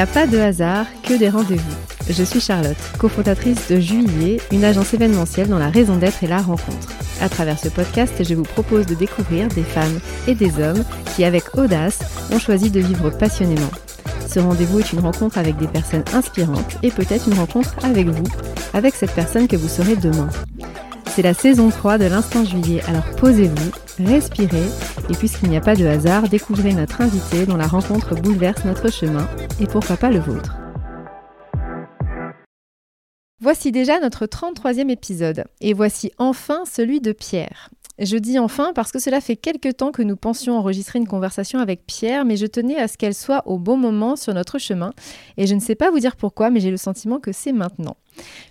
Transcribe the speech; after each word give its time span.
a 0.00 0.06
pas 0.06 0.26
de 0.26 0.38
hasard, 0.38 0.86
que 1.02 1.18
des 1.18 1.28
rendez-vous. 1.28 1.76
Je 2.08 2.22
suis 2.22 2.40
Charlotte, 2.40 2.76
cofondatrice 2.98 3.68
de 3.68 3.78
Juillet, 3.78 4.40
une 4.50 4.64
agence 4.64 4.94
événementielle 4.94 5.48
dont 5.48 5.58
la 5.58 5.68
raison 5.68 5.96
d'être 5.96 6.24
est 6.24 6.28
la 6.28 6.40
rencontre. 6.40 6.88
À 7.20 7.28
travers 7.28 7.58
ce 7.58 7.68
podcast, 7.68 8.14
je 8.26 8.34
vous 8.34 8.44
propose 8.44 8.86
de 8.86 8.94
découvrir 8.94 9.48
des 9.48 9.62
femmes 9.62 10.00
et 10.26 10.34
des 10.34 10.58
hommes 10.58 10.84
qui, 11.14 11.22
avec 11.24 11.54
audace, 11.54 11.98
ont 12.32 12.38
choisi 12.38 12.70
de 12.70 12.80
vivre 12.80 13.10
passionnément. 13.10 13.70
Ce 14.26 14.40
rendez-vous 14.40 14.80
est 14.80 14.92
une 14.92 15.00
rencontre 15.00 15.36
avec 15.36 15.58
des 15.58 15.68
personnes 15.68 16.04
inspirantes 16.14 16.78
et 16.82 16.90
peut-être 16.90 17.28
une 17.28 17.38
rencontre 17.38 17.74
avec 17.82 18.08
vous, 18.08 18.26
avec 18.72 18.94
cette 18.94 19.12
personne 19.12 19.48
que 19.48 19.56
vous 19.56 19.68
serez 19.68 19.96
demain. 19.96 20.30
C'est 21.12 21.22
la 21.22 21.34
saison 21.34 21.70
3 21.70 21.98
de 21.98 22.04
l'Instant 22.04 22.44
Juillet, 22.44 22.82
alors 22.86 23.04
posez-vous, 23.16 23.72
respirez, 23.98 24.68
et 25.08 25.12
puisqu'il 25.14 25.48
n'y 25.48 25.56
a 25.56 25.60
pas 25.60 25.74
de 25.74 25.84
hasard, 25.84 26.28
découvrez 26.28 26.72
notre 26.72 27.00
invité 27.00 27.46
dont 27.46 27.56
la 27.56 27.66
rencontre 27.66 28.14
bouleverse 28.14 28.64
notre 28.64 28.92
chemin, 28.92 29.28
et 29.60 29.66
pourquoi 29.66 29.96
pas 29.96 30.10
le 30.10 30.20
vôtre. 30.20 30.56
Voici 33.40 33.72
déjà 33.72 33.98
notre 33.98 34.26
33e 34.26 34.88
épisode, 34.88 35.46
et 35.60 35.72
voici 35.72 36.12
enfin 36.16 36.62
celui 36.64 37.00
de 37.00 37.10
Pierre. 37.10 37.70
Je 37.98 38.16
dis 38.16 38.38
enfin 38.38 38.72
parce 38.72 38.92
que 38.92 39.00
cela 39.00 39.20
fait 39.20 39.36
quelque 39.36 39.68
temps 39.68 39.90
que 39.90 40.02
nous 40.02 40.16
pensions 40.16 40.56
enregistrer 40.56 41.00
une 41.00 41.08
conversation 41.08 41.58
avec 41.58 41.84
Pierre, 41.86 42.24
mais 42.24 42.36
je 42.36 42.46
tenais 42.46 42.78
à 42.78 42.86
ce 42.86 42.96
qu'elle 42.96 43.14
soit 43.14 43.46
au 43.46 43.58
bon 43.58 43.76
moment 43.76 44.14
sur 44.14 44.32
notre 44.32 44.58
chemin, 44.58 44.92
et 45.36 45.48
je 45.48 45.54
ne 45.56 45.60
sais 45.60 45.74
pas 45.74 45.90
vous 45.90 45.98
dire 45.98 46.14
pourquoi, 46.14 46.50
mais 46.50 46.60
j'ai 46.60 46.70
le 46.70 46.76
sentiment 46.76 47.18
que 47.18 47.32
c'est 47.32 47.52
maintenant. 47.52 47.96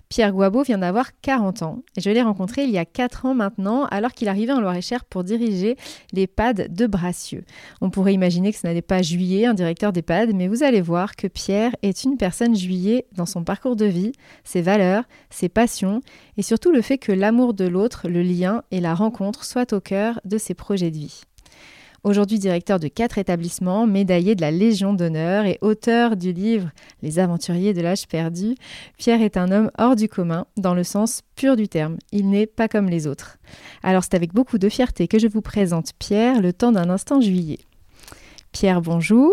Pierre 0.08 0.32
Guabo 0.32 0.62
vient 0.62 0.78
d'avoir 0.78 1.18
40 1.20 1.62
ans. 1.62 1.82
Je 1.96 2.10
l'ai 2.10 2.22
rencontré 2.22 2.64
il 2.64 2.70
y 2.70 2.78
a 2.78 2.84
4 2.84 3.26
ans 3.26 3.34
maintenant, 3.34 3.84
alors 3.86 4.12
qu'il 4.12 4.28
arrivait 4.28 4.52
en 4.52 4.60
Loire-et-Cher 4.60 5.04
pour 5.04 5.24
diriger 5.24 5.76
l'EHPAD 6.12 6.74
de 6.74 6.86
Brassieux. 6.86 7.44
On 7.80 7.90
pourrait 7.90 8.14
imaginer 8.14 8.52
que 8.52 8.58
ce 8.58 8.66
n'était 8.66 8.82
pas 8.82 9.02
Juillet, 9.02 9.46
un 9.46 9.54
directeur 9.54 9.92
d'EHPAD, 9.92 10.34
mais 10.34 10.48
vous 10.48 10.62
allez 10.62 10.80
voir 10.80 11.16
que 11.16 11.26
Pierre 11.26 11.74
est 11.82 12.04
une 12.04 12.16
personne 12.16 12.56
Juillet 12.56 13.06
dans 13.16 13.26
son 13.26 13.44
parcours 13.44 13.76
de 13.76 13.86
vie, 13.86 14.12
ses 14.44 14.62
valeurs, 14.62 15.04
ses 15.30 15.48
passions, 15.48 16.00
et 16.36 16.42
surtout 16.42 16.72
le 16.72 16.82
fait 16.82 16.98
que 16.98 17.12
l'amour 17.12 17.54
de 17.54 17.66
l'autre, 17.66 18.08
le 18.08 18.22
lien 18.22 18.62
et 18.70 18.80
la 18.80 18.94
rencontre 18.94 19.44
soient 19.44 19.72
au 19.72 19.80
cœur 19.80 20.20
de 20.24 20.38
ses 20.38 20.54
projets 20.54 20.90
de 20.90 20.98
vie. 20.98 21.22
Aujourd'hui 22.02 22.38
directeur 22.38 22.80
de 22.80 22.88
quatre 22.88 23.18
établissements, 23.18 23.86
médaillé 23.86 24.34
de 24.34 24.40
la 24.40 24.50
Légion 24.50 24.94
d'honneur 24.94 25.44
et 25.44 25.58
auteur 25.60 26.16
du 26.16 26.32
livre 26.32 26.70
Les 27.02 27.18
aventuriers 27.18 27.74
de 27.74 27.82
l'âge 27.82 28.08
perdu, 28.08 28.54
Pierre 28.96 29.20
est 29.20 29.36
un 29.36 29.52
homme 29.52 29.70
hors 29.76 29.96
du 29.96 30.08
commun 30.08 30.46
dans 30.56 30.72
le 30.72 30.82
sens 30.82 31.20
pur 31.36 31.56
du 31.56 31.68
terme. 31.68 31.98
Il 32.10 32.30
n'est 32.30 32.46
pas 32.46 32.68
comme 32.68 32.88
les 32.88 33.06
autres. 33.06 33.36
Alors 33.82 34.02
c'est 34.02 34.14
avec 34.14 34.32
beaucoup 34.32 34.56
de 34.56 34.70
fierté 34.70 35.08
que 35.08 35.18
je 35.18 35.28
vous 35.28 35.42
présente 35.42 35.92
Pierre 35.98 36.40
le 36.40 36.54
temps 36.54 36.72
d'un 36.72 36.88
instant 36.88 37.20
juillet. 37.20 37.58
Pierre, 38.50 38.80
bonjour. 38.80 39.32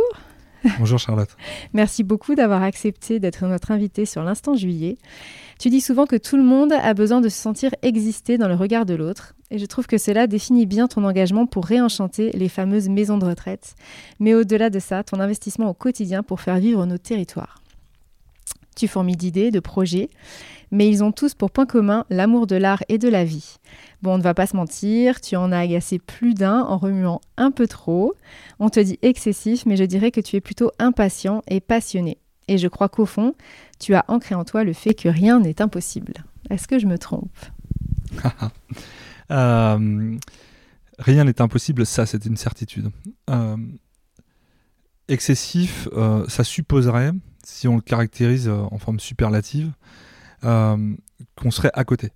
Bonjour 0.79 0.99
Charlotte. 0.99 1.29
Merci 1.73 2.03
beaucoup 2.03 2.35
d'avoir 2.35 2.63
accepté 2.63 3.19
d'être 3.19 3.45
notre 3.45 3.71
invité 3.71 4.05
sur 4.05 4.23
l'instant 4.23 4.55
juillet. 4.55 4.97
Tu 5.59 5.69
dis 5.69 5.81
souvent 5.81 6.05
que 6.05 6.15
tout 6.15 6.37
le 6.37 6.43
monde 6.43 6.71
a 6.71 6.93
besoin 6.93 7.21
de 7.21 7.29
se 7.29 7.37
sentir 7.37 7.71
exister 7.81 8.37
dans 8.37 8.47
le 8.47 8.55
regard 8.55 8.85
de 8.85 8.93
l'autre, 8.93 9.33
et 9.49 9.57
je 9.57 9.65
trouve 9.65 9.87
que 9.87 9.97
cela 9.97 10.27
définit 10.27 10.65
bien 10.65 10.87
ton 10.87 11.03
engagement 11.03 11.45
pour 11.45 11.65
réenchanter 11.65 12.31
les 12.31 12.49
fameuses 12.49 12.89
maisons 12.89 13.17
de 13.17 13.25
retraite, 13.25 13.75
mais 14.19 14.33
au-delà 14.33 14.69
de 14.69 14.79
ça, 14.79 15.03
ton 15.03 15.19
investissement 15.19 15.69
au 15.69 15.73
quotidien 15.73 16.23
pour 16.23 16.41
faire 16.41 16.57
vivre 16.57 16.85
nos 16.85 16.97
territoires. 16.97 17.61
Tu 18.77 18.87
fourmis 18.87 19.15
d'idées, 19.15 19.51
de 19.51 19.59
projets, 19.59 20.09
mais 20.71 20.87
ils 20.87 21.03
ont 21.03 21.11
tous 21.11 21.33
pour 21.33 21.51
point 21.51 21.65
commun 21.65 22.05
l'amour 22.09 22.47
de 22.47 22.55
l'art 22.55 22.83
et 22.89 22.97
de 22.97 23.09
la 23.09 23.25
vie. 23.25 23.57
Bon, 24.01 24.13
on 24.13 24.17
ne 24.17 24.23
va 24.23 24.33
pas 24.33 24.47
se 24.47 24.55
mentir, 24.55 25.19
tu 25.19 25.35
en 25.35 25.51
as 25.51 25.59
agacé 25.59 25.99
plus 25.99 26.33
d'un 26.33 26.61
en 26.61 26.77
remuant 26.77 27.19
un 27.37 27.51
peu 27.51 27.67
trop. 27.67 28.13
On 28.59 28.69
te 28.69 28.79
dit 28.79 28.99
excessif, 29.01 29.65
mais 29.65 29.75
je 29.77 29.83
dirais 29.83 30.11
que 30.11 30.21
tu 30.21 30.35
es 30.35 30.41
plutôt 30.41 30.71
impatient 30.79 31.41
et 31.47 31.59
passionné. 31.59 32.17
Et 32.47 32.57
je 32.57 32.67
crois 32.67 32.87
qu'au 32.87 33.05
fond, 33.05 33.33
tu 33.79 33.95
as 33.95 34.05
ancré 34.07 34.35
en 34.35 34.45
toi 34.45 34.63
le 34.63 34.73
fait 34.73 34.93
que 34.93 35.09
rien 35.09 35.39
n'est 35.39 35.61
impossible. 35.61 36.13
Est-ce 36.49 36.67
que 36.67 36.79
je 36.79 36.87
me 36.87 36.97
trompe? 36.97 37.35
Euh, 39.29 40.17
Rien 40.99 41.25
n'est 41.25 41.41
impossible, 41.41 41.85
ça 41.85 42.05
c'est 42.05 42.25
une 42.25 42.37
certitude. 42.37 42.89
Euh, 43.29 43.57
excessif, 45.07 45.87
euh, 45.93 46.25
ça 46.27 46.43
supposerait, 46.43 47.11
si 47.47 47.67
on 47.67 47.75
le 47.75 47.81
caractérise 47.81 48.49
en 48.49 48.77
forme 48.77 48.99
superlative, 48.99 49.71
qu'on 50.41 51.51
serait 51.51 51.71
à 51.73 51.83
côté. 51.83 52.11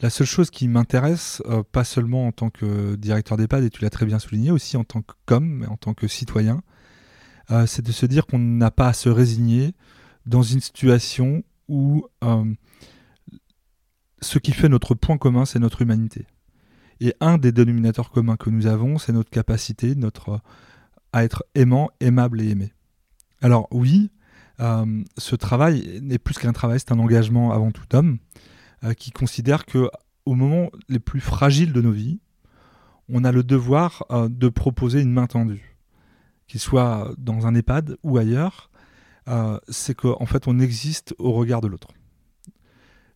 La 0.00 0.10
seule 0.10 0.26
chose 0.26 0.50
qui 0.50 0.66
m'intéresse, 0.66 1.42
pas 1.72 1.84
seulement 1.84 2.26
en 2.26 2.32
tant 2.32 2.50
que 2.50 2.96
directeur 2.96 3.36
d'EHPAD, 3.36 3.64
et 3.64 3.70
tu 3.70 3.82
l'as 3.82 3.90
très 3.90 4.06
bien 4.06 4.18
souligné, 4.18 4.50
aussi 4.50 4.76
en 4.76 4.84
tant 4.84 5.02
qu'homme, 5.26 5.48
mais 5.48 5.66
en 5.66 5.76
tant 5.76 5.94
que 5.94 6.08
citoyen, 6.08 6.62
euh, 7.50 7.66
c'est 7.66 7.82
de 7.82 7.92
se 7.92 8.06
dire 8.06 8.26
qu'on 8.26 8.38
n'a 8.38 8.70
pas 8.70 8.88
à 8.88 8.92
se 8.92 9.08
résigner 9.08 9.74
dans 10.26 10.42
une 10.42 10.60
situation 10.60 11.42
où 11.68 12.06
euh, 12.22 12.44
ce 14.20 14.38
qui 14.38 14.52
fait 14.52 14.68
notre 14.68 14.94
point 14.94 15.18
commun, 15.18 15.44
c'est 15.44 15.58
notre 15.58 15.82
humanité. 15.82 16.26
Et 17.00 17.14
un 17.20 17.38
des 17.38 17.50
dénominateurs 17.50 18.10
communs 18.10 18.36
que 18.36 18.50
nous 18.50 18.66
avons, 18.66 18.98
c'est 18.98 19.12
notre 19.12 19.30
capacité 19.30 19.94
notre, 19.94 20.40
à 21.12 21.24
être 21.24 21.44
aimant, 21.54 21.90
aimable 22.00 22.40
et 22.40 22.50
aimé. 22.50 22.72
Alors 23.40 23.68
oui, 23.70 24.10
euh, 24.60 25.02
ce 25.16 25.36
travail 25.36 26.00
n'est 26.02 26.18
plus 26.18 26.34
qu'un 26.34 26.52
travail, 26.52 26.78
c'est 26.80 26.92
un 26.92 26.98
engagement 26.98 27.52
avant 27.52 27.70
tout 27.70 27.94
homme 27.94 28.18
qui 28.96 29.10
considère 29.10 29.66
que 29.66 29.90
au 30.24 30.34
moment 30.34 30.70
les 30.88 31.00
plus 31.00 31.20
fragiles 31.20 31.74
de 31.74 31.82
nos 31.82 31.92
vies, 31.92 32.18
on 33.10 33.24
a 33.24 33.32
le 33.32 33.42
devoir 33.42 34.06
de 34.10 34.48
proposer 34.48 35.02
une 35.02 35.12
main 35.12 35.26
tendue 35.26 35.70
qu'il 36.50 36.58
soit 36.58 37.14
dans 37.16 37.46
un 37.46 37.54
EHPAD 37.54 37.96
ou 38.02 38.18
ailleurs, 38.18 38.72
euh, 39.28 39.60
c'est 39.68 39.94
qu'en 39.94 40.26
fait 40.26 40.48
on 40.48 40.58
existe 40.58 41.14
au 41.18 41.30
regard 41.30 41.60
de 41.60 41.68
l'autre. 41.68 41.92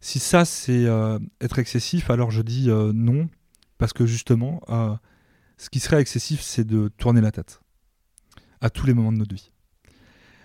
Si 0.01 0.21
ça 0.21 0.45
c'est 0.45 0.87
euh, 0.87 1.19
être 1.41 1.59
excessif, 1.59 2.11
alors 2.11 2.31
je 2.31 2.43
dis 2.43 2.71
euh, 2.71 2.93
non, 2.95 3.29
parce 3.77 3.93
que 3.93 4.07
justement, 4.07 4.61
ce 5.59 5.69
qui 5.69 5.81
serait 5.81 6.01
excessif, 6.01 6.43
c'est 6.43 6.65
de 6.65 6.89
tourner 6.97 7.21
la 7.21 7.33
tête 7.33 7.61
à 8.61 8.71
tous 8.71 8.87
les 8.87 8.95
moments 8.95 9.13
de 9.13 9.19
notre 9.19 9.35
vie. 9.35 9.51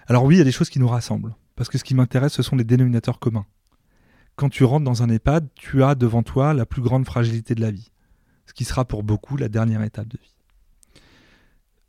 Alors 0.10 0.26
oui, 0.26 0.36
il 0.36 0.38
y 0.40 0.42
a 0.42 0.46
des 0.46 0.52
choses 0.52 0.70
qui 0.70 0.80
nous 0.80 0.88
rassemblent, 0.88 1.36
parce 1.56 1.70
que 1.70 1.78
ce 1.78 1.86
qui 1.86 1.96
m'intéresse, 1.96 2.34
ce 2.34 2.44
sont 2.44 2.58
les 2.58 2.66
dénominateurs 2.66 3.20
communs. 3.20 3.46
Quand 4.36 4.50
tu 4.50 4.66
rentres 4.66 4.84
dans 4.84 5.04
un 5.04 5.10
EHPAD, 5.10 5.48
tu 5.56 5.84
as 5.84 5.96
devant 5.96 6.24
toi 6.24 6.54
la 6.54 6.66
plus 6.66 6.82
grande 6.82 7.06
fragilité 7.06 7.56
de 7.56 7.62
la 7.62 7.72
vie, 7.72 7.92
ce 8.46 8.54
qui 8.54 8.66
sera 8.66 8.84
pour 8.84 9.04
beaucoup 9.04 9.38
la 9.38 9.48
dernière 9.48 9.84
étape 9.84 10.08
de 10.08 10.18
vie 10.18 10.40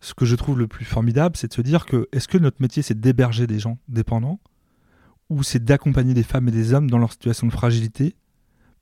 ce 0.01 0.15
que 0.15 0.25
je 0.25 0.35
trouve 0.35 0.59
le 0.59 0.67
plus 0.67 0.85
formidable, 0.85 1.37
c'est 1.37 1.49
de 1.49 1.55
se 1.55 1.61
dire 1.61 1.87
que 1.87 2.09
est-ce 2.13 2.27
que 2.27 2.39
notre 2.39 2.61
métier, 2.61 2.83
c'est 2.83 2.99
d'héberger 2.99 3.47
des 3.47 3.59
gens 3.59 3.79
dépendants 3.89 4.41
ou 5.29 5.43
c'est 5.43 5.63
d'accompagner 5.63 6.15
des 6.15 6.23
femmes 6.23 6.49
et 6.49 6.53
des 6.53 6.73
hommes 6.73 6.91
dans 6.91 6.99
leur 6.99 7.13
situation 7.13 7.47
de 7.47 7.53
fragilité 7.53 8.17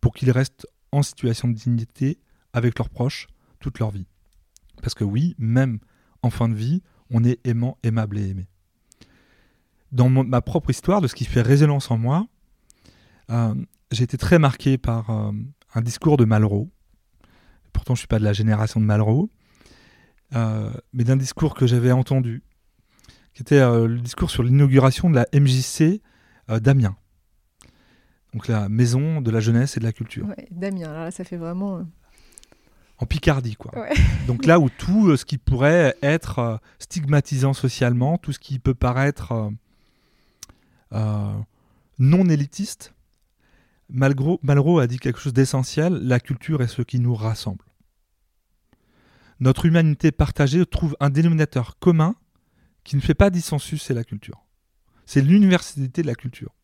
pour 0.01 0.15
qu'ils 0.15 0.31
restent 0.31 0.67
en 0.93 1.03
situation 1.03 1.49
de 1.49 1.55
dignité 1.55 2.19
avec 2.53 2.79
leurs 2.79 2.89
proches 2.89 3.27
toute 3.59 3.81
leur 3.81 3.91
vie? 3.91 4.07
Parce 4.81 4.95
que 4.95 5.05
oui, 5.05 5.35
même 5.39 5.81
en 6.23 6.31
fin 6.31 6.49
de 6.49 6.55
vie, 6.55 6.83
on 7.11 7.25
est 7.25 7.45
aimant, 7.45 7.79
aimable 7.83 8.19
et 8.19 8.29
aimé. 8.29 8.49
Dans 9.93 10.09
ma 10.11 10.43
propre 10.43 10.71
histoire, 10.71 11.01
de 11.01 11.07
ce 11.07 11.15
qui 11.15 11.25
fait 11.25 11.41
résonance 11.41 11.91
en 11.91 11.97
moi, 11.97 12.27
euh, 13.31 13.55
j'ai 13.91 14.05
été 14.05 14.19
très 14.19 14.39
marqué 14.39 14.79
par 14.79 15.11
euh, 15.11 15.33
un 15.75 15.81
discours 15.81 16.17
de 16.17 16.25
Malraux. 16.25 16.71
Pourtant, 17.73 17.95
je 17.95 17.99
ne 17.99 18.03
suis 18.03 18.09
pas 18.09 18.19
de 18.19 18.25
la 18.25 18.33
génération 18.33 18.81
de 18.81 18.85
Malraux, 18.85 19.31
euh, 20.35 20.71
mais 20.93 21.05
d'un 21.05 21.17
discours 21.17 21.55
que 21.55 21.67
j'avais 21.67 21.93
entendu, 21.93 22.43
qui 23.35 23.43
était 23.43 23.61
le 23.61 24.01
discours 24.01 24.31
sur 24.31 24.43
l'inauguration 24.43 25.11
de 25.11 25.15
la 25.15 25.27
MJC 25.33 26.03
d'Amiens. 26.61 26.97
Donc 28.35 28.49
la 28.49 28.69
maison 28.69 29.21
de 29.21 29.31
la 29.31 29.41
jeunesse 29.41 29.77
et 29.77 29.81
de 29.81 29.85
la 29.85 29.93
culture. 29.93 30.27
Ouais, 30.27 30.49
D'Amiens, 30.51 30.93
là 30.93 31.11
ça 31.11 31.25
fait 31.25 31.37
vraiment... 31.37 31.87
En 33.01 33.07
Picardie, 33.07 33.55
quoi. 33.55 33.71
Donc 34.27 34.45
là 34.45 34.59
où 34.59 34.69
tout 34.69 35.17
ce 35.17 35.25
qui 35.25 35.39
pourrait 35.39 35.95
être 36.03 36.61
stigmatisant 36.81 37.53
socialement, 37.53 38.19
tout 38.19 38.33
ce 38.33 38.41
qui 38.41 38.59
peut 38.59 38.75
paraître 38.75 39.53
non 40.93 42.29
élitiste, 42.29 42.95
Malraux 43.91 44.79
a 44.79 44.87
dit 44.87 44.99
quelque 44.99 45.19
chose 45.19 45.33
d'essentiel, 45.33 45.95
la 45.95 46.21
culture 46.21 46.63
est 46.63 46.69
ce 46.69 46.83
qui 46.83 46.99
nous 46.99 47.15
rassemble 47.15 47.65
notre 49.41 49.67
humanité 49.67 50.11
partagée 50.13 50.65
trouve 50.67 50.97
un 51.01 51.11
dénominateur 51.11 51.79
commun 51.79 52.17
qui 52.85 52.97
ne 52.97 53.01
fait 53.01 53.15
pas 53.15 53.31
dissensus, 53.31 53.83
c'est 53.83 53.95
la 53.95 54.05
culture. 54.05 54.45
C'est 55.07 55.21
l'universalité 55.21 56.03
de 56.03 56.07
la 56.07 56.15
culture. 56.15 56.55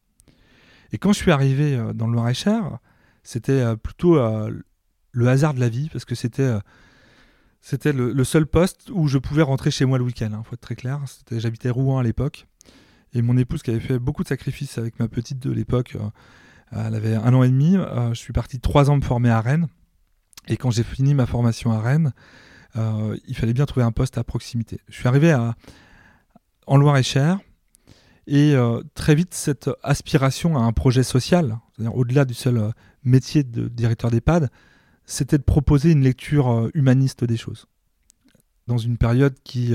Et 0.93 0.99
quand 0.99 1.13
je 1.13 1.19
suis 1.19 1.31
arrivé 1.31 1.77
euh, 1.77 1.93
dans 1.93 2.07
le 2.07 2.15
Loir-et-Cher, 2.15 2.79
c'était 3.23 3.53
euh, 3.53 3.77
plutôt 3.77 4.17
euh, 4.17 4.53
le 5.13 5.29
hasard 5.29 5.55
de 5.55 5.61
la 5.61 5.69
vie, 5.69 5.89
parce 5.91 6.05
que 6.05 6.15
c'était 6.15 6.53
c'était 7.61 7.95
le, 7.95 8.25
seul 8.25 8.47
poste 8.47 8.91
où 8.93 9.09
je 9.09 9.17
pouvais 9.17 9.41
rentrer 9.41 9.71
chez 9.71 9.87
moi 9.87 9.97
le 9.97 10.05
week-end, 10.05 10.29
il 10.31 10.35
hein, 10.35 10.43
faut 10.45 10.55
être 10.55 10.61
très 10.61 10.75
clair. 10.75 11.01
J'habitais 11.31 11.71
Rouen 11.71 11.99
à 11.99 12.03
l'époque, 12.03 12.47
et 13.15 13.23
mon 13.23 13.37
épouse 13.37 13.63
qui 13.63 13.71
avait 13.71 13.81
fait 13.81 13.99
beaucoup 13.99 14.23
de 14.23 14.29
sacrifices 14.29 14.77
avec 14.77 14.99
ma 14.99 15.09
petite 15.09 15.39
de 15.39 15.51
l'époque, 15.51 15.97
elle 16.73 16.95
avait 16.95 17.15
un 17.15 17.33
an 17.33 17.43
et 17.43 17.49
demi, 17.49 17.77
je 18.11 18.19
suis 18.19 18.33
parti 18.33 18.61
trois 18.61 18.91
ans 18.91 18.97
me 18.97 19.03
former 19.03 19.31
à 19.31 19.41
Rennes, 19.41 19.69
et 20.49 20.57
quand 20.57 20.71
j'ai 20.71 20.83
fini 20.83 21.15
ma 21.15 21.27
formation 21.27 21.73
à 21.73 21.81
Rennes, 21.81 22.13
euh, 22.77 23.17
il 23.27 23.37
fallait 23.37 23.53
bien 23.53 23.67
trouver 23.67 23.87
un 23.87 23.93
poste 23.93 24.19
à 24.19 24.25
proximité. 24.25 24.81
Je 24.89 24.95
suis 24.95 25.07
arrivé 25.07 25.31
à, 25.31 25.55
en 26.67 26.77
Loire-et-Cher, 26.77 27.39
Et 28.27 28.55
très 28.95 29.15
vite, 29.15 29.35
cette 29.35 29.71
aspiration 29.83 30.57
à 30.57 30.61
un 30.61 30.73
projet 30.73 31.03
social, 31.03 31.59
c'est-à-dire 31.77 31.95
au-delà 31.97 32.25
du 32.25 32.35
seul 32.35 32.73
métier 33.05 33.45
de 33.45 33.69
directeur 33.69 34.11
d'EHPAD, 34.11 34.51
c'était 35.05 35.39
de 35.39 35.43
proposer 35.43 35.93
une 35.93 36.03
lecture 36.03 36.71
humaniste 36.75 37.25
des 37.25 37.37
choses, 37.37 37.67
dans 38.67 38.79
une 38.79 38.97
période 38.97 39.37
qui 39.45 39.75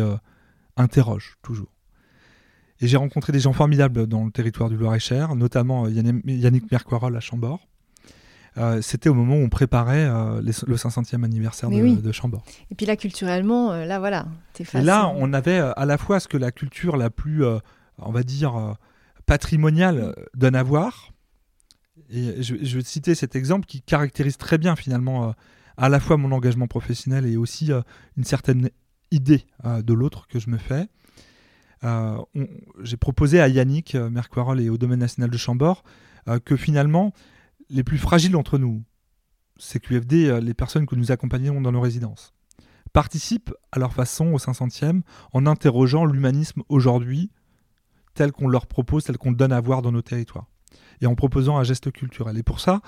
interroge 0.76 1.38
toujours. 1.42 1.72
Et 2.82 2.88
j'ai 2.88 2.98
rencontré 2.98 3.34
des 3.34 3.40
gens 3.40 3.54
formidables 3.54 4.08
dans 4.08 4.26
le 4.26 4.32
territoire 4.32 4.70
du 4.70 4.78
Loir-et-Cher, 4.78 5.36
notamment 5.36 5.88
Yannick 5.88 6.72
Mercoirol 6.72 7.16
à 7.16 7.20
Chambord, 7.20 7.68
euh, 8.58 8.82
c'était 8.82 9.10
au 9.10 9.14
moment 9.14 9.36
où 9.36 9.44
on 9.44 9.50
préparait 9.50 10.06
euh, 10.06 10.42
le 10.42 10.76
500e 10.76 11.24
anniversaire 11.24 11.70
de, 11.70 12.12
Chambord. 12.12 12.44
Et 12.72 12.76
puis 12.76 12.86
là, 12.86 12.96
culturellement, 12.96 13.72
euh, 13.72 13.86
là, 13.86 14.00
voilà, 14.00 14.28
t'es 14.54 14.66
Et 14.74 14.82
là, 14.82 15.12
on 15.16 15.34
avait 15.34 15.60
à 15.60 15.86
la 15.86 15.98
fois 15.98 16.20
ce 16.20 16.28
que 16.28 16.38
la 16.38 16.52
culture 16.52 16.98
la 16.98 17.10
plus, 17.10 17.44
on 17.98 18.12
va 18.12 18.24
dire, 18.24 18.76
patrimoniale 19.26 20.16
donne 20.36 20.56
à 20.56 20.64
voir. 20.64 21.12
Et 22.10 22.42
je, 22.42 22.56
vais 22.56 22.84
citer 22.84 23.14
cet 23.14 23.36
exemple 23.36 23.66
qui 23.66 23.82
caractérise 23.82 24.38
très 24.38 24.58
bien 24.58 24.76
finalement 24.76 25.36
à 25.78 25.90
la 25.90 26.00
fois 26.00 26.18
mon 26.18 26.32
engagement 26.32 26.68
professionnel 26.68 27.26
et 27.28 27.38
aussi 27.38 27.72
une 28.18 28.24
certaine 28.24 28.70
idée 29.12 29.46
de 29.64 29.94
l'autre 29.94 30.28
que 30.28 30.40
je 30.40 30.50
me 30.50 30.58
fais. 30.58 30.88
J'ai 31.84 32.98
proposé 32.98 33.40
à 33.40 33.48
Yannick 33.48 33.96
Mercoirol 33.96 34.60
et 34.62 34.70
au 34.70 34.78
Domaine 34.78 35.00
national 35.00 35.30
de 35.30 35.38
Chambord 35.38 35.84
que 36.46 36.56
finalement 36.56 37.14
les 37.70 37.84
plus 37.84 37.98
fragiles 37.98 38.32
d'entre 38.32 38.58
nous, 38.58 38.84
c'est 39.58 39.80
QFD, 39.80 40.28
euh, 40.28 40.40
les 40.40 40.54
personnes 40.54 40.86
que 40.86 40.96
nous 40.96 41.12
accompagnons 41.12 41.62
dans 41.62 41.72
nos 41.72 41.82
résidences, 41.82 42.34
participent 42.94 43.54
à 43.72 43.80
leur 43.80 43.94
façon 43.94 44.34
au 44.34 44.38
500e 44.38 45.02
en 45.34 45.46
interrogeant 45.46 46.06
l'humanisme 46.06 46.64
aujourd'hui 46.70 47.32
tel 48.16 48.32
qu'on 48.32 48.48
leur 48.48 48.66
propose, 48.66 49.04
tel 49.04 49.18
qu'on 49.18 49.32
donne 49.32 49.52
à 49.52 49.62
voir 49.62 49.82
dans 49.82 49.92
nos 49.92 50.02
territoires, 50.02 50.48
et 51.02 51.06
en 51.06 51.16
proposant 51.16 51.58
un 51.58 51.64
geste 51.64 51.92
culturel. 51.92 52.38
Et 52.38 52.44
pour 52.44 52.60
ça, 52.60 52.82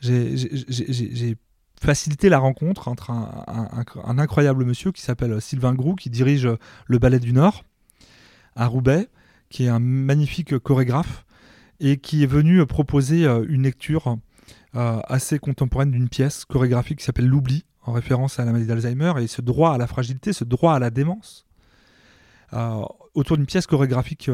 j'ai 0.00 1.36
facilité 1.80 2.28
la 2.28 2.38
rencontre 2.38 2.88
entre 2.88 3.10
un, 3.10 4.18
incroyable 4.18 4.64
monsieur 4.64 4.92
qui 4.92 5.02
s'appelle 5.02 5.40
Sylvain 5.40 5.74
Groux, 5.74 5.94
qui 5.94 6.10
dirige 6.10 6.48
le 6.86 6.98
Ballet 6.98 7.20
du 7.20 7.32
Nord 7.32 7.62
à 8.56 8.66
Roubaix, 8.66 9.08
qui 9.50 9.64
est 9.64 9.68
un 9.68 9.78
magnifique 9.78 10.58
chorégraphe 10.58 11.24
et 11.78 11.98
qui 11.98 12.22
est 12.22 12.26
venu 12.26 12.64
proposer 12.66 13.26
euh, 13.26 13.44
une 13.48 13.62
lecture 13.62 14.18
euh, 14.74 15.00
assez 15.04 15.38
contemporaine 15.38 15.90
d'une 15.90 16.08
pièce 16.08 16.44
chorégraphique 16.44 16.98
qui 16.98 17.04
s'appelle 17.04 17.26
L'oubli, 17.26 17.64
en 17.82 17.92
référence 17.92 18.40
à 18.40 18.44
la 18.44 18.52
maladie 18.52 18.66
d'Alzheimer, 18.66 19.12
et 19.20 19.26
ce 19.26 19.42
droit 19.42 19.72
à 19.74 19.78
la 19.78 19.86
fragilité, 19.86 20.32
ce 20.32 20.44
droit 20.44 20.74
à 20.74 20.78
la 20.78 20.90
démence, 20.90 21.46
euh, 22.52 22.82
autour 23.14 23.36
d'une 23.36 23.46
pièce 23.46 23.66
chorégraphique 23.66 24.30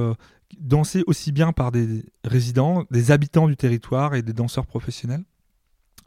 dansée 0.58 1.02
aussi 1.06 1.32
bien 1.32 1.52
par 1.52 1.72
des 1.72 2.04
résidents, 2.24 2.84
des 2.90 3.10
habitants 3.10 3.48
du 3.48 3.56
territoire 3.56 4.14
et 4.14 4.22
des 4.22 4.32
danseurs 4.32 4.66
professionnels, 4.66 5.24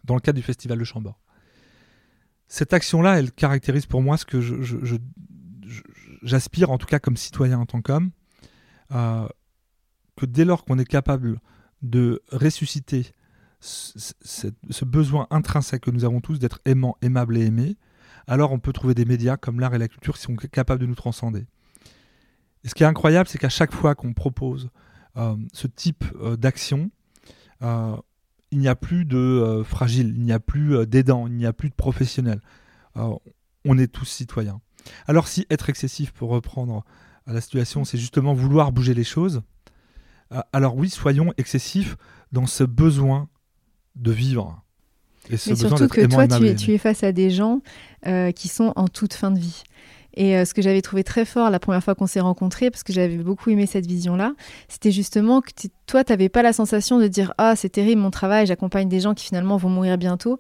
dans 0.03 0.15
le 0.15 0.21
cadre 0.21 0.38
du 0.38 0.44
Festival 0.44 0.79
de 0.79 0.83
Chambord. 0.83 1.19
Cette 2.47 2.73
action-là, 2.73 3.19
elle 3.19 3.31
caractérise 3.31 3.85
pour 3.85 4.01
moi 4.01 4.17
ce 4.17 4.25
que 4.25 4.39
j'aspire, 6.23 6.71
en 6.71 6.77
tout 6.77 6.88
cas 6.88 7.00
comme 7.00 7.17
citoyen 7.17 7.59
en 7.59 7.65
tant 7.65 7.81
qu'homme, 7.81 8.12
que 8.89 10.25
dès 10.25 10.45
lors 10.45 10.65
qu'on 10.65 10.79
est 10.79 10.85
capable 10.85 11.39
de 11.81 12.21
ressusciter 12.31 13.13
ce, 13.59 14.85
besoin 14.85 15.27
intrinsèque 15.29 15.81
que 15.81 15.91
nous 15.91 16.06
avons 16.06 16.21
tous 16.21 16.39
d'être 16.39 16.59
aimant, 16.65 16.97
aimable 17.01 17.38
et 17.38 17.45
aimé, 17.45 17.77
alors 18.27 18.51
on 18.51 18.59
peut 18.59 18.73
trouver 18.73 18.94
des 18.94 19.06
médias 19.06 19.38
comme 19.38 19.59
l'art 19.59 19.73
et 19.73 19.77
la 19.77 19.88
culture 19.88 20.15
qui 20.15 20.21
sont 20.21 20.35
capables 20.35 20.81
de 20.81 20.85
nous 20.85 20.95
transcender. 20.95 21.45
Et 22.63 22.67
ce 22.69 22.75
qui 22.75 22.83
est 22.83 22.88
incroyable, 22.88 23.29
c'est 23.29 23.38
qu'à 23.38 23.50
chaque 23.50 23.73
fois 23.73 23.95
qu'on 23.95 24.13
propose 24.13 24.69
euh, 25.17 25.35
ce 25.53 25.67
type 25.67 26.03
euh, 26.19 26.35
d'action, 26.35 26.89
euh, 27.62 27.95
il 28.51 28.59
n'y 28.59 28.67
a 28.67 28.75
plus 28.75 29.06
de 29.06 29.63
fragiles, 29.65 30.13
il 30.15 30.23
n'y 30.23 30.31
a 30.31 30.39
plus 30.39 30.85
d'aidants, 30.88 31.27
il 31.27 31.33
n'y 31.33 31.45
a 31.45 31.53
plus 31.53 31.69
de 31.69 31.75
professionnels. 31.75 32.41
on 32.95 33.77
est 33.77 33.91
tous 33.91 34.06
citoyens. 34.06 34.62
Alors 35.07 35.27
si 35.27 35.45
être 35.49 35.69
excessif, 35.69 36.11
pour 36.11 36.29
reprendre 36.29 36.83
la 37.27 37.41
situation, 37.41 37.85
c'est 37.85 37.97
justement 37.97 38.33
vouloir 38.33 38.71
bouger 38.71 38.93
les 38.93 39.03
choses, 39.03 39.41
ah, 40.31 40.47
alors 40.53 40.75
oui, 40.75 40.89
soyons 40.89 41.33
excessifs 41.37 41.97
dans 42.31 42.45
ce 42.45 42.63
besoin 42.63 43.29
de 43.95 44.11
vivre. 44.11 44.61
Et 45.29 45.37
ce 45.37 45.51
Mais 45.51 45.55
surtout 45.55 45.87
que 45.87 46.05
toi, 46.05 46.27
tu 46.27 46.47
es, 46.47 46.55
tu 46.55 46.73
es, 46.73 46.77
face 46.77 47.03
à 47.03 47.11
des 47.11 47.29
gens 47.29 47.61
euh, 48.05 48.31
qui 48.31 48.47
sont 48.47 48.73
en 48.75 48.87
toute 48.87 49.13
fin 49.13 49.31
de 49.31 49.39
vie. 49.39 49.63
Et 50.15 50.37
euh, 50.37 50.45
ce 50.45 50.53
que 50.53 50.61
j'avais 50.61 50.81
trouvé 50.81 51.03
très 51.03 51.25
fort 51.25 51.49
la 51.49 51.59
première 51.59 51.83
fois 51.83 51.93
qu'on 51.95 52.07
s'est 52.07 52.19
rencontrés, 52.21 52.71
parce 52.71 52.83
que 52.83 52.93
j'avais 52.93 53.17
beaucoup 53.17 53.49
aimé 53.49 53.65
cette 53.65 53.85
vision-là, 53.85 54.33
c'était 54.67 54.91
justement 54.91 55.41
que 55.41 55.51
toi, 55.88 56.03
tu 56.03 56.13
n'avais 56.13 56.29
pas 56.29 56.41
la 56.41 56.53
sensation 56.53 56.99
de 56.99 57.07
dire 57.07 57.33
Ah, 57.38 57.55
c'est 57.55 57.69
terrible 57.69 58.01
mon 58.01 58.11
travail, 58.11 58.45
j'accompagne 58.45 58.88
des 58.88 58.99
gens 58.99 59.13
qui 59.13 59.25
finalement 59.25 59.57
vont 59.57 59.69
mourir 59.69 59.97
bientôt. 59.97 60.39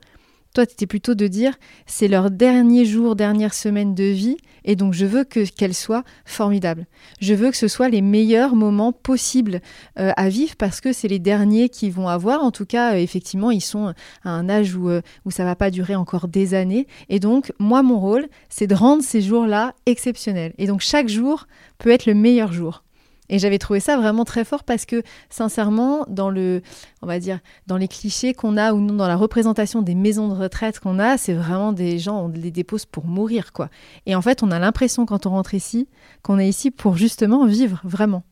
Toi, 0.55 0.65
tu 0.65 0.87
plutôt 0.87 1.15
de 1.15 1.27
dire 1.27 1.53
c'est 1.85 2.07
leur 2.07 2.31
dernier 2.31 2.85
jour, 2.85 3.17
dernière 3.17 3.53
semaine 3.53 3.93
de 3.93 4.05
vie, 4.05 4.37
et 4.63 4.77
donc 4.77 4.93
je 4.93 5.05
veux 5.05 5.25
que 5.25 5.43
qu'elle 5.45 5.73
soit 5.73 6.05
formidable. 6.23 6.87
Je 7.19 7.33
veux 7.33 7.51
que 7.51 7.57
ce 7.57 7.67
soit 7.67 7.89
les 7.89 8.01
meilleurs 8.01 8.55
moments 8.55 8.93
possibles 8.93 9.59
euh, 9.99 10.13
à 10.15 10.29
vivre 10.29 10.55
parce 10.55 10.79
que 10.79 10.93
c'est 10.93 11.09
les 11.09 11.19
derniers 11.19 11.67
qu'ils 11.67 11.91
vont 11.91 12.07
avoir. 12.07 12.41
En 12.41 12.51
tout 12.51 12.65
cas, 12.65 12.95
effectivement, 12.95 13.51
ils 13.51 13.59
sont 13.59 13.93
à 14.23 14.29
un 14.29 14.47
âge 14.47 14.77
où, 14.77 14.87
euh, 14.87 15.01
où 15.25 15.31
ça 15.31 15.43
va 15.43 15.57
pas 15.57 15.71
durer 15.71 15.95
encore 15.95 16.29
des 16.29 16.53
années. 16.53 16.87
Et 17.09 17.19
donc, 17.19 17.51
moi, 17.59 17.83
mon 17.83 17.99
rôle, 17.99 18.25
c'est 18.47 18.67
de 18.67 18.75
rendre 18.75 19.03
ces 19.03 19.21
jours-là 19.21 19.73
exceptionnels. 19.85 20.53
Et 20.57 20.67
donc, 20.67 20.79
chaque 20.79 21.09
jour 21.09 21.47
peut 21.79 21.89
être 21.89 22.05
le 22.05 22.13
meilleur 22.13 22.53
jour. 22.53 22.84
Et 23.29 23.39
j'avais 23.39 23.57
trouvé 23.57 23.79
ça 23.79 23.97
vraiment 23.97 24.23
très 24.23 24.45
fort 24.45 24.63
parce 24.63 24.85
que, 24.85 25.03
sincèrement, 25.29 26.05
dans 26.07 26.29
le, 26.29 26.61
on 27.01 27.07
va 27.07 27.19
dire, 27.19 27.39
dans 27.67 27.77
les 27.77 27.87
clichés 27.87 28.33
qu'on 28.33 28.57
a 28.57 28.73
ou 28.73 28.79
non, 28.79 28.95
dans 28.95 29.07
la 29.07 29.15
représentation 29.15 29.81
des 29.81 29.95
maisons 29.95 30.27
de 30.27 30.33
retraite 30.33 30.79
qu'on 30.79 30.99
a, 30.99 31.17
c'est 31.17 31.33
vraiment 31.33 31.73
des 31.73 31.99
gens, 31.99 32.25
on 32.25 32.27
les 32.29 32.51
dépose 32.51 32.85
pour 32.85 33.05
mourir, 33.05 33.53
quoi. 33.53 33.69
Et 34.05 34.15
en 34.15 34.21
fait, 34.21 34.43
on 34.43 34.51
a 34.51 34.59
l'impression 34.59 35.05
quand 35.05 35.25
on 35.25 35.31
rentre 35.31 35.53
ici 35.53 35.87
qu'on 36.21 36.39
est 36.39 36.47
ici 36.47 36.71
pour 36.71 36.97
justement 36.97 37.45
vivre, 37.45 37.81
vraiment. 37.83 38.23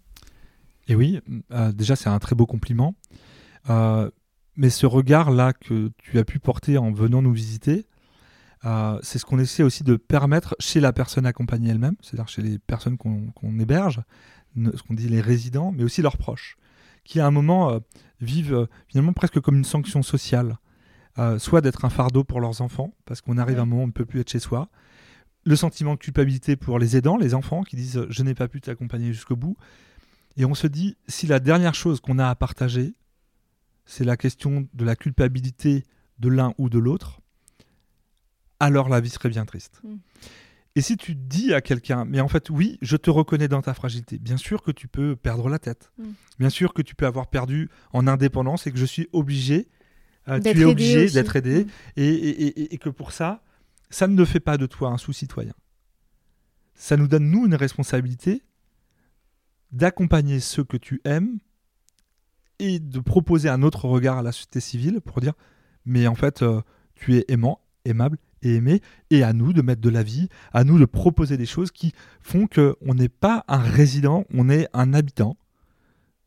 Et 0.87 0.95
oui, 0.95 1.19
euh, 1.51 1.71
déjà, 1.71 1.95
c'est 1.95 2.09
un 2.09 2.19
très 2.19 2.35
beau 2.35 2.45
compliment. 2.45 2.95
Euh, 3.69 4.09
mais 4.55 4.69
ce 4.69 4.85
regard-là 4.85 5.53
que 5.53 5.91
tu 5.97 6.19
as 6.19 6.25
pu 6.25 6.39
porter 6.39 6.77
en 6.77 6.91
venant 6.91 7.21
nous 7.21 7.31
visiter, 7.33 7.87
euh, 8.65 8.99
c'est 9.01 9.19
ce 9.19 9.25
qu'on 9.25 9.39
essaie 9.39 9.63
aussi 9.63 9.83
de 9.83 9.95
permettre 9.95 10.55
chez 10.59 10.79
la 10.79 10.93
personne 10.93 11.25
accompagnée 11.25 11.69
elle-même, 11.69 11.95
c'est-à-dire 12.01 12.27
chez 12.27 12.41
les 12.41 12.59
personnes 12.59 12.97
qu'on 12.97 13.59
héberge, 13.59 14.01
ce 14.55 14.83
qu'on 14.83 14.93
dit 14.93 15.09
les 15.09 15.21
résidents, 15.21 15.71
mais 15.71 15.83
aussi 15.83 16.01
leurs 16.01 16.17
proches, 16.17 16.57
qui 17.03 17.19
à 17.19 17.27
un 17.27 17.31
moment 17.31 17.71
euh, 17.71 17.79
vivent 18.21 18.53
euh, 18.53 18.65
finalement 18.87 19.13
presque 19.13 19.39
comme 19.39 19.55
une 19.55 19.63
sanction 19.63 20.03
sociale, 20.03 20.57
euh, 21.19 21.37
soit 21.39 21.61
d'être 21.61 21.85
un 21.85 21.89
fardeau 21.89 22.23
pour 22.23 22.41
leurs 22.41 22.61
enfants, 22.61 22.93
parce 23.05 23.21
qu'on 23.21 23.37
arrive 23.37 23.59
à 23.59 23.63
un 23.63 23.65
moment 23.65 23.81
où 23.81 23.85
on 23.85 23.87
ne 23.87 23.91
peut 23.91 24.05
plus 24.05 24.19
être 24.19 24.31
chez 24.31 24.39
soi, 24.39 24.69
le 25.45 25.55
sentiment 25.55 25.93
de 25.95 25.99
culpabilité 25.99 26.55
pour 26.55 26.79
les 26.79 26.95
aidants, 26.95 27.17
les 27.17 27.33
enfants 27.33 27.63
qui 27.63 27.75
disent 27.75 28.05
je 28.09 28.23
n'ai 28.23 28.33
pas 28.33 28.47
pu 28.47 28.61
t'accompagner 28.61 29.13
jusqu'au 29.13 29.35
bout, 29.35 29.57
et 30.37 30.45
on 30.45 30.55
se 30.55 30.67
dit 30.67 30.97
si 31.07 31.27
la 31.27 31.39
dernière 31.39 31.75
chose 31.75 31.99
qu'on 31.99 32.19
a 32.19 32.29
à 32.29 32.35
partager, 32.35 32.95
c'est 33.85 34.05
la 34.05 34.17
question 34.17 34.67
de 34.73 34.85
la 34.85 34.95
culpabilité 34.95 35.83
de 36.19 36.29
l'un 36.29 36.53
ou 36.57 36.69
de 36.69 36.79
l'autre, 36.79 37.19
alors 38.59 38.87
la 38.87 39.01
vie 39.01 39.09
serait 39.09 39.29
bien 39.29 39.45
triste. 39.45 39.81
Mm. 39.83 39.95
Et 40.75 40.81
si 40.81 40.97
tu 40.97 41.13
dis 41.13 41.53
à 41.53 41.61
quelqu'un, 41.61 42.03
mais 42.05 42.19
en 42.19 42.27
fait, 42.27 42.49
oui, 42.49 42.79
je 42.81 42.97
te 42.97 43.11
reconnais 43.11 43.47
dans 43.47 43.61
ta 43.61 43.73
fragilité, 43.75 44.17
bien 44.17 44.37
sûr 44.37 44.63
que 44.63 44.71
tu 44.71 44.87
peux 44.87 45.15
perdre 45.15 45.47
la 45.47 45.59
tête. 45.59 45.91
Mm. 45.97 46.03
Bien 46.39 46.49
sûr 46.49 46.73
que 46.73 46.81
tu 46.81 46.95
peux 46.95 47.05
avoir 47.05 47.27
perdu 47.27 47.69
en 47.91 48.07
indépendance 48.07 48.65
et 48.65 48.71
que 48.71 48.79
je 48.79 48.85
suis 48.85 49.07
obligé, 49.13 49.67
euh, 50.27 50.39
tu 50.39 50.49
es 50.49 50.63
obligé 50.63 51.09
d'être 51.09 51.35
aidé, 51.35 51.65
mm. 51.65 51.69
et, 51.97 52.73
et, 52.73 52.77
que 52.79 52.89
pour 52.89 53.11
ça, 53.11 53.43
ça 53.91 54.07
ne 54.07 54.25
fait 54.25 54.39
pas 54.39 54.57
de 54.57 54.65
toi 54.65 54.89
un 54.89 54.97
sous-citoyen. 54.97 55.53
Ça 56.73 56.97
nous 56.97 57.07
donne, 57.07 57.29
nous, 57.29 57.45
une 57.45 57.55
responsabilité 57.55 58.41
d'accompagner 59.71 60.39
ceux 60.39 60.63
que 60.63 60.77
tu 60.77 61.01
aimes 61.03 61.37
et 62.57 62.79
de 62.79 62.99
proposer 62.99 63.49
un 63.49 63.61
autre 63.61 63.85
regard 63.85 64.17
à 64.17 64.23
la 64.23 64.31
société 64.31 64.59
civile 64.59 65.01
pour 65.01 65.21
dire, 65.21 65.33
mais 65.85 66.07
en 66.07 66.15
fait, 66.15 66.41
euh, 66.41 66.61
tu 66.95 67.15
es 67.15 67.25
aimant, 67.27 67.61
aimable 67.85 68.17
et 68.43 68.55
aimer, 68.55 68.81
et 69.09 69.23
à 69.23 69.33
nous 69.33 69.53
de 69.53 69.61
mettre 69.61 69.81
de 69.81 69.89
la 69.89 70.03
vie, 70.03 70.29
à 70.51 70.63
nous 70.63 70.77
de 70.77 70.85
proposer 70.85 71.37
des 71.37 71.45
choses 71.45 71.71
qui 71.71 71.93
font 72.21 72.47
qu'on 72.47 72.93
n'est 72.93 73.09
pas 73.09 73.43
un 73.47 73.57
résident, 73.57 74.25
on 74.33 74.49
est 74.49 74.67
un 74.73 74.93
habitant, 74.93 75.37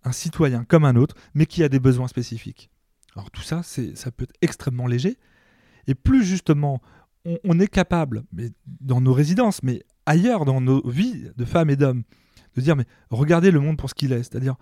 un 0.03 0.13
citoyen 0.13 0.65
comme 0.65 0.85
un 0.85 0.97
autre, 0.97 1.15
mais 1.35 1.47
qui 1.47 1.63
a 1.63 1.69
des 1.69 1.79
besoins 1.79 2.09
spécifiques. 2.09 2.71
Alors 3.15 3.31
tout 3.31 3.43
ça, 3.43 3.63
ça 3.63 4.11
peut 4.11 4.25
être 4.25 4.35
extrêmement 4.41 4.87
léger, 4.87 5.19
et 5.87 5.95
plus 5.95 6.25
justement 6.25 6.81
on, 7.45 7.59
est 7.59 7.67
capable, 7.67 8.25
mais 8.33 8.51
dans 8.81 9.01
nos 9.01 9.13
résidences, 9.13 9.63
mais 9.63 9.83
ailleurs 10.07 10.45
dans 10.45 10.61
nos 10.61 10.87
vies 10.89 11.29
de 11.37 11.45
femmes 11.45 11.71
et 11.71 11.77
d'hommes, 11.77 12.05
de 12.55 12.61
dire 12.61 12.77
mais 12.77 12.87
regardez 13.11 13.51
le 13.51 13.61
monde 13.61 13.77
pour 13.77 13.91
ce 13.91 13.95
qu'il 13.95 14.13
est, 14.13 14.23
c'est-à-dire 14.23 14.57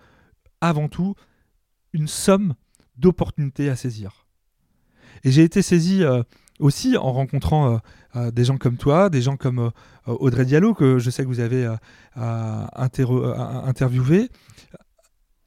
avant 0.61 0.89
tout 0.89 1.15
une 1.93 2.07
somme 2.07 2.55
d'opportunités 2.97 3.69
à 3.69 3.75
saisir. 3.75 4.25
Et 5.23 5.31
j'ai 5.31 5.43
été 5.43 5.61
saisi 5.61 6.03
euh, 6.03 6.23
aussi 6.59 6.97
en 6.97 7.11
rencontrant 7.11 7.73
euh, 7.73 7.77
euh, 8.15 8.31
des 8.31 8.45
gens 8.45 8.57
comme 8.57 8.77
toi, 8.77 9.09
des 9.09 9.21
gens 9.21 9.37
comme 9.37 9.59
euh, 9.59 9.69
Audrey 10.05 10.45
Diallo, 10.45 10.73
que 10.73 10.99
je 10.99 11.09
sais 11.09 11.23
que 11.23 11.27
vous 11.27 11.39
avez 11.39 11.69
interviewé, 12.15 14.29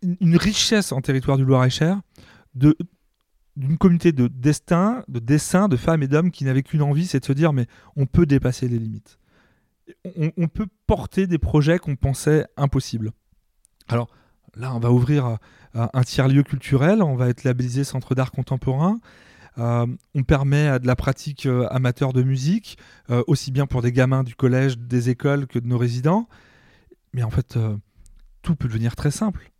une 0.02 0.36
richesse 0.36 0.92
en 0.92 1.00
territoire 1.00 1.36
du 1.36 1.44
Loir-et-Cher 1.44 2.00
d'une 2.54 3.78
communauté 3.78 4.12
de 4.12 4.28
destin, 4.28 5.02
de 5.08 5.18
dessin, 5.18 5.68
de 5.68 5.76
femmes 5.76 6.02
et 6.02 6.08
d'hommes 6.08 6.30
qui 6.30 6.44
n'avaient 6.44 6.62
qu'une 6.62 6.82
envie, 6.82 7.06
c'est 7.06 7.20
de 7.20 7.24
se 7.24 7.32
dire 7.32 7.52
mais 7.52 7.66
on 7.96 8.06
peut 8.06 8.26
dépasser 8.26 8.68
les 8.68 8.78
limites. 8.78 9.18
On, 10.36 10.48
peut 10.48 10.66
porter 10.86 11.26
des 11.26 11.38
projets 11.38 11.78
qu'on 11.78 11.96
pensait 11.96 12.46
impossibles. 12.56 13.12
Alors 13.88 14.08
là, 14.54 14.74
on 14.74 14.78
va 14.78 14.92
ouvrir 14.92 15.38
un 15.74 16.02
tiers-lieu 16.02 16.42
culturel, 16.42 17.02
on 17.02 17.16
va 17.16 17.28
être 17.28 17.44
labellisé 17.44 17.84
Centre 17.84 18.14
d'art 18.14 18.30
contemporain. 18.30 19.00
Euh, 19.58 19.86
on 20.14 20.22
permet 20.22 20.78
de 20.78 20.86
la 20.86 20.96
pratique 20.96 21.46
euh, 21.46 21.66
amateur 21.70 22.12
de 22.12 22.22
musique, 22.22 22.78
euh, 23.10 23.22
aussi 23.26 23.50
bien 23.50 23.66
pour 23.66 23.82
des 23.82 23.92
gamins 23.92 24.22
du 24.22 24.34
collège, 24.34 24.78
des 24.78 25.10
écoles 25.10 25.46
que 25.46 25.58
de 25.58 25.66
nos 25.66 25.78
résidents. 25.78 26.28
Mais 27.12 27.22
en 27.22 27.30
fait, 27.30 27.58
tout 28.42 28.54
peut 28.54 28.68
devenir 28.68 28.94
très 28.94 29.10
simple. 29.10 29.50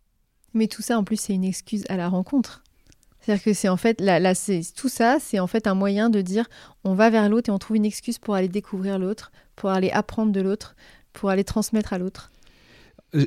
Mais 0.53 0.67
tout 0.67 0.81
ça, 0.81 0.97
en 0.97 1.03
plus, 1.03 1.19
c'est 1.19 1.33
une 1.33 1.43
excuse 1.43 1.83
à 1.89 1.97
la 1.97 2.07
rencontre. 2.07 2.63
C'est-à-dire 3.19 3.43
que 3.43 3.53
c'est 3.53 3.67
en 3.67 3.75
fait, 3.75 3.99
là, 3.99 4.19
là 4.19 4.33
c'est, 4.33 4.61
tout 4.75 4.87
ça, 4.87 5.17
c'est 5.19 5.39
en 5.39 5.47
fait 5.47 5.67
un 5.67 5.73
moyen 5.73 6.09
de 6.09 6.21
dire 6.21 6.45
on 6.83 6.93
va 6.93 7.09
vers 7.09 7.27
l'autre 7.27 7.49
et 7.49 7.51
on 7.51 7.57
trouve 7.57 7.77
une 7.77 7.85
excuse 7.85 8.17
pour 8.17 8.35
aller 8.35 8.47
découvrir 8.47 8.97
l'autre, 8.97 9.31
pour 9.55 9.71
aller 9.71 9.89
apprendre 9.89 10.31
de 10.31 10.39
l'autre, 10.39 10.75
pour 11.11 11.29
aller 11.29 11.43
transmettre 11.43 11.91
à 11.91 11.97
l'autre. 11.97 12.31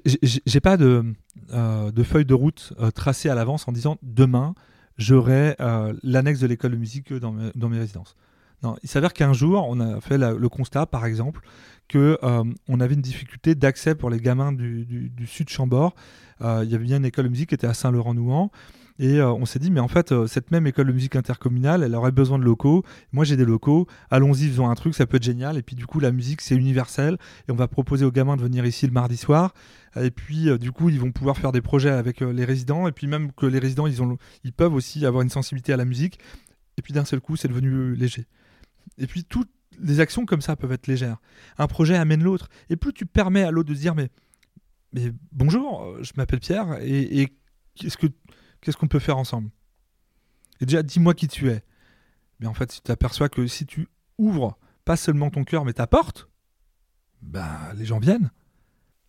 J'ai 0.07 0.61
pas 0.61 0.76
de, 0.76 1.05
de 1.50 2.02
feuille 2.05 2.25
de 2.25 2.35
route 2.35 2.73
tracée 2.95 3.29
à 3.29 3.35
l'avance 3.35 3.67
en 3.69 3.73
disant 3.73 3.99
demain, 4.02 4.55
j'aurai 4.99 5.57
euh, 5.61 5.93
l'annexe 6.03 6.41
de 6.41 6.47
l'école 6.47 6.73
de 6.73 6.77
musique 6.77 7.13
dans 7.13 7.33
mes, 7.33 7.51
dans 7.55 7.69
mes 7.69 7.79
résidences. 7.79 8.17
Non, 8.63 8.77
il 8.83 8.89
s'avère 8.89 9.13
qu'un 9.13 9.33
jour, 9.33 9.67
on 9.69 9.81
a 9.81 10.01
fait 10.01 10.19
le 10.19 10.49
constat, 10.49 10.87
par 10.87 11.05
exemple, 11.05 11.41
que 11.89 12.19
euh, 12.23 12.45
on 12.69 12.81
avait 12.81 12.95
une 12.95 13.03
difficulté 13.03 13.55
d'accès 13.55 13.95
pour 13.95 14.09
les 14.09 14.19
gamins 14.19 14.53
du, 14.53 14.85
du, 14.85 15.27
sud 15.27 15.49
Chambord. 15.49 15.95
Euh, 16.41 16.63
il 16.65 16.71
y 16.71 16.75
avait 16.75 16.85
bien 16.85 16.99
une 16.99 17.05
école 17.05 17.25
de 17.25 17.31
musique 17.31 17.51
qui 17.51 17.55
était 17.55 17.67
à 17.67 17.75
Saint-Laurent-Nouan. 17.75 18.51
Et 18.99 19.21
on 19.23 19.45
s'est 19.47 19.59
dit, 19.59 19.71
mais 19.71 19.81
en 19.81 19.89
fait, 19.89 20.27
cette 20.27 20.51
même 20.51 20.67
école 20.67 20.87
de 20.87 20.93
musique 20.93 21.17
intercommunale, 21.17 21.83
elle 21.83 21.95
aurait 21.95 22.13
besoin 22.13 22.39
de 22.39 22.45
locaux. 22.45 22.85
Moi, 23.13 23.25
j'ai 23.25 23.37
des 23.37 23.45
locaux. 23.45 23.87
Allons-y, 24.11 24.49
faisons 24.49 24.69
un 24.69 24.75
truc, 24.75 24.95
ça 24.95 25.07
peut 25.07 25.17
être 25.17 25.23
génial. 25.23 25.57
Et 25.57 25.63
puis, 25.63 25.75
du 25.75 25.87
coup, 25.87 25.99
la 25.99 26.13
musique, 26.13 26.41
c'est 26.41 26.55
universel. 26.55 27.17
Et 27.49 27.53
on 27.53 27.57
va 27.57 27.69
proposer 27.69 28.05
aux 28.05 28.13
gamins 28.13 28.37
de 28.37 28.43
venir 28.43 28.65
ici 28.65 28.87
le 28.87 28.93
mardi 28.93 29.17
soir. 29.17 29.55
Et 29.97 30.11
puis, 30.11 30.49
euh, 30.49 30.59
du 30.59 30.73
coup, 30.73 30.89
ils 30.89 31.01
vont 31.01 31.11
pouvoir 31.11 31.37
faire 31.37 31.53
des 31.53 31.63
projets 31.63 31.91
avec 31.91 32.23
euh, 32.23 32.33
les 32.33 32.45
résidents. 32.45 32.87
Et 32.87 32.93
puis, 32.93 33.07
même 33.07 33.33
que 33.33 33.47
les 33.47 33.59
résidents, 33.59 33.87
ils, 33.87 34.03
ont, 34.03 34.19
ils 34.45 34.53
peuvent 34.53 34.75
aussi 34.75 35.05
avoir 35.05 35.23
une 35.23 35.31
sensibilité 35.31 35.73
à 35.73 35.77
la 35.77 35.85
musique. 35.85 36.19
Et 36.77 36.83
puis, 36.83 36.93
d'un 36.93 37.05
seul 37.05 37.21
coup, 37.21 37.37
c'est 37.37 37.49
devenu 37.49 37.95
léger. 37.95 38.27
Et 38.99 39.07
puis, 39.07 39.25
toutes 39.25 39.51
les 39.81 40.01
actions 40.01 40.27
comme 40.27 40.41
ça 40.41 40.57
peuvent 40.57 40.73
être 40.73 40.87
légères. 40.87 41.19
Un 41.59 41.67
projet 41.67 41.97
amène 41.97 42.23
l'autre. 42.23 42.49
Et 42.71 42.77
plus 42.77 42.93
tu 42.93 43.07
permets 43.07 43.43
à 43.43 43.51
l'autre 43.51 43.69
de 43.71 43.75
se 43.75 43.81
dire, 43.81 43.95
mais, 43.95 44.09
mais 44.93 45.13
bonjour, 45.33 45.83
euh, 45.83 46.03
je 46.03 46.13
m'appelle 46.17 46.41
Pierre, 46.41 46.79
et, 46.83 47.29
qu'est-ce 47.75 47.97
que 47.97 48.07
qu'est-ce 48.62 48.78
qu'on 48.78 48.88
peut 48.88 48.99
faire 48.99 49.19
ensemble? 49.19 49.50
Et 50.61 50.66
déjà, 50.66 50.83
dis-moi 50.83 51.12
qui 51.12 51.28
tu 51.28 51.50
es. 51.50 51.62
Mais 52.40 52.47
en 52.47 52.54
fait, 52.54 52.66
tu 52.66 52.81
t'aperçois 52.81 53.28
que 53.28 53.47
si 53.47 53.66
tu 53.66 53.88
ouvres 54.19 54.57
pas 54.85 54.97
seulement 54.97 55.31
ton 55.31 55.45
cœur, 55.45 55.64
mais 55.64 55.75
ta 55.75 55.87
porte, 55.87 56.28
ben, 57.21 57.59
les 57.76 57.85
gens 57.85 57.99
viennent. 57.99 58.31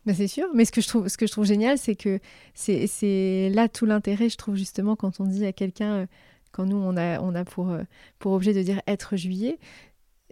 Ben 0.05 0.13
c'est 0.13 0.27
sûr, 0.27 0.47
mais 0.53 0.65
ce 0.65 0.71
que 0.71 0.81
je 0.81 0.87
trouve, 0.87 1.07
ce 1.07 1.17
que 1.17 1.25
je 1.25 1.31
trouve 1.31 1.45
génial, 1.45 1.77
c'est 1.77 1.95
que 1.95 2.19
c'est 2.53 3.49
là 3.53 3.69
tout 3.69 3.85
l'intérêt, 3.85 4.27
je 4.27 4.35
trouve 4.35 4.55
justement, 4.55 4.95
quand 4.97 5.21
on 5.21 5.25
dit 5.25 5.45
à 5.45 5.53
quelqu'un, 5.53 5.93
euh, 5.93 6.05
quand 6.51 6.65
nous 6.65 6.75
on 6.75 6.97
a, 6.97 7.21
on 7.21 7.33
a 7.35 7.45
pour, 7.45 7.69
euh, 7.69 7.83
pour 8.19 8.33
objet 8.33 8.53
de 8.53 8.61
dire 8.61 8.81
être 8.85 9.15
juillet, 9.15 9.59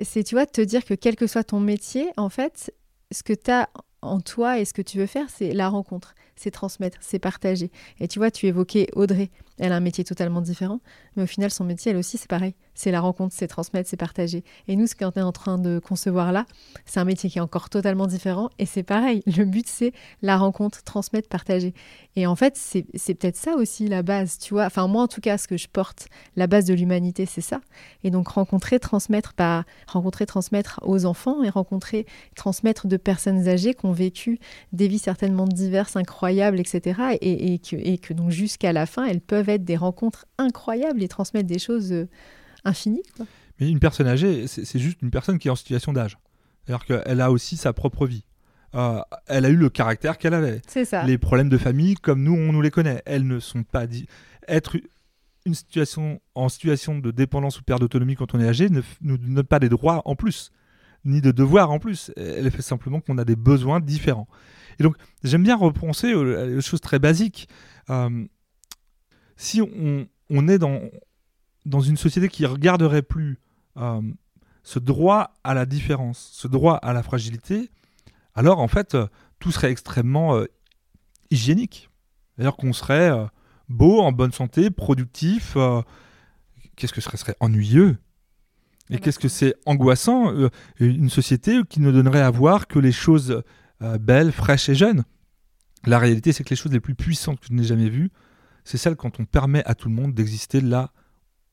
c'est 0.01 0.23
tu 0.23 0.35
vois, 0.35 0.45
te 0.45 0.61
dire 0.61 0.83
que 0.83 0.93
quel 0.93 1.15
que 1.15 1.25
soit 1.25 1.45
ton 1.45 1.61
métier, 1.61 2.11
en 2.17 2.29
fait, 2.29 2.73
ce 3.11 3.23
que 3.23 3.33
tu 3.33 3.49
as 3.49 3.69
en 4.01 4.19
toi 4.19 4.59
et 4.59 4.65
ce 4.65 4.73
que 4.73 4.81
tu 4.81 4.97
veux 4.97 5.05
faire, 5.05 5.29
c'est 5.29 5.53
la 5.53 5.69
rencontre, 5.69 6.15
c'est 6.35 6.51
transmettre, 6.51 6.97
c'est 7.01 7.19
partager. 7.19 7.71
Et 7.99 8.07
tu 8.07 8.19
vois, 8.19 8.31
tu 8.31 8.47
évoquais 8.47 8.87
Audrey. 8.93 9.29
Elle 9.59 9.73
a 9.73 9.75
un 9.75 9.81
métier 9.81 10.03
totalement 10.03 10.41
différent, 10.41 10.79
mais 11.15 11.23
au 11.23 11.27
final, 11.27 11.51
son 11.51 11.63
métier, 11.63 11.91
elle 11.91 11.97
aussi, 11.97 12.17
c'est 12.17 12.29
pareil. 12.29 12.55
C'est 12.73 12.89
la 12.89 12.99
rencontre, 12.99 13.35
c'est 13.37 13.47
transmettre, 13.47 13.87
c'est 13.87 13.97
partager. 13.97 14.43
Et 14.67 14.75
nous, 14.75 14.87
ce 14.87 14.95
qu'on 14.95 15.11
est 15.11 15.21
en 15.21 15.31
train 15.31 15.59
de 15.59 15.77
concevoir 15.77 16.31
là, 16.31 16.47
c'est 16.85 16.99
un 16.99 17.05
métier 17.05 17.29
qui 17.29 17.37
est 17.37 17.41
encore 17.41 17.69
totalement 17.69 18.07
différent, 18.07 18.49
et 18.57 18.65
c'est 18.65 18.81
pareil. 18.81 19.21
Le 19.37 19.45
but, 19.45 19.67
c'est 19.67 19.93
la 20.23 20.37
rencontre, 20.37 20.81
transmettre, 20.83 21.29
partager. 21.29 21.75
Et 22.15 22.25
en 22.25 22.35
fait, 22.35 22.57
c'est 22.57 23.13
peut-être 23.13 23.35
ça 23.35 23.55
aussi 23.55 23.87
la 23.87 24.01
base, 24.01 24.39
tu 24.39 24.55
vois. 24.55 24.65
Enfin, 24.65 24.87
moi, 24.87 25.03
en 25.03 25.07
tout 25.07 25.21
cas, 25.21 25.37
ce 25.37 25.47
que 25.47 25.57
je 25.57 25.67
porte, 25.67 26.07
la 26.35 26.47
base 26.47 26.65
de 26.65 26.73
l'humanité, 26.73 27.27
c'est 27.27 27.41
ça. 27.41 27.61
Et 28.03 28.09
donc, 28.09 28.29
rencontrer, 28.29 28.79
transmettre, 28.79 29.33
pas 29.33 29.65
rencontrer, 29.85 30.25
transmettre 30.25 30.79
aux 30.81 31.05
enfants, 31.05 31.43
et 31.43 31.49
rencontrer, 31.49 32.07
transmettre 32.35 32.87
de 32.87 32.97
personnes 32.97 33.47
âgées 33.47 33.75
qui 33.75 33.85
ont 33.85 33.91
vécu 33.91 34.39
des 34.73 34.87
vies 34.87 34.97
certainement 34.97 35.45
diverses, 35.45 35.95
incroyables, 35.95 36.30
etc. 36.39 37.17
Et, 37.21 37.59
que, 37.59 37.75
et 37.75 37.97
que 37.97 38.13
donc, 38.13 38.31
jusqu'à 38.31 38.73
la 38.73 38.85
fin, 38.85 39.05
elles 39.05 39.21
peuvent 39.21 39.49
être 39.49 39.63
des 39.63 39.77
rencontres 39.77 40.25
incroyables 40.37 41.01
et 41.03 41.07
transmettre 41.07 41.47
des 41.47 41.59
choses 41.59 41.91
euh, 41.91 42.07
infinies. 42.65 43.03
Mais 43.59 43.69
une 43.69 43.79
personne 43.79 44.07
âgée, 44.07 44.47
c'est 44.47 44.79
juste 44.79 45.01
une 45.01 45.11
personne 45.11 45.37
qui 45.37 45.47
est 45.47 45.51
en 45.51 45.55
situation 45.55 45.93
d'âge. 45.93 46.17
C'est-à-dire 46.65 46.85
qu'elle 46.85 47.21
a 47.21 47.31
aussi 47.31 47.57
sa 47.57 47.73
propre 47.73 48.05
vie. 48.05 48.25
Euh, 48.73 49.01
elle 49.27 49.45
a 49.45 49.49
eu 49.49 49.55
le 49.55 49.69
caractère 49.69 50.17
qu'elle 50.17 50.33
avait. 50.33 50.61
C'est 50.67 50.85
ça. 50.85 51.03
Les 51.03 51.17
problèmes 51.17 51.49
de 51.49 51.57
famille, 51.57 51.95
comme 51.95 52.23
nous, 52.23 52.33
on 52.33 52.53
nous 52.53 52.61
les 52.61 52.71
connaît. 52.71 53.01
Elles 53.05 53.27
ne 53.27 53.39
sont 53.39 53.63
pas 53.63 53.87
dit. 53.87 54.07
Être 54.47 54.77
une 55.45 55.55
situation 55.55 56.21
en 56.35 56.49
situation 56.49 56.99
de 56.99 57.11
dépendance 57.11 57.59
ou 57.59 57.63
perte 57.63 57.81
d'autonomie 57.81 58.15
quand 58.15 58.33
on 58.33 58.39
est 58.39 58.47
âgé 58.47 58.69
ne 58.69 58.81
nous 59.01 59.17
donne 59.17 59.43
pas 59.43 59.59
des 59.59 59.69
droits 59.69 60.01
en 60.05 60.15
plus, 60.15 60.51
ni 61.05 61.21
de 61.21 61.31
devoirs 61.31 61.71
en 61.71 61.79
plus. 61.79 62.11
Elle 62.17 62.49
fait 62.51 62.61
simplement 62.61 63.01
qu'on 63.01 63.17
a 63.17 63.25
des 63.25 63.35
besoins 63.35 63.79
différents. 63.79 64.27
Et 64.79 64.83
donc, 64.83 64.95
j'aime 65.23 65.43
bien 65.43 65.55
repenser 65.55 66.13
aux, 66.13 66.61
choses 66.61 66.81
très 66.81 66.99
basiques. 66.99 67.47
Euh, 67.89 68.25
si 69.35 69.61
on, 69.61 70.47
est 70.47 70.57
dans, 70.57 70.81
dans 71.65 71.81
une 71.81 71.97
société 71.97 72.29
qui 72.29 72.45
regarderait 72.45 73.01
plus 73.01 73.39
euh, 73.77 74.01
ce 74.63 74.79
droit 74.79 75.33
à 75.43 75.53
la 75.53 75.65
différence, 75.65 76.29
ce 76.33 76.47
droit 76.47 76.75
à 76.75 76.93
la 76.93 77.03
fragilité, 77.03 77.69
alors 78.35 78.59
en 78.59 78.67
fait, 78.67 78.95
euh, 78.95 79.07
tout 79.39 79.51
serait 79.51 79.71
extrêmement 79.71 80.39
hygiénique. 81.31 81.89
C'est-à-dire 82.35 82.55
qu'on 82.55 82.73
serait 82.73 83.11
beau, 83.69 84.01
en 84.01 84.11
bonne 84.11 84.31
santé, 84.31 84.69
productif. 84.69 85.57
qu'est-ce 86.75 86.93
que 86.93 87.01
ce 87.01 87.17
serait, 87.17 87.35
ennuyeux 87.39 87.97
Et 88.91 88.99
qu'est-ce 88.99 89.19
que 89.19 89.29
c'est 89.29 89.55
angoissant 89.65 90.33
Une 90.79 91.09
société 91.09 91.61
qui 91.67 91.79
ne 91.79 91.91
donnerait 91.91 92.21
à 92.21 92.29
voir 92.29 92.67
que 92.67 92.77
les 92.77 92.91
choses 92.91 93.41
belles, 93.99 94.31
fraîches 94.31 94.69
et 94.69 94.75
jeunes? 94.75 95.03
La 95.85 95.97
réalité, 95.97 96.33
c'est 96.33 96.43
que 96.43 96.49
les 96.51 96.55
choses 96.55 96.73
les 96.73 96.79
plus 96.79 96.93
puissantes 96.93 97.39
que 97.39 97.47
je 97.47 97.53
n'ai 97.53 97.63
jamais 97.63 97.89
vues, 97.89 98.11
c'est 98.63 98.77
celle 98.77 98.95
quand 98.95 99.19
on 99.19 99.25
permet 99.25 99.63
à 99.65 99.73
tout 99.73 99.89
le 99.89 99.95
monde 99.95 100.13
d'exister 100.13 100.61
là 100.61 100.91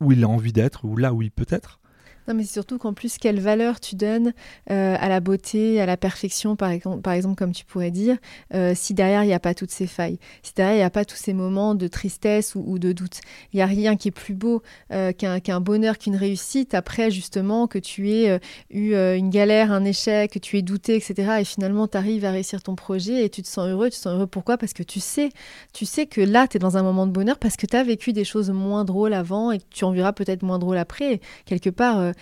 où 0.01 0.13
il 0.13 0.25
a 0.25 0.29
envie 0.29 0.53
d'être 0.53 0.85
ou 0.85 0.97
là 0.97 1.15
où 1.15 1.23
il 1.23 1.31
peut 1.31 1.47
être. 1.49 1.81
Non, 2.29 2.35
mais 2.35 2.45
c'est 2.45 2.53
surtout 2.53 2.77
qu'en 2.77 2.93
plus, 2.93 3.17
quelle 3.17 3.41
valeur 3.41 3.81
tu 3.81 3.97
donnes 3.97 4.35
euh, 4.71 4.97
à 5.01 5.09
la 5.09 5.21
beauté, 5.21 5.81
à 5.81 5.87
la 5.87 5.97
perfection, 5.97 6.57
par 6.57 6.69
exemple, 6.69 7.01
par 7.01 7.15
exemple 7.15 7.37
comme 7.37 7.53
tu 7.53 7.65
pourrais 7.65 7.91
dire, 7.91 8.19
euh, 8.53 8.75
si 8.77 8.93
derrière, 8.93 9.25
il 9.25 9.29
n'y 9.29 9.33
a 9.33 9.41
pas 9.41 9.55
toutes 9.55 9.71
ces 9.71 9.87
failles, 9.87 10.19
si 10.43 10.53
derrière, 10.55 10.75
il 10.75 10.79
n'y 10.79 10.85
a 10.85 10.91
pas 10.91 11.07
tous 11.07 11.17
ces 11.17 11.33
moments 11.33 11.75
de 11.75 11.89
tristesse 11.89 12.55
ou, 12.55 12.79
de 12.79 12.93
doute. 12.93 13.23
Il 13.55 13.57
n'y 13.57 13.63
a 13.63 13.67
rien 13.67 13.97
qui 13.97 14.09
est 14.09 14.11
plus 14.11 14.35
beau 14.35 14.63
euh, 14.93 15.13
qu'un 15.13 15.61
bonheur, 15.61 15.97
qu'une 15.97 16.17
réussite, 16.17 16.75
après, 16.75 17.11
justement, 17.11 17.67
que 17.67 17.79
tu 17.79 18.11
aies 18.11 18.39
eu 18.69 18.95
une 18.95 19.31
galère, 19.31 19.73
un 19.73 19.87
échec, 19.87 20.33
que 20.33 20.39
tu 20.39 20.59
aies 20.59 20.63
douté, 20.63 20.97
etc. 20.97 21.39
Et 21.41 21.45
finalement, 21.45 21.89
tu 21.89 21.97
arrives 21.97 22.27
à 22.27 22.31
réussir 22.31 22.63
ton 22.63 22.75
projet 22.75 23.25
et 23.25 23.31
tu 23.31 23.41
te 23.41 23.49
sens 23.49 23.67
heureux. 23.69 23.89
Tu 23.89 23.97
te 23.97 24.03
sens 24.03 24.13
heureux 24.13 24.27
pourquoi? 24.27 24.59
Parce 24.59 24.75
que 24.75 24.83
tu 24.83 25.01
sais, 25.01 25.31
tu 25.73 25.87
sais 25.87 26.05
que 26.05 26.21
là, 26.21 26.47
tu 26.47 26.59
es 26.59 26.61
dans 26.61 26.77
un 26.77 26.83
moment 26.83 27.07
de 27.07 27.13
bonheur 27.13 27.39
parce 27.39 27.57
que 27.57 27.65
tu 27.65 27.75
as 27.75 27.85
vécu 27.85 28.13
des 28.13 28.25
choses 28.25 28.51
moins 28.51 28.85
drôles 28.85 29.15
avant 29.15 29.51
et 29.51 29.61
que 29.61 29.65
tu 29.71 29.85
en 29.87 29.93
verras 29.93 30.13
peut-être 30.13 30.43
moins 30.43 30.59
drôles 30.59 30.77
après. 30.77 31.21
quelque 31.47 31.71
part, 31.71 32.13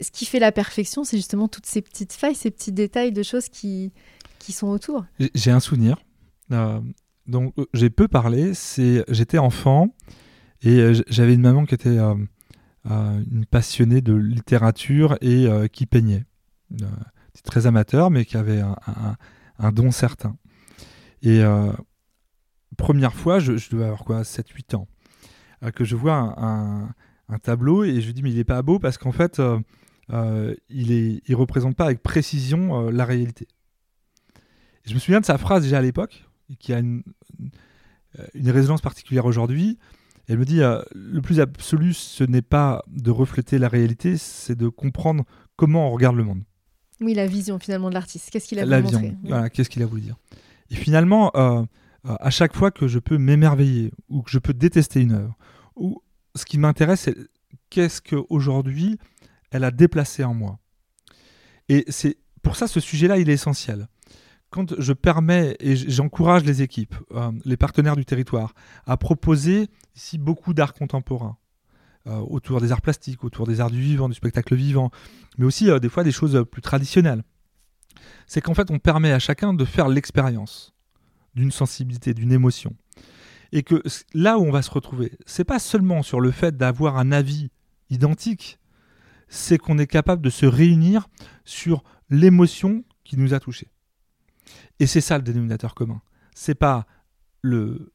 ce 0.00 0.10
qui 0.10 0.26
fait 0.26 0.38
la 0.38 0.52
perfection, 0.52 1.04
c'est 1.04 1.16
justement 1.16 1.48
toutes 1.48 1.66
ces 1.66 1.82
petites 1.82 2.12
failles, 2.12 2.34
ces 2.34 2.50
petits 2.50 2.72
détails 2.72 3.12
de 3.12 3.22
choses 3.22 3.48
qui, 3.48 3.92
qui 4.38 4.52
sont 4.52 4.68
autour. 4.68 5.04
J'ai 5.34 5.50
un 5.50 5.60
souvenir. 5.60 5.98
Euh, 6.52 6.80
donc 7.26 7.54
euh, 7.58 7.66
j'ai 7.72 7.90
peu 7.90 8.08
parlé. 8.08 8.54
C'est 8.54 9.04
j'étais 9.08 9.38
enfant 9.38 9.94
et 10.62 10.78
euh, 10.78 10.94
j'avais 11.08 11.34
une 11.34 11.40
maman 11.40 11.64
qui 11.64 11.74
était 11.74 11.98
une 12.86 13.46
passionnée 13.50 14.02
de 14.02 14.14
littérature 14.14 15.16
et 15.20 15.48
qui 15.72 15.86
peignait. 15.86 16.24
très 17.44 17.66
amateur, 17.66 18.10
mais 18.10 18.24
qui 18.24 18.36
avait 18.36 18.60
un, 19.58 19.72
don 19.72 19.90
certain. 19.90 20.36
Et 21.22 21.42
première 22.76 23.14
fois, 23.14 23.38
je, 23.38 23.56
je, 23.56 23.70
devais 23.70 23.84
avoir 23.84 24.04
quoi, 24.04 24.22
7-8 24.22 24.76
ans, 24.76 24.88
que 25.74 25.84
je 25.84 25.96
vois 25.96 26.34
un, 26.38 26.94
tableau 27.42 27.84
et 27.84 28.00
je 28.00 28.06
lui 28.06 28.14
dis 28.14 28.22
mais 28.22 28.30
il 28.30 28.38
est 28.38 28.44
pas 28.44 28.62
beau 28.62 28.78
parce 28.78 28.98
qu'en 28.98 29.12
fait 29.12 29.40
euh, 30.12 30.54
il 30.68 30.88
ne 30.88 31.18
il 31.26 31.34
représente 31.34 31.76
pas 31.76 31.86
avec 31.86 32.02
précision 32.02 32.88
euh, 32.88 32.90
la 32.90 33.04
réalité. 33.04 33.48
je 34.84 34.94
me 34.94 34.98
souviens 34.98 35.20
de 35.20 35.24
sa 35.24 35.38
phrase 35.38 35.62
déjà 35.62 35.78
à 35.78 35.82
l'époque, 35.82 36.24
qui 36.58 36.72
a 36.74 36.78
une, 36.78 37.02
euh, 38.18 38.26
une 38.34 38.50
résonance 38.50 38.82
particulière 38.82 39.24
aujourd'hui. 39.24 39.78
Elle 40.26 40.38
me 40.38 40.46
dit 40.46 40.60
le 40.94 41.20
plus 41.20 41.38
absolu, 41.38 41.92
ce 41.92 42.24
n'est 42.24 42.40
pas 42.40 42.82
de 42.86 43.10
refléter 43.10 43.58
la 43.58 43.68
réalité, 43.68 44.16
c'est 44.16 44.56
de 44.56 44.68
comprendre 44.68 45.24
comment 45.56 45.88
on 45.88 45.90
regarde 45.90 46.16
le 46.16 46.24
monde. 46.24 46.42
Oui, 47.02 47.12
la 47.12 47.26
vision 47.26 47.58
finalement 47.58 47.90
de 47.90 47.94
l'artiste. 47.94 48.30
Qu'est-ce 48.30 48.48
qu'il 48.48 48.58
a 48.58 48.64
voulu 48.64 48.82
montrer 48.82 49.16
Voilà, 49.24 49.50
qu'est-ce 49.50 49.68
qu'il 49.68 49.82
a 49.82 49.86
voulu 49.86 50.00
dire. 50.00 50.16
Et 50.70 50.76
finalement, 50.76 51.30
euh, 51.36 51.62
à 52.04 52.30
chaque 52.30 52.54
fois 52.54 52.70
que 52.70 52.88
je 52.88 52.98
peux 52.98 53.18
m'émerveiller 53.18 53.92
ou 54.08 54.22
que 54.22 54.30
je 54.30 54.38
peux 54.38 54.54
détester 54.54 55.02
une 55.02 55.12
œuvre, 55.12 55.36
ou 55.76 56.02
ce 56.34 56.44
qui 56.44 56.58
m'intéresse, 56.58 57.02
c'est 57.02 57.16
qu'est-ce 57.70 58.00
qu'aujourd'hui 58.02 58.98
elle 59.50 59.64
a 59.64 59.70
déplacé 59.70 60.24
en 60.24 60.34
moi. 60.34 60.58
Et 61.68 61.84
c'est 61.88 62.18
pour 62.42 62.56
ça 62.56 62.66
ce 62.66 62.80
sujet-là, 62.80 63.18
il 63.18 63.30
est 63.30 63.34
essentiel. 63.34 63.88
Quand 64.50 64.80
je 64.80 64.92
permets 64.92 65.56
et 65.60 65.76
j'encourage 65.76 66.44
les 66.44 66.60
équipes, 66.62 66.94
euh, 67.12 67.30
les 67.44 67.56
partenaires 67.56 67.96
du 67.96 68.04
territoire, 68.04 68.54
à 68.86 68.96
proposer 68.96 69.68
ici 69.96 70.18
beaucoup 70.18 70.54
d'art 70.54 70.74
contemporain, 70.74 71.38
euh, 72.06 72.18
autour 72.18 72.60
des 72.60 72.70
arts 72.72 72.82
plastiques, 72.82 73.24
autour 73.24 73.46
des 73.46 73.60
arts 73.60 73.70
du 73.70 73.80
vivant, 73.80 74.08
du 74.08 74.14
spectacle 74.14 74.54
vivant, 74.54 74.90
mais 75.38 75.44
aussi 75.44 75.68
des 75.80 75.88
fois 75.88 76.04
des 76.04 76.12
choses 76.12 76.44
plus 76.50 76.62
traditionnelles. 76.62 77.22
C'est 78.26 78.40
qu'en 78.40 78.54
fait, 78.54 78.70
on 78.70 78.78
permet 78.78 79.12
à 79.12 79.18
chacun 79.18 79.54
de 79.54 79.64
faire 79.64 79.88
l'expérience 79.88 80.74
d'une 81.34 81.50
sensibilité, 81.50 82.14
d'une 82.14 82.32
émotion. 82.32 82.74
Et 83.52 83.62
que 83.62 83.82
là 84.12 84.38
où 84.38 84.42
on 84.42 84.50
va 84.50 84.62
se 84.62 84.70
retrouver, 84.70 85.12
c'est 85.26 85.44
pas 85.44 85.58
seulement 85.58 86.02
sur 86.02 86.20
le 86.20 86.30
fait 86.30 86.56
d'avoir 86.56 86.98
un 86.98 87.12
avis 87.12 87.50
identique, 87.90 88.58
c'est 89.28 89.58
qu'on 89.58 89.78
est 89.78 89.86
capable 89.86 90.22
de 90.22 90.30
se 90.30 90.46
réunir 90.46 91.08
sur 91.44 91.84
l'émotion 92.10 92.84
qui 93.04 93.16
nous 93.16 93.34
a 93.34 93.40
touchés. 93.40 93.70
Et 94.80 94.86
c'est 94.86 95.00
ça 95.00 95.18
le 95.18 95.24
dénominateur 95.24 95.74
commun. 95.74 96.02
C'est 96.34 96.54
pas 96.54 96.86
le 97.42 97.92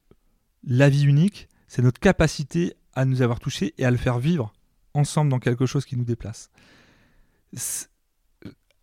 l'avis 0.64 1.04
unique, 1.04 1.48
c'est 1.68 1.82
notre 1.82 2.00
capacité 2.00 2.74
à 2.94 3.04
nous 3.04 3.22
avoir 3.22 3.40
touchés 3.40 3.74
et 3.78 3.84
à 3.84 3.90
le 3.90 3.96
faire 3.96 4.18
vivre 4.18 4.52
ensemble 4.94 5.30
dans 5.30 5.38
quelque 5.38 5.66
chose 5.66 5.84
qui 5.84 5.96
nous 5.96 6.04
déplace. 6.04 6.50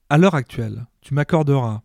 À 0.09 0.17
l'heure 0.17 0.35
actuelle, 0.35 0.87
tu 1.01 1.13
m'accorderas 1.13 1.81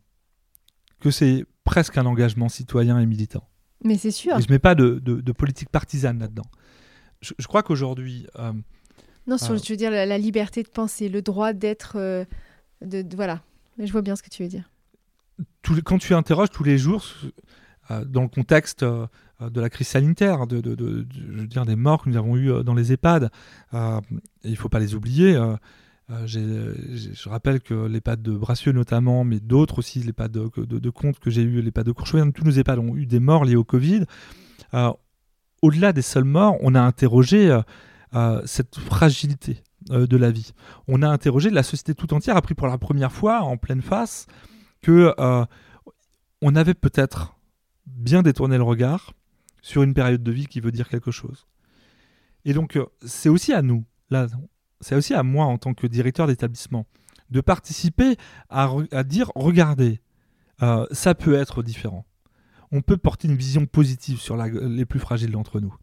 que 1.00 1.10
c'est 1.10 1.44
presque 1.64 1.98
un 1.98 2.06
engagement 2.06 2.48
citoyen 2.48 2.98
et 2.98 3.06
militant. 3.06 3.48
Mais 3.84 3.96
c'est 3.96 4.10
sûr. 4.10 4.38
je 4.40 4.46
ne 4.46 4.52
mets 4.52 4.58
pas 4.58 4.74
de, 4.74 5.32
politique 5.32 5.68
partisane 5.70 6.18
là-dedans. 6.18 6.46
Je, 7.20 7.46
crois 7.46 7.62
qu'aujourd'hui. 7.62 8.26
Euh, 8.38 8.52
non, 9.26 9.38
sur, 9.38 9.52
euh, 9.52 9.58
je 9.62 9.72
veux 9.72 9.76
dire 9.76 9.90
la, 9.90 10.18
liberté 10.18 10.62
de 10.62 10.68
penser, 10.68 11.08
le 11.08 11.22
droit 11.22 11.52
d'être. 11.52 11.96
Euh, 11.96 12.24
de, 12.80 13.04
voilà. 13.14 13.42
Je 13.78 13.90
vois 13.92 14.02
bien 14.02 14.16
ce 14.16 14.22
que 14.22 14.28
tu 14.28 14.42
veux 14.42 14.48
dire. 14.48 14.70
quand 15.84 15.98
tu 15.98 16.14
interroges 16.14 16.50
tous 16.50 16.64
les 16.64 16.78
jours, 16.78 17.04
dans 18.06 18.22
le 18.22 18.28
contexte 18.28 18.84
de 18.84 19.60
la 19.60 19.70
crise 19.70 19.88
sanitaire, 19.88 20.46
de, 20.46 20.62
je 20.64 21.40
veux 21.40 21.46
dire, 21.46 21.64
des 21.64 21.76
morts 21.76 22.04
que 22.04 22.10
nous 22.10 22.16
avons 22.16 22.36
eus 22.36 22.64
dans 22.64 22.74
les 22.74 22.92
EHPAD, 22.92 23.30
il 23.72 24.50
ne 24.50 24.56
faut 24.56 24.68
pas 24.68 24.80
les 24.80 24.94
oublier. 24.94 25.34
Euh, 25.34 25.56
je 26.08 27.28
rappelle 27.28 27.60
que 27.60 27.74
l'EHPAD 27.74 28.22
de 28.22 28.32
Bracieux 28.32 28.72
notamment, 28.72 29.24
mais 29.24 29.40
d'autres 29.40 29.78
aussi, 29.78 30.00
l'EHPAD 30.00 30.32
de, 30.32 30.50
de, 30.64 30.78
de 30.78 30.90
Comte 30.90 31.18
que 31.18 31.30
j'ai 31.30 31.42
eu, 31.42 31.62
l'EHPAD 31.62 31.86
de 31.86 31.92
Courchevel, 31.92 32.32
tous 32.32 32.44
nos 32.44 32.50
EHPAD 32.50 32.78
ont 32.78 32.96
eu 32.96 33.06
des 33.06 33.20
morts 33.20 33.44
liées 33.44 33.56
au 33.56 33.64
Covid. 33.64 34.04
Euh, 34.74 34.92
au-delà 35.62 35.92
des 35.92 36.02
seuls 36.02 36.24
morts, 36.24 36.56
on 36.60 36.74
a 36.74 36.80
interrogé 36.80 37.60
euh, 38.14 38.42
cette 38.46 38.76
fragilité 38.76 39.62
de 39.90 40.16
la 40.16 40.30
vie. 40.30 40.52
On 40.86 41.02
a 41.02 41.08
interrogé 41.08 41.50
la 41.50 41.62
société 41.62 41.94
tout 41.94 42.14
entière, 42.14 42.36
a 42.36 42.42
pris 42.42 42.54
pour 42.54 42.68
la 42.68 42.78
première 42.78 43.12
fois 43.12 43.40
en 43.40 43.56
pleine 43.56 43.82
face 43.82 44.26
que 44.80 45.12
on 46.42 46.56
avait 46.56 46.74
peut-être 46.74 47.36
bien 47.86 48.22
détourné 48.22 48.56
le 48.56 48.64
regard 48.64 49.12
sur 49.62 49.82
une 49.82 49.94
période 49.94 50.22
de 50.22 50.32
vie 50.32 50.46
qui 50.46 50.60
veut 50.60 50.72
dire 50.72 50.88
quelque 50.88 51.10
chose. 51.10 51.46
Et 52.44 52.52
donc, 52.52 52.78
c'est 53.04 53.28
aussi 53.28 53.52
à 53.52 53.62
nous, 53.62 53.84
là, 54.10 54.26
c'est 54.82 54.94
aussi 54.94 55.14
à 55.14 55.22
moi 55.22 55.46
en 55.46 55.56
tant 55.56 55.72
que 55.72 55.86
directeur 55.86 56.26
d'établissement 56.26 56.86
de 57.32 57.40
participer 57.40 58.16
à, 58.50 58.68
dire 59.04 59.32
regardez, 59.34 60.00
euh, 60.62 60.86
ça 60.92 61.14
peut 61.14 61.34
être 61.34 61.62
différent. 61.62 62.04
On 62.70 62.82
peut 62.82 62.96
porter 62.96 63.26
une 63.26 63.36
vision 63.36 63.66
positive 63.66 64.20
sur 64.20 64.36
les 64.36 64.84
plus 64.84 65.00
fragiles 65.00 65.32
d'entre 65.32 65.58
nous. 65.58 65.74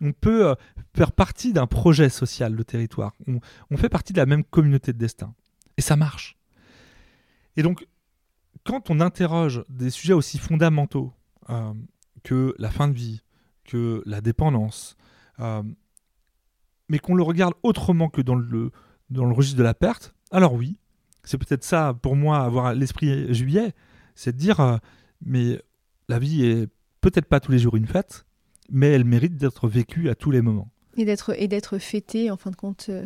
On 0.00 0.12
peut 0.12 0.48
euh, 0.48 0.54
faire 0.94 1.12
partie 1.12 1.52
d'un 1.52 1.66
projet 1.66 2.08
social 2.08 2.56
de 2.56 2.62
territoire. 2.62 3.12
On, 3.70 3.76
fait 3.76 3.88
partie 3.88 4.12
de 4.12 4.18
la 4.18 4.26
même 4.26 4.44
communauté 4.44 4.92
de 4.92 4.98
destin. 4.98 5.34
Et 5.76 5.82
ça 5.82 5.96
marche. 5.96 6.36
Et 7.56 7.62
donc, 7.62 7.86
quand 8.64 8.90
on 8.90 9.00
interroge 9.00 9.64
des 9.68 9.90
sujets 9.90 10.12
aussi 10.12 10.38
fondamentaux 10.38 11.12
euh, 11.48 11.72
que 12.22 12.54
la 12.58 12.70
fin 12.70 12.88
de 12.88 12.94
vie, 12.94 13.22
que 13.64 14.02
la 14.06 14.20
dépendance, 14.20 14.96
mais 16.88 16.98
qu'on 16.98 17.14
le 17.14 17.22
regarde 17.22 17.54
autrement 17.62 18.08
que 18.08 18.20
dans 18.20 18.34
le, 18.34 18.70
dans 19.10 19.24
le 19.24 19.34
registre 19.34 19.58
de 19.58 19.62
la 19.62 19.74
perte, 19.74 20.14
alors 20.30 20.54
oui, 20.54 20.76
c'est 21.24 21.38
peut-être 21.38 21.64
ça 21.64 21.94
pour 22.00 22.16
moi, 22.16 22.38
avoir 22.38 22.74
l'esprit 22.74 23.32
juillet, 23.34 23.74
c'est 24.14 24.32
de 24.32 24.38
dire, 24.38 24.60
euh, 24.60 24.76
mais 25.24 25.60
la 26.08 26.18
vie 26.18 26.44
est 26.44 26.68
peut-être 27.00 27.26
pas 27.26 27.40
tous 27.40 27.52
les 27.52 27.58
jours 27.58 27.76
une 27.76 27.86
fête, 27.86 28.26
mais 28.70 28.88
elle 28.88 29.04
mérite 29.04 29.36
d'être 29.36 29.68
vécue 29.68 30.08
à 30.08 30.14
tous 30.14 30.30
les 30.30 30.42
moments. 30.42 30.68
Et 30.96 31.04
d'être, 31.04 31.34
et 31.40 31.48
d'être 31.48 31.78
fêtée, 31.78 32.30
en 32.30 32.36
fin 32.36 32.50
de 32.50 32.56
compte. 32.56 32.86
Euh, 32.88 33.04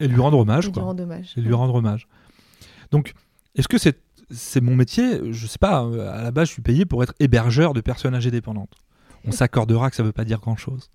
et 0.00 0.08
lui 0.08 0.20
rendre 0.20 0.38
hommage. 0.38 0.68
Et 0.68 0.72
quoi. 0.72 0.82
Lui 0.82 0.86
rendre 0.86 1.02
hommage. 1.02 1.34
Et 1.36 1.40
lui 1.40 1.52
rendre 1.52 1.74
hommage. 1.74 2.08
Donc, 2.90 3.14
est-ce 3.54 3.68
que 3.68 3.78
c'est, 3.78 3.98
c'est 4.30 4.60
mon 4.60 4.76
métier? 4.76 5.32
Je 5.32 5.46
sais 5.46 5.58
pas, 5.58 5.84
euh, 5.84 6.10
à 6.12 6.22
la 6.22 6.30
base, 6.30 6.48
je 6.48 6.52
suis 6.52 6.62
payé 6.62 6.86
pour 6.86 7.02
être 7.02 7.14
hébergeur 7.20 7.74
de 7.74 7.80
personnes 7.80 8.14
âgées 8.14 8.30
dépendantes. 8.30 8.74
On 9.24 9.32
s'accordera 9.32 9.90
que 9.90 9.96
ça 9.96 10.02
ne 10.02 10.08
veut 10.08 10.12
pas 10.12 10.24
dire 10.24 10.40
grand-chose. 10.40 10.90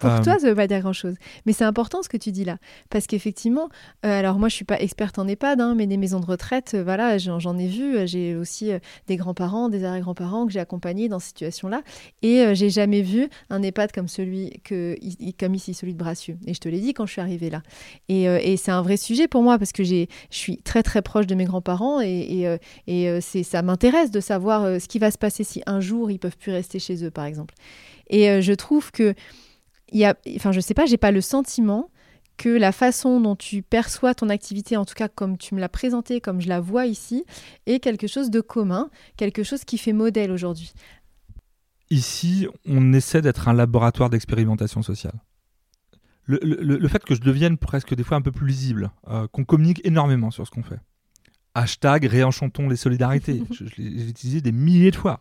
Pour 0.00 0.10
euh, 0.10 0.22
toi, 0.22 0.38
ça 0.38 0.46
ne 0.46 0.50
veut 0.50 0.56
pas 0.56 0.66
dire 0.66 0.80
grand-chose. 0.80 1.14
Mais 1.44 1.52
c'est 1.52 1.64
important 1.64 2.02
ce 2.02 2.08
que 2.08 2.16
tu 2.16 2.32
dis 2.32 2.44
là. 2.44 2.56
Parce 2.88 3.06
qu'effectivement, 3.06 3.68
euh, 4.04 4.18
alors 4.18 4.38
moi, 4.38 4.48
je 4.48 4.54
ne 4.54 4.56
suis 4.56 4.64
pas 4.64 4.80
experte 4.80 5.18
en 5.18 5.28
EHPAD, 5.28 5.60
hein, 5.60 5.74
mais 5.76 5.86
des 5.86 5.98
maisons 5.98 6.20
de 6.20 6.26
retraite, 6.26 6.72
euh, 6.74 6.82
voilà, 6.82 7.18
j'en 7.18 7.58
ai 7.58 7.66
vu. 7.66 8.06
J'ai 8.08 8.34
aussi 8.34 8.70
des 9.06 9.16
grands-parents, 9.16 9.68
des 9.68 9.84
arrière-grands-parents 9.84 10.46
que 10.46 10.52
j'ai 10.52 10.60
accompagnés 10.60 11.08
dans 11.08 11.18
cette 11.18 11.28
situation-là. 11.28 11.82
Et 12.22 12.54
j'ai 12.54 12.70
jamais 12.70 13.02
vu 13.02 13.28
un 13.50 13.62
EHPAD 13.62 13.92
comme 13.92 14.08
celui 14.08 14.60
que, 14.64 14.96
comme 15.38 15.54
ici, 15.54 15.74
celui 15.74 15.92
de 15.92 15.98
Brassieux. 15.98 16.38
Et 16.46 16.54
je 16.54 16.60
te 16.60 16.68
l'ai 16.68 16.80
dit 16.80 16.94
quand 16.94 17.04
je 17.04 17.12
suis 17.12 17.20
arrivée 17.20 17.50
là. 17.50 17.62
Et, 18.08 18.24
et 18.24 18.56
c'est 18.56 18.70
un 18.70 18.82
vrai 18.82 18.96
sujet 18.96 19.28
pour 19.28 19.42
moi 19.42 19.58
parce 19.58 19.72
que 19.72 19.84
je 19.84 20.06
suis 20.30 20.56
très 20.58 20.82
très 20.82 21.02
proche 21.02 21.26
de 21.26 21.34
mes 21.34 21.44
grands-parents 21.44 22.00
et, 22.00 22.58
et, 22.86 23.04
et 23.04 23.20
ça 23.20 23.62
m'intéresse 23.62 24.10
de 24.10 24.20
savoir 24.20 24.80
ce 24.80 24.88
qui 24.88 24.98
va 24.98 25.10
se 25.10 25.18
passer 25.18 25.44
si 25.44 25.62
un 25.66 25.80
jour 25.80 26.10
ils 26.10 26.18
peuvent 26.18 26.38
plus 26.38 26.52
rester 26.52 26.78
chez 26.78 27.04
eux, 27.04 27.10
par 27.10 27.26
exemple. 27.26 27.54
Et 28.08 28.40
je 28.40 28.52
trouve 28.52 28.90
que 28.90 29.14
y 29.92 30.04
a, 30.04 30.16
enfin, 30.36 30.52
je 30.52 30.60
sais 30.60 30.74
pas, 30.74 30.86
j'ai 30.86 30.96
pas 30.96 31.10
le 31.10 31.20
sentiment 31.20 31.90
que 32.36 32.48
la 32.48 32.72
façon 32.72 33.20
dont 33.20 33.36
tu 33.36 33.60
perçois 33.60 34.14
ton 34.14 34.30
activité, 34.30 34.76
en 34.78 34.86
tout 34.86 34.94
cas 34.94 35.08
comme 35.08 35.36
tu 35.36 35.54
me 35.54 35.60
l'as 35.60 35.68
présentée, 35.68 36.22
comme 36.22 36.40
je 36.40 36.48
la 36.48 36.58
vois 36.58 36.86
ici, 36.86 37.24
est 37.66 37.80
quelque 37.80 38.06
chose 38.06 38.30
de 38.30 38.40
commun, 38.40 38.88
quelque 39.18 39.42
chose 39.42 39.64
qui 39.64 39.76
fait 39.76 39.92
modèle 39.92 40.30
aujourd'hui. 40.30 40.72
Ici, 41.90 42.46
on 42.64 42.94
essaie 42.94 43.20
d'être 43.20 43.48
un 43.48 43.52
laboratoire 43.52 44.08
d'expérimentation 44.08 44.80
sociale. 44.80 45.20
Le, 46.24 46.86
fait 46.88 47.04
que 47.04 47.14
je 47.14 47.20
devienne 47.20 47.58
presque 47.58 47.94
des 47.94 48.04
fois 48.04 48.16
un 48.16 48.22
peu 48.22 48.30
plus 48.30 48.46
lisible, 48.46 48.92
euh, 49.08 49.26
qu'on 49.26 49.44
communique 49.44 49.80
énormément 49.84 50.30
sur 50.30 50.46
ce 50.46 50.50
qu'on 50.52 50.62
fait. 50.62 50.78
Hashtag 51.54 52.04
réenchantons 52.04 52.68
les 52.68 52.76
solidarités. 52.76 53.42
je, 53.50 53.64
l'ai 53.76 54.08
utilisé 54.08 54.40
des 54.40 54.52
milliers 54.52 54.92
de 54.92 54.96
fois. 54.96 55.20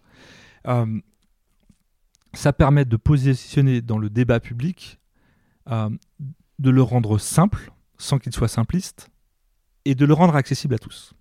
Euh, 0.68 1.00
ça 2.34 2.54
permet 2.54 2.86
de 2.86 2.98
positionner 2.98 3.82
dans 3.82 3.98
le 3.98 4.10
débat 4.10 4.40
public, 4.40 5.00
euh, 5.70 5.90
de 6.60 6.70
le 6.70 6.82
rendre 6.82 7.18
simple, 7.18 7.72
sans 7.98 8.20
qu'il 8.20 8.34
soit 8.34 8.48
simpliste, 8.48 9.10
et 9.86 9.96
de 9.96 10.06
le 10.06 10.14
rendre 10.14 10.36
accessible 10.36 10.76
à 10.76 10.78
tous. 10.78 11.14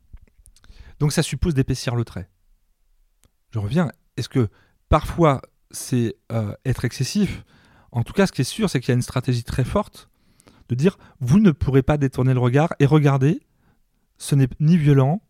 Donc 0.98 1.12
ça 1.12 1.22
suppose 1.22 1.54
d'épaissir 1.54 1.94
le 1.94 2.04
trait. 2.04 2.28
Je 3.50 3.58
reviens, 3.58 3.90
est-ce 4.16 4.28
que 4.28 4.48
parfois 4.88 5.42
c'est 5.70 6.16
euh, 6.32 6.54
être 6.64 6.84
excessif? 6.84 7.44
En 7.92 8.02
tout 8.02 8.12
cas, 8.12 8.26
ce 8.26 8.32
qui 8.32 8.42
est 8.42 8.44
sûr, 8.44 8.68
c'est 8.68 8.80
qu'il 8.80 8.90
y 8.90 8.92
a 8.92 8.96
une 8.96 9.02
stratégie 9.02 9.44
très 9.44 9.64
forte 9.64 10.10
de 10.68 10.74
dire, 10.74 10.98
vous 11.20 11.38
ne 11.38 11.50
pourrez 11.50 11.82
pas 11.82 11.96
détourner 11.96 12.34
le 12.34 12.40
regard, 12.40 12.74
et 12.78 12.86
regardez, 12.86 13.40
ce 14.18 14.34
n'est 14.34 14.48
ni 14.60 14.76
violent, 14.76 15.22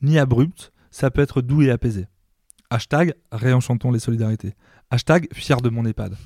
ni 0.00 0.18
abrupt, 0.18 0.72
ça 0.92 1.10
peut 1.10 1.22
être 1.22 1.42
doux 1.42 1.62
et 1.62 1.70
apaisé. 1.70 2.06
Hashtag 2.70 3.14
réenchantons 3.32 3.90
les 3.90 3.98
solidarités. 3.98 4.54
Hashtag 4.90 5.28
fier 5.32 5.60
de 5.60 5.68
mon 5.68 5.84
EHPAD. 5.84 6.16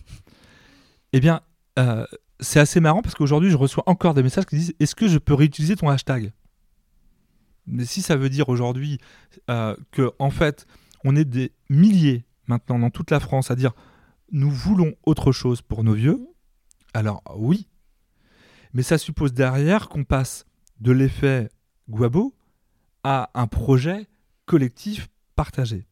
Eh 1.12 1.20
bien, 1.20 1.40
euh, 1.78 2.06
c'est 2.40 2.60
assez 2.60 2.80
marrant 2.80 3.02
parce 3.02 3.14
qu'aujourd'hui, 3.14 3.50
je 3.50 3.56
reçois 3.56 3.84
encore 3.86 4.14
des 4.14 4.22
messages 4.22 4.46
qui 4.46 4.56
disent 4.56 4.74
Est-ce 4.80 4.94
que 4.94 5.08
je 5.08 5.18
peux 5.18 5.34
réutiliser 5.34 5.76
ton 5.76 5.88
hashtag? 5.88 6.32
Mais 7.66 7.86
si 7.86 8.02
ça 8.02 8.16
veut 8.16 8.28
dire 8.28 8.48
aujourd'hui 8.50 8.98
euh, 9.50 9.74
que, 9.90 10.12
en 10.18 10.30
fait, 10.30 10.66
on 11.02 11.16
est 11.16 11.24
des 11.24 11.52
milliers 11.70 12.24
maintenant 12.46 12.78
dans 12.78 12.90
toute 12.90 13.10
la 13.10 13.20
France 13.20 13.50
à 13.50 13.56
dire 13.56 13.72
Nous 14.32 14.50
voulons 14.50 14.94
autre 15.04 15.32
chose 15.32 15.62
pour 15.62 15.82
nos 15.82 15.94
vieux, 15.94 16.20
alors 16.92 17.22
oui. 17.36 17.68
Mais 18.74 18.82
ça 18.82 18.98
suppose 18.98 19.32
derrière 19.32 19.88
qu'on 19.88 20.04
passe 20.04 20.44
de 20.80 20.92
l'effet 20.92 21.48
Guabo 21.88 22.34
à 23.02 23.30
un 23.34 23.46
projet 23.46 24.06
collectif 24.46 25.08
partagé. 25.36 25.86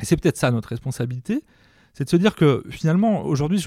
Et 0.00 0.04
c'est 0.04 0.16
peut-être 0.16 0.36
ça 0.36 0.50
notre 0.50 0.68
responsabilité, 0.68 1.44
c'est 1.94 2.04
de 2.04 2.10
se 2.10 2.16
dire 2.16 2.34
que 2.34 2.62
finalement, 2.70 3.24
aujourd'hui, 3.24 3.64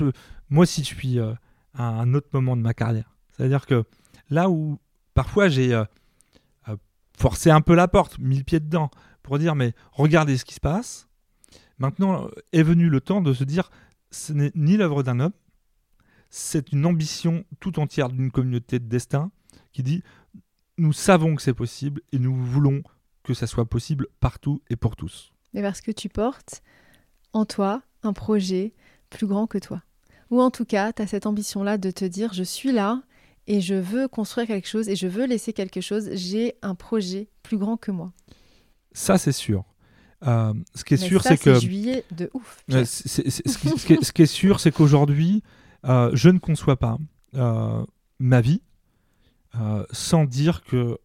moi 0.49 0.63
aussi, 0.63 0.81
je 0.81 0.87
suis 0.87 1.19
euh, 1.19 1.33
à 1.73 1.83
un 1.83 2.13
autre 2.13 2.29
moment 2.33 2.55
de 2.55 2.61
ma 2.61 2.73
carrière. 2.73 3.17
C'est-à-dire 3.31 3.65
que 3.65 3.83
là 4.29 4.49
où 4.49 4.79
parfois 5.13 5.47
j'ai 5.47 5.73
euh, 5.73 5.83
euh, 6.67 6.75
forcé 7.17 7.49
un 7.49 7.61
peu 7.61 7.73
la 7.73 7.87
porte, 7.87 8.19
mis 8.19 8.37
le 8.37 8.43
pied 8.43 8.59
dedans, 8.59 8.91
pour 9.23 9.39
dire, 9.39 9.55
mais 9.55 9.73
regardez 9.91 10.37
ce 10.37 10.45
qui 10.45 10.53
se 10.53 10.59
passe, 10.59 11.09
Maintenant 11.79 12.29
est 12.51 12.63
venu 12.63 12.89
le 12.89 12.99
temps 12.99 13.21
de 13.21 13.33
se 13.33 13.45
dire, 13.45 13.71
ce 14.11 14.33
n'est 14.33 14.51
ni 14.53 14.75
l'œuvre 14.75 15.01
d'un 15.01 15.21
homme, 15.21 15.33
c'est 16.29 16.73
une 16.73 16.85
ambition 16.85 17.45
tout 17.59 17.79
entière 17.79 18.09
d'une 18.09 18.31
communauté 18.31 18.79
de 18.79 18.87
destin 18.87 19.31
qui 19.71 19.81
dit, 19.81 20.03
nous 20.77 20.93
savons 20.93 21.35
que 21.35 21.41
c'est 21.41 21.53
possible 21.53 22.01
et 22.11 22.19
nous 22.19 22.35
voulons 22.35 22.83
que 23.23 23.33
ça 23.33 23.47
soit 23.47 23.65
possible 23.65 24.07
partout 24.19 24.61
et 24.69 24.75
pour 24.75 24.95
tous. 24.95 25.31
Mais 25.53 25.61
parce 25.61 25.81
que 25.81 25.91
tu 25.91 26.09
portes 26.09 26.61
en 27.33 27.45
toi 27.45 27.81
un 28.03 28.13
projet 28.13 28.73
plus 29.09 29.27
grand 29.27 29.47
que 29.47 29.57
toi. 29.57 29.81
Ou 30.29 30.41
en 30.41 30.51
tout 30.51 30.65
cas, 30.65 30.93
tu 30.93 31.01
as 31.01 31.07
cette 31.07 31.25
ambition-là 31.25 31.77
de 31.77 31.91
te 31.91 32.05
dire, 32.05 32.33
je 32.33 32.43
suis 32.43 32.71
là 32.71 33.01
et 33.47 33.61
je 33.61 33.75
veux 33.75 34.07
construire 34.07 34.47
quelque 34.47 34.67
chose 34.67 34.89
et 34.89 34.95
je 34.95 35.07
veux 35.07 35.25
laisser 35.25 35.53
quelque 35.53 35.81
chose. 35.81 36.09
J'ai 36.13 36.55
un 36.61 36.75
projet 36.75 37.29
plus 37.41 37.57
grand 37.57 37.77
que 37.77 37.91
moi. 37.91 38.13
Ça, 38.91 39.17
c'est 39.17 39.31
sûr. 39.31 39.63
Euh, 40.27 40.53
ce 40.75 40.83
qui 40.83 40.93
est 40.95 41.01
Mais 41.01 41.07
sûr, 41.07 41.23
c'est 41.23 41.37
que 41.37 41.59
juillet 41.59 42.03
de 42.11 42.29
ouf. 42.33 42.63
Ce, 42.67 43.21
qui, 43.21 43.29
ce 43.29 43.85
qui 43.85 43.93
est, 43.93 44.03
ce 44.03 44.11
qui 44.11 44.21
est 44.21 44.27
sûr, 44.27 44.59
c'est 44.59 44.71
qu'aujourd'hui, 44.71 45.41
euh, 45.85 46.11
je 46.13 46.29
ne 46.29 46.39
conçois 46.39 46.77
pas 46.77 46.97
euh, 47.35 47.83
ma 48.19 48.41
vie 48.41 48.61
sans 49.91 50.25
dire 50.25 50.63
que 50.63 50.99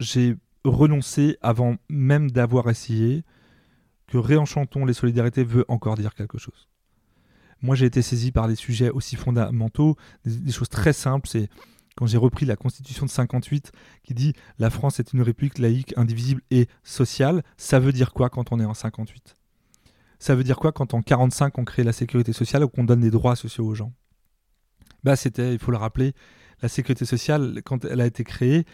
j'ai 0.00 0.36
renoncé 0.64 1.36
avant 1.42 1.76
même 1.88 2.30
d'avoir 2.30 2.68
essayé, 2.70 3.24
que 4.06 4.18
Réenchantons 4.18 4.84
les 4.84 4.92
solidarités 4.92 5.44
veut 5.44 5.64
encore 5.68 5.96
dire 5.96 6.14
quelque 6.14 6.38
chose. 6.38 6.68
Moi, 7.62 7.76
j'ai 7.76 7.86
été 7.86 8.02
saisi 8.02 8.32
par 8.32 8.48
des 8.48 8.56
sujets 8.56 8.90
aussi 8.90 9.16
fondamentaux, 9.16 9.96
des, 10.24 10.52
choses 10.52 10.68
très 10.68 10.92
simples. 10.92 11.28
C'est 11.28 11.48
quand 11.96 12.06
j'ai 12.06 12.18
repris 12.18 12.44
la 12.44 12.56
Constitution 12.56 13.06
de 13.06 13.10
58 13.10 13.72
qui 14.02 14.14
dit 14.14 14.34
la 14.58 14.68
France 14.68 14.98
est 14.98 15.12
une 15.12 15.22
république 15.22 15.58
laïque, 15.58 15.94
indivisible 15.96 16.42
et 16.50 16.66
sociale. 16.82 17.42
Ça 17.56 17.78
veut 17.78 17.92
dire 17.92 18.12
quoi 18.12 18.30
quand 18.30 18.52
on 18.52 18.60
est 18.60 18.64
en 18.64 18.74
58 18.74 19.36
ça 20.22 20.36
veut 20.36 20.44
dire 20.44 20.56
quoi 20.56 20.70
quand 20.70 20.94
en 20.94 21.02
45 21.02 21.58
on 21.58 21.64
crée 21.64 21.82
la 21.82 21.92
sécurité 21.92 22.32
sociale 22.32 22.62
ou 22.62 22.68
qu'on 22.68 22.84
donne 22.84 23.00
des 23.00 23.10
droits 23.10 23.34
sociaux 23.34 23.66
aux 23.66 23.74
gens? 23.74 23.92
Bah 25.02 25.16
c'était, 25.16 25.52
il 25.52 25.58
faut 25.58 25.72
le 25.72 25.76
rappeler, 25.76 26.12
la 26.62 26.68
sécurité 26.68 27.04
sociale 27.04 27.60
quand 27.64 27.84
elle 27.84 28.00
a 28.00 28.06
été 28.06 28.22
créée, 28.22 28.64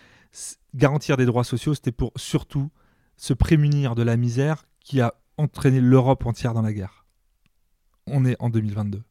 garantir 0.74 1.16
des 1.16 1.26
droits 1.26 1.44
sociaux, 1.44 1.74
c'était 1.74 1.92
pour 1.92 2.12
surtout 2.16 2.70
se 3.16 3.32
prémunir 3.32 3.94
de 3.94 4.02
la 4.02 4.16
misère 4.16 4.66
qui 4.80 5.00
a 5.00 5.14
entraîné 5.36 5.80
l'Europe 5.80 6.26
entière 6.26 6.54
dans 6.54 6.62
la 6.62 6.72
guerre. 6.72 7.06
On 8.06 8.24
est 8.24 8.36
en 8.38 8.50
2022. 8.50 9.02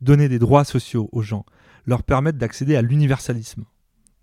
Donner 0.00 0.28
des 0.28 0.38
droits 0.38 0.64
sociaux 0.64 1.08
aux 1.12 1.22
gens, 1.22 1.44
leur 1.86 2.02
permettre 2.02 2.38
d'accéder 2.38 2.76
à 2.76 2.82
l'universalisme, 2.82 3.64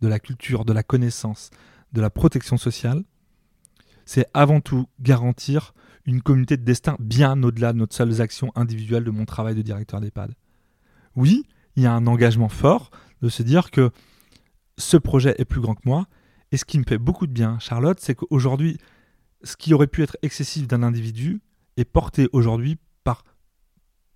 de 0.02 0.08
la 0.08 0.20
culture, 0.20 0.66
de 0.66 0.74
la 0.74 0.84
connaissance, 0.84 1.50
de 1.94 2.02
la 2.02 2.10
protection 2.10 2.58
sociale, 2.58 3.04
c'est 4.06 4.28
avant 4.34 4.62
tout 4.62 4.88
garantir 5.00 5.74
une 6.06 6.22
communauté 6.22 6.58
de 6.58 6.64
destin 6.64 6.96
bien 7.00 7.42
au-delà 7.42 7.74
de 7.74 7.80
notre 7.80 7.96
seules 7.96 8.22
actions 8.22 8.52
individuelles 8.56 9.04
de 9.04 9.12
mon 9.12 9.26
travail 9.26 9.56
de 9.56 9.62
directeur 9.62 10.00
d'EHPAD. 10.00 10.36
Oui, 11.16 11.48
il 11.76 11.84
y 11.84 11.86
a 11.88 11.94
un 11.94 12.06
engagement 12.08 12.50
fort 12.50 12.92
de 13.22 13.30
se 13.30 13.44
dire 13.44 13.72
que 13.72 13.92
ce 14.78 14.98
projet 14.98 15.36
est 15.38 15.46
plus 15.46 15.62
grand 15.62 15.76
que 15.76 15.82
moi. 15.86 16.08
Et 16.52 16.58
ce 16.58 16.66
qui 16.66 16.78
me 16.80 16.84
fait 16.84 16.98
beaucoup 16.98 17.28
de 17.28 17.32
bien, 17.32 17.60
Charlotte, 17.60 18.00
c'est 18.00 18.16
qu'aujourd'hui, 18.16 18.78
ce 19.44 19.58
qui 19.58 19.74
aurait 19.74 19.88
pu 19.88 20.04
être 20.04 20.18
excessif 20.22 20.68
d'un 20.68 20.84
individu 20.84 21.42
est 21.78 21.86
porté 21.86 22.30
aujourd'hui 22.34 22.78
par 23.04 23.24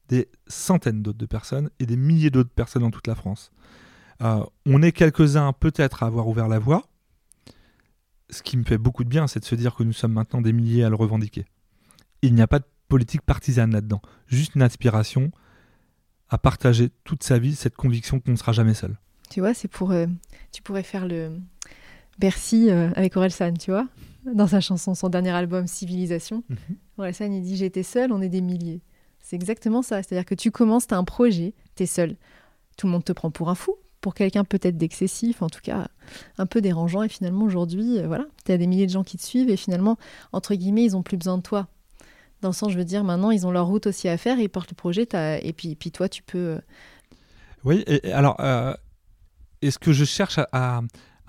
des 0.08 0.30
centaines 0.48 1.02
d'autres 1.02 1.26
personnes 1.26 1.70
et 1.80 1.86
des 1.86 1.98
milliers 1.98 2.30
d'autres 2.30 2.50
personnes 2.50 2.82
dans 2.82 2.92
toute 2.92 3.08
la 3.08 3.16
France. 3.16 3.52
Euh, 4.22 4.44
on 4.66 4.82
est 4.82 4.92
quelques-uns 4.92 5.54
peut-être 5.54 6.04
à 6.04 6.08
avoir 6.08 6.28
ouvert 6.28 6.48
la 6.48 6.60
voie. 6.60 6.84
Ce 8.30 8.44
qui 8.44 8.58
me 8.58 8.64
fait 8.64 8.78
beaucoup 8.78 9.04
de 9.04 9.10
bien, 9.10 9.28
c'est 9.28 9.40
de 9.40 9.46
se 9.46 9.56
dire 9.56 9.76
que 9.76 9.84
nous 9.84 9.94
sommes 9.94 10.14
maintenant 10.14 10.42
des 10.42 10.54
milliers 10.54 10.84
à 10.84 10.90
le 10.90 10.96
revendiquer. 10.96 11.46
Il 12.22 12.36
n'y 12.36 12.42
a 12.42 12.48
pas 12.48 12.60
de 12.60 12.66
politique 12.88 13.22
partisane 13.22 13.72
là-dedans, 13.72 14.02
juste 14.28 14.56
une 14.56 14.62
aspiration 14.62 15.32
à 16.28 16.38
partager 16.38 16.90
toute 17.04 17.24
sa 17.24 17.40
vie 17.40 17.56
cette 17.56 17.76
conviction 17.76 18.20
qu'on 18.20 18.32
ne 18.32 18.36
sera 18.36 18.52
jamais 18.52 18.74
seul. 18.74 18.98
Tu 19.30 19.40
vois, 19.42 19.54
c'est 19.54 19.68
pour. 19.68 19.92
euh, 19.92 20.08
tu 20.52 20.62
pourrais 20.62 20.84
faire 20.84 21.08
le 21.08 21.32
Bercy 22.18 22.70
euh, 22.70 22.90
avec 22.96 23.16
Orelsan, 23.16 23.54
tu 23.54 23.72
vois, 23.72 23.88
dans 24.34 24.48
sa 24.48 24.60
chanson, 24.60 24.94
son 24.96 25.10
dernier 25.10 25.30
album 25.30 25.68
Civilisation. 25.68 26.44
Orelsan, 26.98 27.32
il 27.32 27.42
dit 27.44 27.56
J'étais 27.56 27.84
seul, 27.84 28.12
on 28.12 28.22
est 28.22 28.30
des 28.30 28.42
milliers. 28.42 28.82
C'est 29.22 29.36
exactement 29.36 29.82
ça. 29.82 30.02
C'est-à-dire 30.02 30.26
que 30.26 30.36
tu 30.36 30.52
commences, 30.52 30.88
tu 30.88 30.94
as 30.94 30.98
un 30.98 31.04
projet, 31.04 31.54
tu 31.76 31.84
es 31.84 31.86
seul. 31.86 32.16
Tout 32.78 32.88
le 32.88 32.92
monde 32.94 33.04
te 33.06 33.12
prend 33.12 33.30
pour 33.30 33.50
un 33.50 33.56
fou, 33.56 33.76
pour 34.02 34.14
quelqu'un 34.16 34.44
peut-être 34.44 34.78
d'excessif, 34.78 35.42
en 35.42 35.50
tout 35.50 35.60
cas 35.62 35.88
un 36.38 36.46
peu 36.48 36.62
dérangeant. 36.62 37.04
Et 37.04 37.10
finalement, 37.10 37.46
aujourd'hui, 37.46 38.00
euh, 38.00 38.08
voilà, 38.08 38.26
tu 38.46 38.52
as 38.52 38.58
des 38.58 38.66
milliers 38.68 38.88
de 38.88 38.92
gens 38.92 39.04
qui 39.04 39.18
te 39.18 39.24
suivent 39.24 39.50
et 39.50 39.58
finalement, 39.58 39.98
entre 40.32 40.56
guillemets, 40.56 40.84
ils 40.86 40.98
ont 40.98 41.04
plus 41.04 41.18
besoin 41.18 41.38
de 41.38 41.44
toi. 41.44 41.68
Dans 42.42 42.50
le 42.50 42.54
sens, 42.54 42.72
je 42.72 42.78
veux 42.78 42.86
dire, 42.86 43.04
maintenant, 43.04 43.32
ils 43.32 43.46
ont 43.46 43.52
leur 43.52 43.68
route 43.68 43.86
aussi 43.86 44.08
à 44.08 44.18
faire 44.18 44.40
et 44.40 44.44
ils 44.44 44.50
portent 44.50 44.72
le 44.72 44.76
projet. 44.76 45.08
Et 45.44 45.54
puis, 45.54 45.76
puis 45.76 45.92
toi, 45.92 46.08
tu 46.10 46.24
peux. 46.24 46.38
euh, 46.38 46.60
Oui, 47.66 47.84
et 47.86 48.12
alors, 48.14 48.38
euh, 48.40 48.74
et 49.62 49.72
ce 49.72 49.80
que 49.80 49.92
je 49.94 50.06
cherche 50.06 50.40
à, 50.52 50.82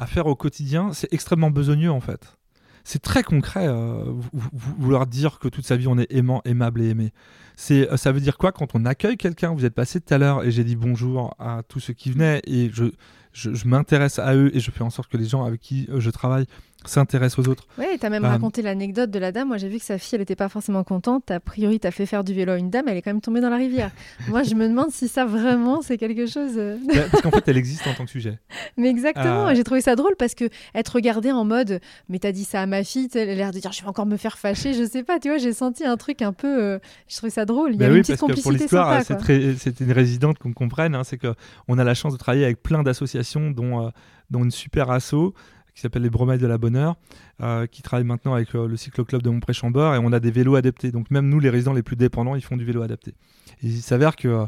faire 0.07 0.27
au 0.27 0.35
quotidien, 0.35 0.93
c'est 0.93 1.12
extrêmement 1.12 1.51
besogneux 1.51 1.90
en 1.90 2.01
fait. 2.01 2.37
C'est 2.85 3.03
très 3.03 3.23
concret, 3.23 3.66
euh, 3.69 4.05
vou- 4.07 4.23
vou- 4.33 4.75
vouloir 4.79 5.07
dire 5.07 5.38
que 5.38 5.49
toute 5.49 5.66
sa 5.66 5.77
vie 5.77 5.87
on 5.87 5.99
est 5.99 6.11
aimant, 6.11 6.40
aimable 6.47 6.81
et 6.81 6.88
aimé. 6.88 7.12
C'est, 7.57 7.90
euh, 7.93 7.97
ça 7.99 8.11
veut 8.11 8.21
dire 8.21 8.38
quoi 8.38 8.53
quand 8.53 8.75
on 8.75 8.87
accueille 8.87 9.19
quelqu'un? 9.19 9.53
Vous 9.53 9.66
êtes 9.66 9.75
passé 9.75 10.01
tout 10.01 10.14
à 10.14 10.19
l'heure 10.19 10.43
et 10.45 10.51
j'ai 10.51 10.64
dit 10.64 10.77
bonjour 10.77 11.35
à 11.38 11.62
tous 11.69 11.81
ceux 11.81 11.93
qui 11.93 12.11
venaient 12.11 12.40
et 12.47 12.71
je, 12.73 12.87
je, 13.35 13.53
je 13.53 13.69
m'intéresse 13.69 14.19
à 14.19 14.35
eux 14.35 14.51
et 14.57 14.61
je 14.61 14.71
fais 14.71 14.83
en 14.83 14.88
sorte 14.90 15.11
que 15.11 15.19
les 15.19 15.27
gens 15.27 15.45
avec 15.45 15.61
qui 15.61 15.87
euh, 15.90 16.01
je 16.01 16.09
travaille 16.11 16.47
s'intéressent 16.85 17.38
aux 17.47 17.49
autres. 17.51 17.66
Ouais, 17.79 17.99
tu 17.99 18.07
as 18.07 18.11
même 18.11 18.25
Euh, 18.25 18.29
raconté 18.29 18.62
l'anecdote 18.62 19.11
de 19.11 19.19
la 19.19 19.33
dame. 19.33 19.49
Moi, 19.49 19.59
j'ai 19.59 19.69
vu 19.69 19.79
que 19.79 19.85
sa 19.85 19.99
fille, 19.99 20.14
elle 20.16 20.21
n'était 20.21 20.37
pas 20.37 20.49
forcément 20.49 20.83
contente. 20.85 21.31
A 21.31 21.38
priori, 21.40 21.79
tu 21.81 21.87
as 21.87 21.90
fait 21.90 22.07
faire 22.07 22.25
du 22.25 22.33
vélo 22.35 22.53
à 22.53 22.57
une 22.59 22.71
dame, 22.71 22.87
elle 22.88 22.97
est 22.97 23.03
quand 23.03 23.11
même 23.12 23.21
tombée 23.21 23.40
dans 23.40 23.51
la 23.51 23.57
rivière. 23.57 23.90
Moi, 24.29 24.43
je 24.43 24.55
me 24.55 24.66
demande 24.69 24.90
si 24.90 25.09
ça 25.09 25.25
vraiment, 25.27 25.83
c'est 25.83 25.99
quelque 25.99 26.27
chose. 26.27 26.53
euh, 26.57 26.77
Bah, 26.87 26.95
Parce 27.11 27.23
qu'en 27.23 27.31
fait, 27.31 27.47
elle 27.49 27.57
existe 27.59 27.87
en 27.87 27.95
tant 27.95 28.05
que 28.05 28.11
sujet. 28.11 28.38
Mais 28.77 28.88
exactement, 28.88 29.49
Euh. 29.49 29.55
j'ai 29.55 29.64
trouvé 29.64 29.81
ça 29.81 29.95
drôle 29.97 30.14
parce 30.19 30.35
que 30.35 30.45
être 30.75 30.88
regardée 30.95 31.33
en 31.33 31.45
mode 31.45 31.81
Mais 32.09 32.19
t'as 32.19 32.33
dit 32.33 32.45
ça 32.45 32.62
à 32.62 32.66
ma 32.66 32.83
fille, 32.85 33.09
elle 33.14 33.29
a 33.31 33.35
l'air 33.35 33.51
de 33.53 33.59
dire 33.59 33.73
Je 33.73 33.83
vais 33.83 33.88
encore 33.88 34.07
me 34.07 34.16
faire 34.16 34.38
fâcher, 34.38 34.73
je 34.75 34.85
sais 34.85 35.03
pas, 35.03 35.19
tu 35.19 35.29
vois, 35.29 35.38
j'ai 35.38 35.53
senti 35.53 35.85
un 35.85 35.97
truc 35.97 36.23
un 36.23 36.33
peu. 36.33 36.62
euh, 36.62 36.79
Je 37.09 37.16
trouvais 37.16 37.31
ça 37.31 37.45
drôle. 37.45 37.71
Il 37.73 37.75
y 37.75 37.79
Bah 37.79 37.85
avait 37.87 37.95
oui, 37.95 37.99
une 37.99 38.03
petite 38.05 38.19
parce 38.19 38.33
que 38.33 38.35
pour 38.37 38.45
complicité 38.45 38.64
l'histoire, 38.64 39.03
c'est 39.05 39.16
très- 39.16 39.55
une 39.85 39.93
résidente 39.93 40.38
qu'on 40.38 40.53
comprenne. 40.53 40.95
hein, 40.95 41.05
c'est 41.05 41.19
que 41.19 41.35
on 41.69 41.79
a 41.79 41.85
la 41.85 41.95
chance 41.95 42.12
de 42.12 42.19
travailler 42.19 42.45
avec 42.45 42.62
plein 42.62 42.83
d'associations, 42.83 43.51
dont, 43.51 43.90
dont 44.31 44.45
une 44.45 44.51
super 44.51 44.90
asso 44.90 45.35
qui 45.81 45.85
s'appelle 45.85 46.03
les 46.03 46.11
Bromailles 46.11 46.38
de 46.38 46.47
la 46.47 46.59
Bonne 46.59 46.77
Heure, 46.77 46.97
euh, 47.43 47.66
qui 47.66 47.81
travaille 47.81 48.05
maintenant 48.05 48.35
avec 48.35 48.55
euh, 48.55 48.69
le 48.69 48.77
cycloclub 48.77 49.23
de 49.23 49.31
Montpré-Chambord, 49.31 49.95
et 49.95 49.99
on 49.99 50.12
a 50.12 50.21
des 50.21 50.31
vélos 50.31 50.55
adaptés. 50.55 50.93
Donc 50.93 51.11
même 51.11 51.27
nous, 51.27 51.40
les 51.40 51.49
résidents 51.49 51.73
les 51.73 51.83
plus 51.83 51.97
dépendants, 51.97 52.35
ils 52.35 52.43
font 52.43 52.59
du 52.59 52.66
vélo 52.66 52.83
adapté. 52.83 53.14
Il 53.62 53.81
s'avère 53.81 54.14
que 54.14 54.45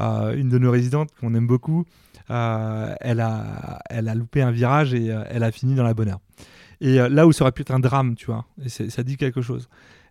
euh, 0.00 0.36
une 0.36 0.48
de 0.48 0.58
nos 0.58 0.70
résidentes 0.70 1.10
qu'on 1.18 1.34
aime 1.34 1.48
beaucoup, 1.48 1.84
euh, 2.30 2.94
elle, 3.00 3.18
a, 3.18 3.80
elle 3.90 4.08
a 4.08 4.14
loupé 4.14 4.42
un 4.42 4.52
virage 4.52 4.94
et 4.94 5.10
euh, 5.10 5.24
elle 5.28 5.42
a 5.42 5.50
fini 5.50 5.74
dans 5.74 5.82
la 5.82 5.92
Bonne 5.92 6.10
Heure. 6.10 6.20
Et 6.80 7.00
euh, 7.00 7.08
là 7.08 7.26
où 7.26 7.32
ça 7.32 7.42
aurait 7.42 7.52
pu 7.52 7.62
être 7.62 7.72
un 7.72 7.80
drame, 7.80 8.14
tu 8.14 8.26
vois, 8.26 8.44
ça 8.68 9.02
dit 9.02 9.16
quelque 9.16 9.40
chose. 9.40 9.68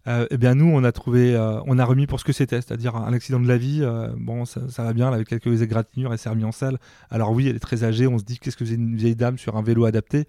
Euh, 0.07 0.27
eh 0.29 0.37
bien 0.37 0.53
nous 0.53 0.67
on 0.67 0.83
a 0.83 0.91
trouvé, 0.91 1.35
euh, 1.35 1.59
on 1.65 1.79
a 1.79 1.85
remis 1.85 2.05
pour 2.05 2.19
ce 2.19 2.25
que 2.25 2.31
c'était, 2.33 2.57
c'est-à-dire 2.57 2.95
un 2.95 3.11
accident 3.11 3.39
de 3.39 3.47
la 3.47 3.57
vie. 3.57 3.79
euh, 3.81 4.09
bon, 4.17 4.45
ça, 4.45 4.61
ça 4.69 4.83
va 4.83 4.93
bien, 4.93 5.07
elle 5.07 5.15
avait 5.15 5.25
quelques 5.25 5.63
égratignures, 5.63 6.11
elle 6.13 6.19
s'est 6.19 6.29
remise 6.29 6.45
en 6.45 6.51
selle. 6.51 6.77
Alors 7.09 7.31
oui, 7.31 7.47
elle 7.49 7.55
est 7.55 7.59
très 7.59 7.83
âgée. 7.83 8.05
On 8.05 8.19
se 8.19 8.23
dit 8.23 8.37
qu'est-ce 8.37 8.55
que 8.55 8.65
c'est 8.65 8.75
une 8.75 8.95
vieille 8.95 9.15
dame 9.15 9.39
sur 9.39 9.57
un 9.57 9.63
vélo 9.63 9.85
adapté 9.85 10.25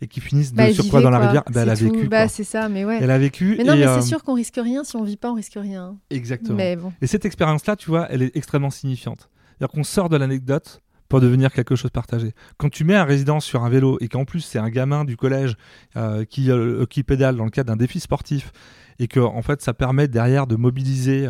et 0.00 0.08
qui 0.08 0.20
finisse 0.20 0.50
de 0.52 0.56
Bah, 0.56 0.72
sur 0.72 0.82
vivez, 0.82 0.90
quoi 0.90 1.00
dans 1.00 1.10
la 1.10 1.20
rivière? 1.20 1.44
Bah, 1.52 1.62
Elle 1.62 1.70
a 1.70 1.74
vécu. 1.74 2.08
Bah, 2.08 2.26
c'est 2.26 2.44
ça, 2.44 2.68
mais 2.68 2.84
ouais. 2.84 2.98
Elle 3.00 3.10
a 3.10 3.18
vécu. 3.18 3.54
Mais 3.56 3.64
non, 3.64 3.76
mais 3.76 3.86
c'est 3.86 4.08
sûr 4.08 4.24
qu'on 4.24 4.34
risque 4.34 4.58
rien. 4.60 4.82
Si 4.82 4.96
on 4.96 5.04
vit 5.04 5.16
pas, 5.16 5.30
on 5.30 5.34
risque 5.34 5.56
rien. 5.56 5.96
Exactement. 6.10 6.56
Mais 6.56 6.74
bon. 6.74 6.92
Et 7.00 7.06
cette 7.06 7.24
expérience-là, 7.24 7.76
tu 7.76 7.88
vois, 7.88 8.08
elle 8.10 8.22
est 8.22 8.36
extrêmement 8.36 8.70
signifiante. 8.70 9.28
C'est-à-dire 9.58 9.72
qu'on 9.74 9.84
sort 9.84 10.08
de 10.08 10.16
l'anecdote 10.16 10.80
pour 11.10 11.20
devenir 11.20 11.52
quelque 11.52 11.74
chose 11.74 11.90
partagé. 11.90 12.32
Quand 12.56 12.70
tu 12.70 12.84
mets 12.84 12.94
un 12.94 13.04
résident 13.04 13.40
sur 13.40 13.64
un 13.64 13.68
vélo 13.68 13.98
et 14.00 14.06
qu'en 14.08 14.24
plus 14.24 14.40
c'est 14.40 14.60
un 14.60 14.70
gamin 14.70 15.04
du 15.04 15.16
collège 15.16 15.56
euh, 15.96 16.24
qui, 16.24 16.50
euh, 16.52 16.86
qui 16.86 17.02
pédale 17.02 17.36
dans 17.36 17.44
le 17.44 17.50
cadre 17.50 17.66
d'un 17.66 17.76
défi 17.76 17.98
sportif 17.98 18.52
et 19.00 19.08
que 19.08 19.18
en 19.18 19.42
fait 19.42 19.60
ça 19.60 19.74
permet 19.74 20.06
derrière 20.06 20.46
de 20.46 20.54
mobiliser 20.54 21.28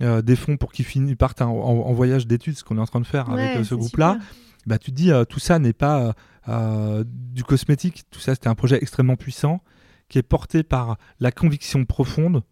euh, 0.00 0.22
des 0.22 0.36
fonds 0.36 0.56
pour 0.56 0.72
qu'ils 0.72 1.16
partent 1.16 1.42
en, 1.42 1.92
voyage 1.92 2.28
d'études, 2.28 2.56
ce 2.56 2.62
qu'on 2.62 2.78
est 2.78 2.80
en 2.80 2.86
train 2.86 3.00
de 3.00 3.06
faire 3.06 3.28
avec 3.28 3.56
Ouais, 3.56 3.64
ce 3.64 3.74
groupe-là, 3.74 4.16
bah, 4.64 4.78
tu 4.78 4.92
te 4.92 4.96
dis 4.96 5.10
tout 5.28 5.40
ça 5.40 5.58
n'est 5.58 5.72
pas 5.72 6.14
du 7.04 7.42
cosmétique, 7.42 8.04
tout 8.12 8.20
ça 8.20 8.36
c'était 8.36 8.48
un 8.48 8.54
projet 8.54 8.78
extrêmement 8.80 9.16
puissant 9.16 9.60
qui 10.08 10.18
est 10.18 10.22
porté 10.22 10.62
par 10.62 10.98
la 11.18 11.32
conviction 11.32 11.84
profonde 11.84 12.44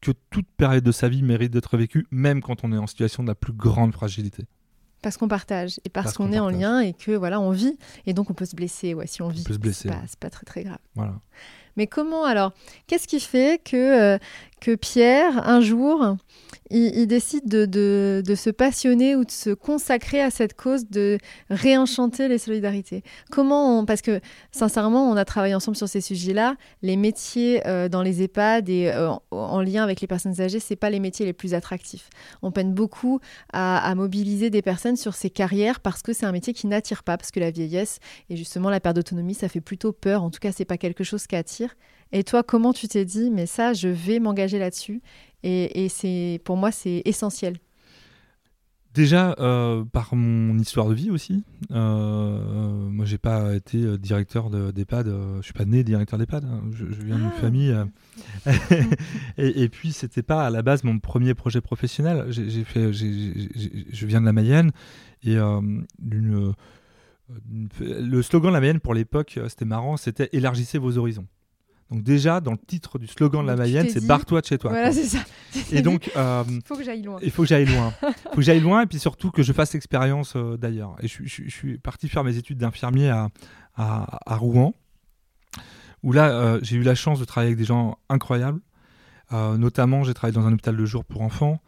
que 0.00 0.12
toute 0.30 0.46
période 0.56 0.84
de 0.84 0.92
sa 0.92 1.08
vie 1.08 1.24
mérite 1.24 1.52
d'être 1.52 1.76
vécue, 1.76 2.06
même 2.12 2.40
quand 2.40 2.62
on 2.62 2.72
est 2.72 2.78
en 2.78 2.86
situation 2.86 3.24
de 3.24 3.28
la 3.28 3.34
plus 3.34 3.52
grande 3.52 3.92
fragilité. 3.92 4.46
Parce 5.02 5.16
qu'on 5.16 5.28
partage 5.28 5.80
et 5.84 5.88
parce, 5.88 6.04
Parce 6.06 6.16
qu'on 6.18 6.32
est 6.32 6.38
en 6.38 6.50
lien 6.50 6.80
et 6.80 6.92
que 6.92 7.12
voilà, 7.12 7.40
on 7.40 7.50
vit. 7.50 7.78
Et 8.06 8.12
donc, 8.12 8.30
on 8.30 8.34
peut 8.34 8.44
se 8.44 8.54
blesser. 8.54 8.92
Ouais, 8.94 9.06
si 9.06 9.22
on 9.22 9.28
vit. 9.28 9.44
peut 9.44 9.54
se 9.54 9.58
blesser, 9.58 9.82
C'est 9.82 9.88
pas, 9.88 9.94
ouais. 10.00 10.06
c'est 10.08 10.18
pas 10.18 10.30
très, 10.30 10.44
très 10.44 10.62
grave. 10.64 10.78
Voilà. 10.94 11.14
Mais 11.76 11.86
comment 11.86 12.24
alors 12.24 12.52
Qu'est-ce 12.86 13.06
qui 13.08 13.20
fait 13.20 13.62
que, 13.64 13.76
euh, 13.76 14.18
que 14.60 14.74
Pierre, 14.74 15.48
un 15.48 15.60
jour, 15.60 16.16
il, 16.70 17.06
décide 17.06 17.46
de, 17.46 18.34
se 18.34 18.50
passionner 18.50 19.16
ou 19.16 19.24
de 19.24 19.30
se 19.30 19.50
consacrer 19.50 20.20
à 20.20 20.30
cette 20.30 20.54
cause 20.54 20.88
de 20.88 21.18
réenchanter 21.50 22.28
les 22.28 22.38
solidarités. 22.38 23.02
Comment 23.30 23.84
Parce 23.84 24.02
que 24.02 24.20
sincèrement, 24.52 25.10
on 25.10 25.16
a 25.16 25.24
travaillé 25.24 25.54
ensemble 25.54 25.76
sur 25.76 25.88
ces 25.88 26.00
sujets-là. 26.00 26.56
Les 26.82 26.96
métiers 26.96 27.66
euh, 27.66 27.88
dans 27.88 28.02
les 28.02 28.22
EHPAD 28.22 28.68
et 28.68 28.92
euh, 28.94 29.10
en 29.30 29.60
lien 29.60 29.82
avec 29.82 30.00
les 30.00 30.06
personnes 30.06 30.40
âgées, 30.40 30.60
c'est 30.60 30.76
pas 30.76 30.90
les 30.90 31.00
métiers 31.00 31.26
les 31.26 31.32
plus 31.32 31.54
attractifs. 31.54 32.08
On 32.42 32.52
peine 32.52 32.72
beaucoup 32.72 33.20
à, 33.52 33.78
à 33.78 33.94
mobiliser 33.94 34.50
des 34.50 34.62
personnes 34.62 34.96
sur 34.96 35.14
ces 35.14 35.30
carrières 35.30 35.80
parce 35.80 36.02
que 36.02 36.12
c'est 36.12 36.26
un 36.26 36.32
métier 36.32 36.52
qui 36.52 36.66
n'attire 36.66 37.02
pas, 37.02 37.16
parce 37.16 37.30
que 37.30 37.40
la 37.40 37.50
vieillesse 37.50 37.98
et 38.28 38.36
justement 38.36 38.70
la 38.70 38.80
perte 38.80 38.96
d'autonomie, 38.96 39.34
ça 39.34 39.48
fait 39.48 39.60
plutôt 39.60 39.92
peur. 39.92 40.22
En 40.22 40.30
tout 40.30 40.40
cas, 40.40 40.52
c'est 40.52 40.64
pas 40.64 40.78
quelque 40.78 41.04
chose 41.04 41.26
qui 41.26 41.36
attire. 41.36 41.74
Et 42.12 42.24
toi, 42.24 42.42
comment 42.42 42.72
tu 42.72 42.88
t'es 42.88 43.04
dit, 43.04 43.30
mais 43.30 43.46
ça, 43.46 43.72
je 43.72 43.88
vais 43.88 44.18
m'engager 44.18 44.58
là-dessus 44.58 45.00
Et, 45.42 45.88
c'est, 45.88 46.40
pour 46.44 46.56
moi, 46.56 46.72
c'est 46.72 47.02
essentiel. 47.04 47.58
Déjà, 48.92 49.36
euh, 49.38 49.84
par 49.84 50.16
mon 50.16 50.58
histoire 50.58 50.88
de 50.88 50.94
vie 50.94 51.10
aussi. 51.10 51.44
Euh, 51.70 52.90
moi, 52.90 53.04
j'ai 53.04 53.18
pas 53.18 53.54
été 53.54 53.78
euh, 53.78 53.96
directeur 53.96 54.50
d'EHPAD. 54.50 55.06
Euh, 55.06 55.36
je 55.36 55.42
suis 55.42 55.52
pas 55.52 55.64
né 55.64 55.84
directeur 55.84 56.18
d'EHPAD. 56.18 56.44
Hein. 56.44 56.62
Je, 56.72 56.86
viens 56.86 57.16
d'une 57.16 57.30
ah. 57.32 57.40
famille. 57.40 57.72
et, 59.38 59.62
et, 59.62 59.68
puis, 59.68 59.92
c'était 59.92 60.24
pas 60.24 60.44
à 60.44 60.50
la 60.50 60.62
base 60.62 60.82
mon 60.82 60.98
premier 60.98 61.34
projet 61.34 61.60
professionnel. 61.60 62.26
J'ai 62.30 62.64
fait, 62.64 62.92
je 62.92 64.06
viens 64.06 64.20
de 64.20 64.26
la 64.26 64.32
Mayenne 64.32 64.72
et 65.22 65.36
le 65.36 66.56
slogan 68.22 68.50
de 68.50 68.54
la 68.54 68.60
Mayenne 68.60 68.80
pour 68.80 68.94
l'époque, 68.94 69.38
c'était 69.48 69.64
marrant, 69.64 69.96
c'était 69.96 70.30
élargissez 70.32 70.78
vos 70.78 70.98
horizons. 70.98 71.28
Donc 71.90 72.04
déjà, 72.04 72.40
dans 72.40 72.52
le 72.52 72.58
titre 72.58 72.98
du 72.98 73.08
slogan 73.08 73.42
de 73.42 73.48
la 73.48 73.56
Mayenne, 73.56 73.88
c'est 73.88 74.06
barre-toi 74.06 74.40
de 74.40 74.46
chez 74.46 74.58
toi. 74.58 74.70
Voilà, 74.70 74.92
c'est 74.92 75.06
ça. 75.06 75.18
Et 75.72 75.82
donc, 75.82 76.10
euh, 76.16 76.44
il 76.48 76.62
faut 76.64 76.76
que 76.76 76.84
j'aille 76.84 77.02
loin. 77.02 77.18
Il 77.20 77.30
faut 77.32 77.42
que 77.42 77.48
j'aille 77.48 77.66
loin. 77.66 77.92
Il 78.02 78.14
faut 78.30 78.36
que 78.36 78.42
j'aille 78.42 78.60
loin 78.60 78.82
et 78.82 78.86
puis 78.86 79.00
surtout 79.00 79.32
que 79.32 79.42
je 79.42 79.52
fasse 79.52 79.74
l'expérience 79.74 80.34
euh, 80.36 80.56
d'ailleurs. 80.56 80.94
Et 81.00 81.08
je, 81.08 81.24
suis 81.26 81.78
parti 81.78 82.08
faire 82.08 82.22
mes 82.22 82.36
études 82.36 82.58
d'infirmier 82.58 83.10
à, 83.10 83.28
à, 83.74 84.36
Rouen, 84.36 84.74
où 86.04 86.12
là, 86.12 86.30
euh, 86.30 86.60
j'ai 86.62 86.76
eu 86.76 86.82
la 86.82 86.94
chance 86.94 87.18
de 87.18 87.24
travailler 87.24 87.48
avec 87.48 87.58
des 87.58 87.64
gens 87.64 87.98
incroyables. 88.08 88.60
notamment, 89.32 90.04
j'ai 90.04 90.14
travaillé 90.14 90.34
dans 90.34 90.46
un 90.46 90.52
hôpital 90.52 90.76
de 90.76 90.84
jour 90.84 91.04
pour 91.04 91.22
enfants 91.22 91.60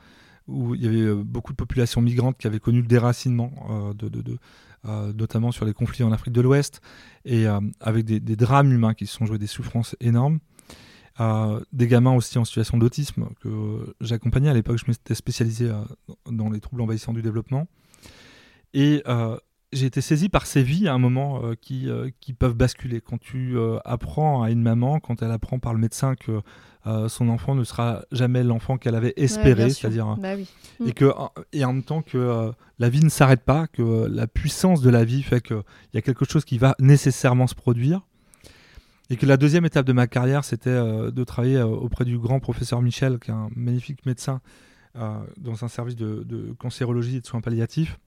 où 0.46 0.74
il 0.74 0.82
y 0.82 0.86
avait 0.86 1.14
beaucoup 1.14 1.52
de 1.52 1.56
populations 1.56 2.00
migrantes 2.00 2.36
qui 2.36 2.46
avaient 2.46 2.60
connu 2.60 2.80
le 2.80 2.86
déracinement 2.86 3.52
de, 3.96 4.08
de, 4.08 4.22
de, 4.22 4.38
euh, 4.84 5.12
notamment 5.12 5.52
sur 5.52 5.64
les 5.64 5.74
conflits 5.74 6.02
en 6.02 6.10
Afrique 6.10 6.34
de 6.34 6.40
l'Ouest, 6.40 6.80
et 7.24 7.46
euh, 7.46 7.60
avec 7.80 8.04
des, 8.04 8.36
drames 8.36 8.72
humains 8.72 8.94
qui 8.94 9.06
se 9.06 9.16
sont 9.16 9.26
joués, 9.26 9.38
des 9.38 9.46
souffrances 9.46 9.94
énormes. 10.00 10.40
Euh, 11.20 11.60
des 11.72 11.86
gamins 11.86 12.14
aussi 12.16 12.38
en 12.38 12.44
situation 12.44 12.78
d'autisme 12.78 13.28
que 13.40 13.94
j'accompagnais 14.00 14.48
à 14.48 14.54
l'époque, 14.54 14.78
je 14.78 14.86
m'étais 14.88 15.14
spécialisé 15.14 15.70
dans 16.26 16.50
les 16.50 16.58
troubles 16.58 16.82
envahissants 16.82 17.12
du 17.12 17.22
développement. 17.22 17.68
Et 18.74 19.02
j'ai 19.72 19.86
été 19.86 20.00
saisi 20.00 20.28
par 20.28 20.46
ces 20.46 20.62
vies 20.62 20.88
à 20.88 20.94
un 20.94 20.98
moment 20.98 21.42
qui, 21.60 21.88
qui 22.20 22.32
peuvent 22.32 22.54
basculer. 22.54 23.00
Quand 23.00 23.18
tu 23.18 23.56
apprends 23.84 24.42
à 24.42 24.50
une 24.50 24.62
maman, 24.62 25.00
quand 25.00 25.22
elle 25.22 25.30
apprend 25.30 25.58
par 25.58 25.74
le 25.74 25.80
médecin 25.80 26.16
que 26.16 26.40
euh, 26.86 27.08
son 27.08 27.28
enfant 27.28 27.54
ne 27.54 27.62
sera 27.62 28.04
jamais 28.10 28.42
l'enfant 28.42 28.76
qu'elle 28.76 28.96
avait 28.96 29.12
espéré, 29.16 29.70
c'est-à-dire 29.70 30.16
bah 30.16 30.34
et 30.34 30.46
mm. 30.80 30.92
que 30.94 31.12
et 31.52 31.64
en 31.64 31.74
même 31.74 31.82
temps 31.84 32.02
que 32.02 32.18
euh, 32.18 32.50
la 32.80 32.88
vie 32.88 33.04
ne 33.04 33.08
s'arrête 33.08 33.42
pas, 33.42 33.68
que 33.68 34.06
la 34.06 34.26
puissance 34.26 34.80
de 34.80 34.90
la 34.90 35.04
vie 35.04 35.22
fait 35.22 35.40
qu'il 35.40 35.62
y 35.94 35.98
a 35.98 36.02
quelque 36.02 36.24
chose 36.24 36.44
qui 36.44 36.58
va 36.58 36.74
nécessairement 36.80 37.46
se 37.46 37.54
produire. 37.54 38.00
Et 39.10 39.16
que 39.16 39.26
la 39.26 39.36
deuxième 39.36 39.66
étape 39.66 39.84
de 39.84 39.92
ma 39.92 40.06
carrière, 40.06 40.42
c'était 40.42 40.70
euh, 40.70 41.10
de 41.10 41.22
travailler 41.24 41.60
auprès 41.60 42.04
du 42.04 42.18
grand 42.18 42.40
professeur 42.40 42.80
Michel, 42.82 43.18
qui 43.18 43.30
est 43.30 43.34
un 43.34 43.50
magnifique 43.54 44.04
médecin 44.06 44.40
dans 44.94 45.64
un 45.64 45.68
service 45.68 45.96
de, 45.96 46.54
cancérologie 46.58 47.16
et 47.16 47.20
de 47.20 47.26
soins 47.26 47.40
palliatifs. 47.40 47.98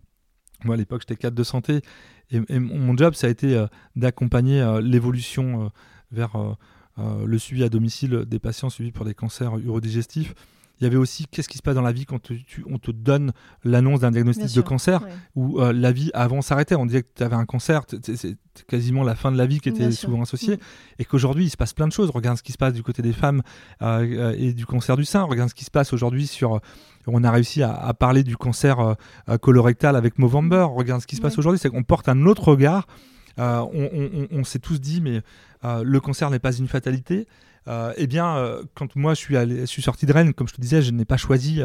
Moi, 0.64 0.76
à 0.76 0.78
l'époque, 0.78 1.02
j'étais 1.02 1.16
cadre 1.16 1.36
de 1.36 1.44
santé. 1.44 1.82
Et, 2.30 2.60
mon 2.60 2.96
job, 2.96 3.16
ça 3.16 3.26
a 3.26 3.30
été 3.32 3.66
d'accompagner 3.96 4.64
l'évolution 4.84 5.72
vers 6.12 6.36
euh, 6.36 6.54
le 6.98 7.38
suivi 7.38 7.64
à 7.64 7.70
domicile 7.70 8.24
des 8.26 8.40
patients 8.40 8.70
suivis 8.70 8.92
pour 8.92 9.06
des 9.06 9.14
cancers 9.14 9.58
urodigestifs. 9.60 10.34
Il 10.80 10.84
y 10.84 10.88
avait 10.88 10.98
aussi 10.98 11.26
qu'est-ce 11.28 11.48
qui 11.48 11.58
se 11.58 11.64
passe 11.64 11.76
dans 11.76 11.82
la 11.82 11.94
vie 11.94 12.06
quand 12.06 12.32
on 12.70 12.78
te 12.78 12.92
donne 12.92 13.32
l'annonce 13.64 14.02
d'un 14.02 14.12
diagnostic 14.12 14.54
de 14.54 14.62
cancer, 14.62 15.02
où 15.36 15.62
euh, 15.62 15.72
la 15.72 15.92
vie 15.92 16.12
avant 16.14 16.42
s'arrêtait? 16.42 16.76
On 16.76 16.86
disait 16.86 17.04
que 17.04 17.08
tu 17.16 17.24
avais 17.24 17.36
un 17.36 17.46
cancer, 17.46 17.84
c'est 18.02 18.38
quasiment 18.68 19.04
la 19.04 19.16
fin 19.16 19.32
de 19.32 19.38
la 19.38 19.46
vie 19.46 19.60
qui 19.60 19.70
était 19.70 19.92
souvent 19.92 20.22
associée. 20.22 20.58
Mm. 20.58 21.00
Et 21.00 21.06
qu'aujourd'hui, 21.06 21.46
il 21.46 21.50
se 21.50 21.58
passe 21.58 21.74
plein 21.74 21.88
de 21.88 21.94
choses. 21.94 22.10
Regarde 22.10 22.38
ce 22.38 22.44
qui 22.44 22.52
se 22.52 22.58
passe 22.58 22.74
du 22.74 22.84
côté 22.84 23.02
des 23.02 23.14
femmes 23.14 23.42
euh, 23.82 24.36
et 24.38 24.54
du 24.54 24.66
cancer 24.66 24.98
du 24.98 25.06
sein. 25.06 25.24
Regarde 25.24 25.50
ce 25.50 25.56
qui 25.56 25.66
se 25.66 25.72
passe 25.72 25.94
aujourd'hui 25.94 26.28
sur. 26.28 26.60
On 27.08 27.24
a 27.24 27.30
réussi 27.30 27.62
à, 27.62 27.94
parler 27.94 28.24
du 28.24 28.36
cancer 28.36 28.96
colorectal 29.40 29.96
avec 29.96 30.18
Movember. 30.18 30.66
Regarde 30.76 31.02
ce 31.02 31.08
qui 31.08 31.16
se 31.16 31.22
passe 31.22 31.38
aujourd'hui, 31.38 31.60
c'est 31.60 31.70
qu'on 31.70 31.84
porte 31.84 32.10
un 32.10 32.26
autre 32.26 32.48
regard. 32.48 32.88
On 33.38 34.44
s'est 34.44 34.60
tous 34.60 34.80
dit, 34.80 35.02
mais 35.02 35.22
euh, 35.66 35.84
le 35.84 36.00
cancer 36.00 36.30
n'est 36.30 36.40
pas 36.40 36.56
une 36.56 36.68
fatalité. 36.68 37.28
Euh, 37.68 37.94
eh 37.98 38.06
bien, 38.06 38.38
euh, 38.38 38.64
quand 38.76 38.96
moi 38.96 39.16
je 39.16 39.66
suis, 39.66 39.82
sorti 39.82 40.06
de 40.06 40.14
Rennes, 40.14 40.34
comme 40.34 40.48
je 40.48 40.54
te 40.54 40.62
disais, 40.62 40.82
je 40.82 40.92
n'ai 40.92 41.06
pas 41.06 41.18
choisi 41.18 41.62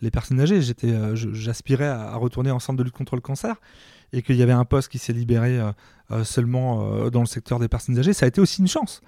les 0.00 0.10
personnes 0.10 0.40
âgées. 0.40 0.60
J'aspirais 1.14 1.86
à, 1.86 2.16
retourner 2.16 2.50
en 2.50 2.58
centre 2.58 2.78
de 2.78 2.82
lutte 2.82 2.94
contre 2.94 3.14
le 3.14 3.20
cancer 3.20 3.56
et 4.12 4.22
qu'il 4.22 4.36
y 4.36 4.42
avait 4.42 4.52
un 4.52 4.64
poste 4.64 4.90
qui 4.90 4.98
s'est 4.98 5.12
libéré 5.12 5.60
seulement 6.24 7.08
dans 7.10 7.20
le 7.20 7.26
secteur 7.26 7.58
des 7.58 7.68
personnes 7.68 7.98
âgées. 7.98 8.12
Ça 8.12 8.26
a 8.26 8.28
été 8.28 8.40
aussi 8.40 8.60
une 8.60 8.68
chance 8.68 9.00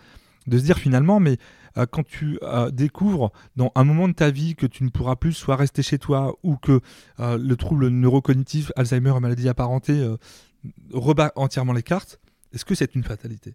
de 0.47 0.59
se 0.59 0.63
dire 0.63 0.79
finalement, 0.79 1.19
mais 1.19 1.39
quand 1.91 2.07
tu 2.07 2.39
découvres 2.73 3.33
dans 3.57 3.73
un 3.75 3.85
moment 3.85 4.09
de 4.09 4.15
ta 4.15 4.31
vie 4.31 4.55
que 4.55 4.67
tu 4.67 4.85
ne 4.85 4.89
pourras 4.89 5.17
plus 5.17 5.33
soit 5.33 5.57
rester 5.57 5.83
chez 5.83 5.99
toi 5.99 6.37
ou 6.45 6.57
que 6.57 6.81
le 7.19 7.55
trouble 7.55 7.89
neurocognitif, 7.89 8.71
Alzheimer 8.77 9.19
maladie 9.21 9.49
apparentée 9.49 10.09
rebat 10.93 11.33
entièrement 11.37 11.73
les 11.73 11.83
cartes, 11.83 12.21
est-ce 12.53 12.65
que 12.65 12.75
c'est 12.75 12.95
une 12.95 13.05
fatalité? 13.05 13.55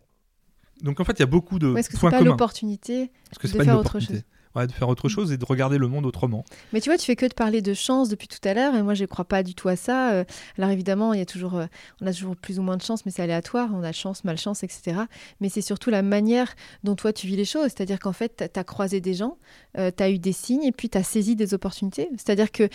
Donc 0.81 0.99
en 0.99 1.03
fait, 1.03 1.13
il 1.13 1.19
y 1.19 1.23
a 1.23 1.27
beaucoup 1.27 1.59
de 1.59 1.75
Est-ce 1.75 1.89
que 1.89 1.97
c'est 1.97 2.09
pas 2.09 2.21
l'opportunité 2.21 3.11
de 3.43 3.47
faire 3.47 3.77
autre 3.77 3.99
chose? 3.99 4.23
De 4.55 4.71
faire 4.71 4.89
autre 4.89 5.09
chose 5.09 5.31
et 5.31 5.37
de 5.37 5.45
regarder 5.45 5.77
le 5.77 5.87
monde 5.87 6.05
autrement. 6.05 6.43
Mais 6.73 6.81
tu 6.81 6.89
vois, 6.89 6.97
tu 6.97 7.05
fais 7.05 7.15
que 7.15 7.25
de 7.25 7.33
parler 7.33 7.61
de 7.61 7.73
chance 7.73 8.09
depuis 8.09 8.27
tout 8.27 8.39
à 8.43 8.53
l'heure 8.53 8.75
et 8.75 8.83
moi 8.83 8.93
je 8.93 9.03
ne 9.03 9.07
crois 9.07 9.25
pas 9.25 9.43
du 9.43 9.55
tout 9.55 9.69
à 9.69 9.75
ça. 9.75 10.11
Euh, 10.11 10.23
alors 10.57 10.69
évidemment, 10.69 11.13
il 11.13 11.19
y 11.19 11.21
a 11.21 11.25
toujours, 11.25 11.55
euh, 11.55 11.65
on 12.01 12.07
a 12.07 12.13
toujours 12.13 12.35
plus 12.35 12.59
ou 12.59 12.61
moins 12.61 12.77
de 12.77 12.81
chance, 12.81 13.05
mais 13.05 13.11
c'est 13.11 13.21
aléatoire. 13.21 13.69
On 13.73 13.83
a 13.83 13.91
chance, 13.91 14.23
malchance, 14.23 14.63
etc. 14.63 15.01
Mais 15.39 15.49
c'est 15.49 15.61
surtout 15.61 15.89
la 15.89 16.01
manière 16.01 16.53
dont 16.83 16.95
toi 16.95 17.13
tu 17.13 17.27
vis 17.27 17.35
les 17.35 17.45
choses. 17.45 17.65
C'est-à-dire 17.65 17.99
qu'en 17.99 18.13
fait, 18.13 18.49
tu 18.53 18.59
as 18.59 18.63
croisé 18.63 18.99
des 18.99 19.13
gens, 19.13 19.37
euh, 19.77 19.91
tu 19.95 20.03
as 20.03 20.09
eu 20.09 20.19
des 20.19 20.33
signes 20.33 20.63
et 20.63 20.71
puis 20.71 20.89
tu 20.89 20.97
as 20.97 21.03
saisi 21.03 21.35
des 21.35 21.53
opportunités. 21.53 22.09
C'est-à-dire 22.17 22.51
que 22.51 22.67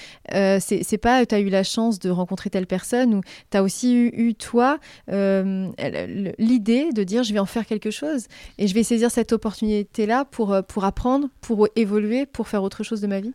c'est 0.60 0.98
pas 0.98 1.26
tu 1.26 1.34
as 1.34 1.40
eu 1.40 1.50
la 1.50 1.62
chance 1.62 1.98
de 1.98 2.10
rencontrer 2.10 2.50
telle 2.50 2.66
personne 2.66 3.14
ou 3.14 3.20
tu 3.50 3.56
as 3.56 3.62
aussi 3.62 3.94
eu, 3.94 4.08
eu 4.14 4.34
toi 4.34 4.78
l'idée 5.08 6.92
de 6.92 7.02
dire 7.02 7.22
je 7.22 7.32
vais 7.32 7.38
en 7.38 7.46
faire 7.46 7.66
quelque 7.66 7.90
chose 7.90 8.26
et 8.58 8.66
je 8.66 8.74
vais 8.74 8.82
saisir 8.82 9.10
cette 9.10 9.32
opportunité-là 9.32 10.24
pour, 10.24 10.56
pour 10.66 10.84
apprendre, 10.84 11.28
pour 11.40 11.65
évoluer, 11.74 12.26
pour 12.26 12.48
faire 12.48 12.62
autre 12.62 12.84
chose 12.84 13.00
de 13.00 13.06
ma 13.06 13.20
vie 13.20 13.34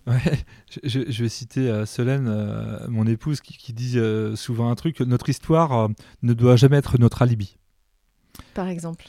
je, 0.84 1.22
vais 1.24 1.30
citer 1.30 1.70
euh, 1.70 1.86
Solène, 1.86 2.28
euh, 2.28 2.80
mon 2.88 3.06
épouse, 3.06 3.42
qui, 3.42 3.74
dit 3.74 3.98
euh, 3.98 4.36
souvent 4.36 4.70
un 4.70 4.76
truc 4.76 5.00
notre 5.02 5.30
histoire 5.30 5.90
ne 6.22 6.34
doit 6.34 6.56
jamais 6.56 6.78
être 6.78 6.98
notre 7.00 7.22
alibi. 7.22 7.58
Par 8.54 8.68
exemple. 8.68 9.06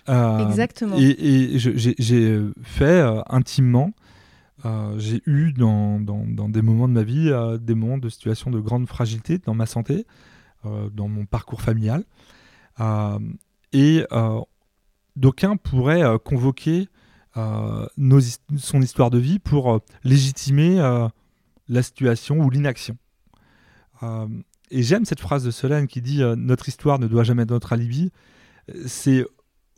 Exactement. 0.49 0.97
Et, 0.99 1.59
j'ai 1.59 2.41
fait 2.63 3.23
intimement, 3.29 3.93
j'ai 4.97 5.23
eu 5.27 5.53
dans, 5.53 6.01
dans, 6.01 6.49
des 6.49 6.63
moments 6.63 6.89
de 6.89 6.95
ma 6.95 7.03
vie 7.03 7.31
des 7.61 7.75
moments 7.75 7.99
de 7.99 8.09
situation 8.09 8.51
de 8.51 8.61
grande 8.61 8.87
fragilité 8.87 9.39
dans 9.39 9.55
ma 9.55 9.67
santé, 9.67 10.07
dans 10.65 11.09
mon 11.09 11.25
parcours 11.25 11.63
familial. 11.63 12.05
et 13.73 14.05
d'aucuns 15.17 15.57
pourraient 15.57 16.19
convoquer 16.25 16.89
euh, 17.37 17.87
son 18.57 18.83
histoire 18.83 19.11
de 19.11 19.19
vie 19.19 19.39
pour 19.39 19.73
euh, 19.73 19.79
légitimer 20.05 20.81
euh, 20.81 21.09
la 21.69 21.83
situation 21.83 22.39
ou 22.39 22.51
l'inaction. 22.51 22.97
et 24.71 24.83
j'aime 24.83 25.05
cette 25.05 25.21
phrase 25.21 25.45
de 25.45 25.51
Solène 25.51 25.87
qui 25.87 26.03
dit 26.03 26.23
Notre 26.37 26.69
histoire 26.69 26.99
ne 26.99 27.07
doit 27.07 27.25
jamais 27.25 27.45
être 27.45 27.51
notre 27.51 27.73
alibi. 27.73 28.11
C'est 28.87 29.25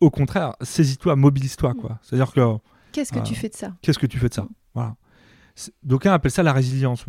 au 0.00 0.10
contraire, 0.10 0.56
saisis-toi, 0.60 1.16
mobilise-toi. 1.16 1.74
quoi. 1.74 1.98
C'est-à-dire 2.02 2.32
que. 2.32 2.56
Qu'est-ce 2.92 3.12
que 3.12 3.20
tu 3.20 3.34
fais 3.34 3.48
de 3.48 3.54
ça? 3.54 3.74
Qu'est-ce 3.82 3.98
que 3.98 4.06
tu 4.06 4.18
fais 4.18 4.28
de 4.28 4.34
ça? 4.34 4.46
Voilà. 4.74 4.96
D'aucuns 5.84 6.12
appellent 6.12 6.32
ça 6.32 6.42
la 6.42 6.52
résilience. 6.52 7.06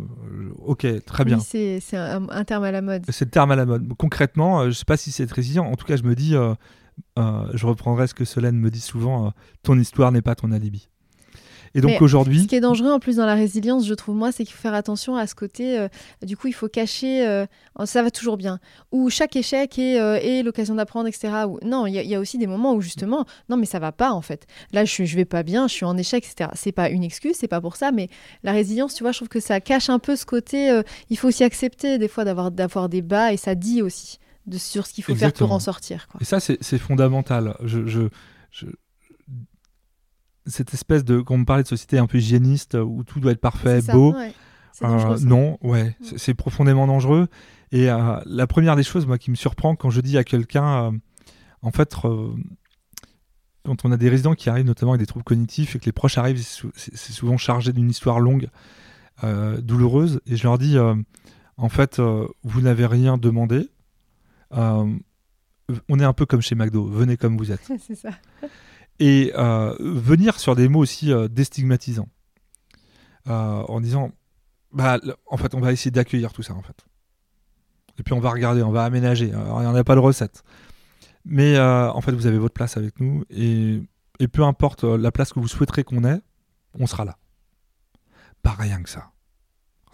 Ok, 0.58 0.86
très 1.04 1.24
bien. 1.24 1.40
c'est 1.40 1.80
un, 1.94 2.44
terme 2.44 2.62
à 2.62 2.70
la 2.70 2.80
mode. 2.80 3.04
C'est 3.08 3.24
le 3.24 3.30
terme 3.30 3.50
à 3.50 3.56
la 3.56 3.66
mode. 3.66 3.92
Concrètement, 3.98 4.62
je 4.62 4.68
ne 4.68 4.72
sais 4.72 4.84
pas 4.84 4.96
si 4.96 5.10
c'est 5.10 5.30
résilient. 5.30 5.66
En 5.66 5.74
tout 5.74 5.84
cas, 5.84 5.96
je 5.96 6.04
me 6.04 6.14
dis, 6.14 6.36
euh, 6.36 6.54
je 7.16 7.66
reprendrai 7.66 8.06
ce 8.06 8.14
que 8.14 8.24
Solène 8.24 8.56
me 8.58 8.70
dit 8.70 8.80
souvent, 8.80 9.26
euh, 9.26 9.30
ton 9.62 9.78
histoire 9.78 10.12
n'est 10.12 10.22
pas 10.22 10.34
ton 10.34 10.52
alibi. 10.52 10.88
Et 11.74 11.82
donc 11.82 12.00
aujourd'hui. 12.00 12.42
Ce 12.44 12.46
qui 12.46 12.54
est 12.54 12.60
dangereux 12.60 12.90
en 12.90 12.98
plus 13.00 13.16
dans 13.16 13.26
la 13.26 13.34
résilience, 13.34 13.86
je 13.86 13.92
trouve 13.92 14.14
moi, 14.14 14.32
c'est 14.32 14.44
qu'il 14.44 14.54
faut 14.54 14.62
faire 14.62 14.72
attention 14.72 15.14
à 15.16 15.26
ce 15.26 15.34
côté. 15.34 15.78
euh, 15.78 15.88
du 16.22 16.34
coup, 16.34 16.46
il 16.46 16.54
faut 16.54 16.68
cacher. 16.68 17.26
euh, 17.26 17.44
ça 17.84 18.02
va 18.02 18.10
toujours 18.10 18.38
bien. 18.38 18.60
Ou 18.92 19.10
chaque 19.10 19.36
échec 19.36 19.78
est, 19.78 20.00
euh, 20.00 20.18
est 20.22 20.42
l'occasion 20.42 20.74
d'apprendre, 20.76 21.06
etc. 21.06 21.44
Ou, 21.46 21.58
non, 21.62 21.86
il 21.86 21.92
y, 21.92 21.98
a- 21.98 22.02
il 22.02 22.08
y 22.08 22.14
a 22.14 22.20
aussi 22.20 22.38
des 22.38 22.46
moments 22.46 22.72
où 22.72 22.80
justement, 22.80 23.26
non, 23.50 23.58
mais 23.58 23.66
ça 23.66 23.78
va 23.78 23.92
pas 23.92 24.12
en 24.12 24.22
fait. 24.22 24.46
Là, 24.72 24.86
je, 24.86 25.04
je 25.04 25.16
vais 25.16 25.26
pas 25.26 25.42
bien, 25.42 25.68
je 25.68 25.74
suis 25.74 25.84
en 25.84 25.98
échec, 25.98 26.24
etc. 26.24 26.48
C'est 26.54 26.72
pas 26.72 26.88
une 26.88 27.02
excuse, 27.04 27.36
c'est 27.38 27.48
pas 27.48 27.60
pour 27.60 27.76
ça, 27.76 27.92
mais 27.92 28.08
la 28.42 28.52
résilience, 28.52 28.94
tu 28.94 29.02
vois, 29.02 29.12
je 29.12 29.18
trouve 29.18 29.28
que 29.28 29.40
ça 29.40 29.60
cache 29.60 29.90
un 29.90 29.98
peu 29.98 30.16
ce 30.16 30.24
côté. 30.24 30.70
euh, 30.70 30.82
il 31.10 31.18
faut 31.18 31.28
aussi 31.28 31.44
accepter 31.44 31.98
des 31.98 32.08
fois 32.08 32.24
d'avoir 32.24 32.88
des 32.88 33.02
bas 33.02 33.34
et 33.34 33.36
ça 33.36 33.54
dit 33.54 33.82
aussi 33.82 34.18
de, 34.46 34.58
sur 34.58 34.86
ce 34.86 34.92
qu'il 34.92 35.04
faut 35.04 35.14
faire 35.14 35.32
pour 35.32 35.52
en 35.52 35.60
sortir. 35.60 36.06
Quoi. 36.08 36.20
Et 36.20 36.24
ça, 36.24 36.38
c'est 36.40 36.78
fondamental. 36.78 37.56
Je, 37.64 37.86
je- 37.86 38.08
je- 38.50 38.66
Cette 40.46 40.72
espèce 40.74 41.04
de. 41.04 41.20
Quand 41.20 41.34
on 41.34 41.38
me 41.38 41.44
parlait 41.44 41.64
de 41.64 41.68
société 41.68 41.98
un 41.98 42.06
peu 42.06 42.18
hygiéniste, 42.18 42.74
où 42.74 43.02
tout 43.04 43.18
doit 43.18 43.32
être 43.32 43.40
parfait, 43.40 43.80
ça, 43.80 43.92
beau. 43.92 44.14
ouais. 44.14 44.32
Euh, 44.84 45.18
non, 45.20 45.58
ouais, 45.62 45.96
Mm. 46.00 46.18
c'est- 46.18 46.34
profondément 46.34 46.86
dangereux. 46.86 47.28
Et 47.72 47.90
euh, 47.90 48.20
la 48.26 48.46
première 48.46 48.76
des 48.76 48.82
choses, 48.82 49.06
moi, 49.06 49.16
qui 49.18 49.30
me 49.30 49.34
surprend 49.36 49.74
quand 49.74 49.88
je 49.90 50.00
dis 50.02 50.18
à 50.18 50.22
quelqu'un, 50.24 50.84
euh, 50.84 50.98
en 51.62 51.70
fait, 51.72 51.94
euh, 52.04 52.28
quand 53.64 53.84
on 53.86 53.90
a 53.90 53.96
des 53.96 54.08
résidents 54.10 54.34
qui 54.34 54.50
arrivent 54.50 54.66
notamment 54.66 54.92
avec 54.92 55.00
des 55.00 55.06
troubles 55.06 55.24
cognitifs 55.24 55.74
et 55.74 55.78
que 55.80 55.86
les 55.86 55.92
proches 55.92 56.18
arrivent, 56.18 56.36
c'est 56.36 56.44
sou- 56.60 56.72
c'est 56.76 56.94
c'est 56.96 57.12
souvent 57.14 57.38
chargé 57.38 57.72
d'une 57.72 57.88
histoire 57.90 58.20
longue, 58.20 58.48
euh, 59.24 59.60
douloureuse, 59.62 60.20
et 60.26 60.36
je 60.36 60.42
leur 60.44 60.58
dis, 60.58 60.76
euh, 60.76 60.94
en 61.56 61.70
fait, 61.70 61.98
euh, 61.98 62.28
vous 62.44 62.60
n'avez 62.60 62.84
rien 62.86 63.16
demandé. 63.18 63.68
Euh, 64.52 64.98
on 65.88 65.98
est 65.98 66.04
un 66.04 66.12
peu 66.12 66.26
comme 66.26 66.40
chez 66.40 66.54
McDo, 66.54 66.86
venez 66.86 67.16
comme 67.16 67.36
vous 67.36 67.52
êtes. 67.52 67.70
c'est 67.86 67.94
ça. 67.94 68.10
Et 68.98 69.32
euh, 69.34 69.74
venir 69.80 70.38
sur 70.38 70.56
des 70.56 70.68
mots 70.68 70.80
aussi 70.80 71.12
euh, 71.12 71.28
déstigmatisants, 71.28 72.08
en 73.26 73.80
disant, 73.80 74.12
bah, 74.72 74.98
en 75.26 75.36
fait, 75.36 75.54
on 75.54 75.60
va 75.60 75.72
essayer 75.72 75.90
d'accueillir 75.90 76.32
tout 76.32 76.42
ça, 76.42 76.54
en 76.54 76.62
fait. 76.62 76.86
Et 77.98 78.02
puis 78.02 78.12
on 78.12 78.20
va 78.20 78.30
regarder, 78.30 78.62
on 78.62 78.70
va 78.70 78.84
aménager. 78.84 79.32
Alors, 79.32 79.60
il 79.60 79.64
n'y 79.64 79.70
en 79.70 79.74
a 79.74 79.84
pas 79.84 79.94
de 79.94 80.00
recette. 80.00 80.44
Mais 81.24 81.56
euh, 81.56 81.90
en 81.90 82.00
fait, 82.00 82.12
vous 82.12 82.26
avez 82.26 82.38
votre 82.38 82.54
place 82.54 82.76
avec 82.76 83.00
nous, 83.00 83.24
et, 83.30 83.82
et 84.20 84.28
peu 84.28 84.44
importe 84.44 84.84
la 84.84 85.10
place 85.10 85.32
que 85.32 85.40
vous 85.40 85.48
souhaiterez 85.48 85.82
qu'on 85.82 86.04
ait, 86.04 86.20
on 86.78 86.86
sera 86.86 87.04
là. 87.04 87.18
Pas 88.42 88.52
rien 88.52 88.82
que 88.82 88.88
ça. 88.88 89.10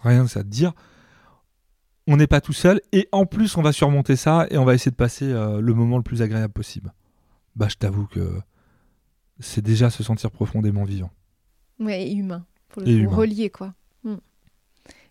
Rien 0.01 0.25
que 0.25 0.29
ça. 0.29 0.43
Dire, 0.43 0.73
on 2.07 2.17
n'est 2.17 2.27
pas 2.27 2.41
tout 2.41 2.53
seul, 2.53 2.81
et 2.91 3.07
en 3.11 3.25
plus, 3.25 3.55
on 3.57 3.61
va 3.61 3.71
surmonter 3.71 4.15
ça, 4.15 4.45
et 4.49 4.57
on 4.57 4.65
va 4.65 4.73
essayer 4.73 4.91
de 4.91 4.95
passer 4.95 5.25
euh, 5.31 5.61
le 5.61 5.73
moment 5.73 5.97
le 5.97 6.03
plus 6.03 6.21
agréable 6.21 6.53
possible. 6.53 6.93
Bah, 7.55 7.67
je 7.69 7.75
t'avoue 7.75 8.07
que 8.07 8.39
c'est 9.39 9.61
déjà 9.63 9.89
se 9.89 10.03
sentir 10.03 10.31
profondément 10.31 10.83
vivant. 10.83 11.11
Ouais, 11.79 12.07
et 12.07 12.13
humain, 12.13 12.45
pour 12.69 12.81
le 12.81 12.87
Et 12.89 13.05
coup, 13.05 13.15
relié, 13.15 13.49
quoi. 13.49 13.73
Mm. 14.03 14.15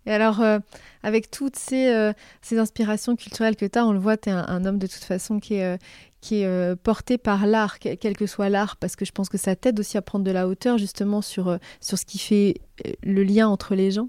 Et 0.07 0.11
alors, 0.13 0.41
euh, 0.41 0.59
avec 1.03 1.31
toutes 1.31 1.57
ces, 1.57 1.89
euh, 1.93 2.13
ces 2.41 2.59
inspirations 2.59 3.15
culturelles 3.17 3.57
que 3.57 3.67
tu 3.67 3.79
as, 3.79 3.87
on 3.87 3.93
le 3.93 3.99
voit, 4.01 4.17
tu 4.17 4.29
es 4.29 4.33
un, 4.33 4.45
un 4.47 4.65
homme 4.65 4.79
de 4.79 4.87
toute 4.87 5.05
façon 5.05 5.39
qui 5.39 5.55
est, 5.55 5.65
euh, 5.65 5.77
qui 6.21 6.43
est 6.43 6.77
porté 6.77 7.19
par 7.19 7.47
l'art, 7.47 7.79
que- 7.79 7.95
quel 7.95 8.17
que 8.17 8.27
soit 8.27 8.49
l'art, 8.49 8.77
parce 8.77 8.97
que 8.97 9.05
je 9.05 9.13
pense 9.13 9.29
que 9.29 9.39
ça 9.39 9.57
t'aide 9.57 9.79
aussi 9.81 9.97
à 9.97 10.03
prendre 10.03 10.25
de 10.25 10.31
la 10.31 10.47
hauteur, 10.47 10.77
justement, 10.79 11.23
sur, 11.23 11.59
sur 11.81 11.99
ce 11.99 12.05
qui 12.05 12.19
fait 12.19 12.61
le 13.03 13.23
lien 13.25 13.49
entre 13.49 13.75
les 13.75 13.91
gens. 13.91 14.09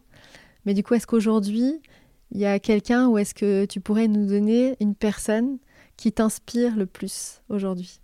Mais 0.66 0.74
du 0.74 0.84
coup, 0.84 0.94
est-ce 0.96 1.08
qu'aujourd'hui, 1.08 1.82
il 2.34 2.42
y 2.42 2.46
a 2.46 2.60
quelqu'un 2.60 3.08
ou 3.08 3.18
est-ce 3.18 3.34
que 3.34 3.66
tu 3.66 3.80
pourrais 3.80 4.08
nous 4.08 4.26
donner 4.26 4.76
une 4.82 4.96
personne 4.96 5.60
qui 5.96 6.12
t'inspire 6.12 6.76
le 6.76 6.86
plus 6.86 7.42
aujourd'hui? 7.48 8.02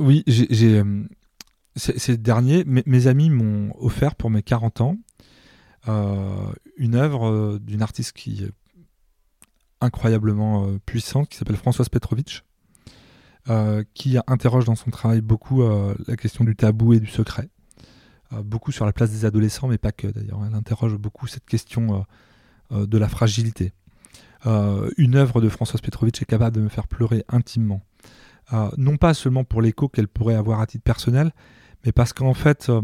Oui, 0.00 0.24
j'ai. 0.26 0.78
euh, 0.78 1.04
c'est 1.76 1.98
c'est 1.98 2.12
le 2.12 2.18
dernier. 2.18 2.64
Mes, 2.64 3.06
amis 3.06 3.30
m'ont 3.30 3.72
offert 3.78 4.14
pour 4.16 4.30
mes 4.30 4.42
40 4.42 4.80
ans 4.80 4.96
euh, 5.88 6.52
une 6.76 6.94
œuvre 6.94 7.28
euh, 7.28 7.58
d'une 7.60 7.82
artiste 7.82 8.12
qui 8.12 8.44
est 8.44 8.50
incroyablement 9.80 10.76
puissante, 10.84 11.28
qui 11.28 11.36
s'appelle 11.36 11.56
Françoise 11.56 11.88
Petrovitch, 11.88 12.42
euh, 13.48 13.84
qui 13.94 14.18
interroge 14.26 14.64
dans 14.64 14.74
son 14.74 14.90
travail 14.90 15.20
beaucoup 15.20 15.62
la 15.62 16.16
question 16.16 16.42
du 16.42 16.56
tabou 16.56 16.94
et 16.94 17.00
du 17.00 17.06
secret. 17.06 17.48
Beaucoup 18.42 18.72
sur 18.72 18.84
la 18.84 18.92
place 18.92 19.10
des 19.10 19.24
adolescents, 19.24 19.68
mais 19.68 19.78
pas 19.78 19.92
que 19.92 20.08
d'ailleurs. 20.08 20.44
Elle 20.44 20.54
interroge 20.54 20.96
beaucoup 20.96 21.28
cette 21.28 21.46
question 21.46 22.04
de 22.70 22.98
la 22.98 23.08
fragilité. 23.08 23.72
Euh, 24.46 24.90
une 24.96 25.16
œuvre 25.16 25.40
de 25.40 25.48
Françoise 25.48 25.80
Petrovitch 25.80 26.22
est 26.22 26.26
capable 26.26 26.56
de 26.56 26.60
me 26.60 26.68
faire 26.68 26.86
pleurer 26.86 27.24
intimement. 27.28 27.82
Euh, 28.52 28.70
non 28.76 28.96
pas 28.96 29.14
seulement 29.14 29.44
pour 29.44 29.62
l'écho 29.62 29.88
qu'elle 29.88 30.08
pourrait 30.08 30.34
avoir 30.34 30.60
à 30.60 30.66
titre 30.66 30.84
personnel, 30.84 31.32
mais 31.84 31.92
parce 31.92 32.12
qu'en 32.12 32.34
fait, 32.34 32.68
euh, 32.68 32.82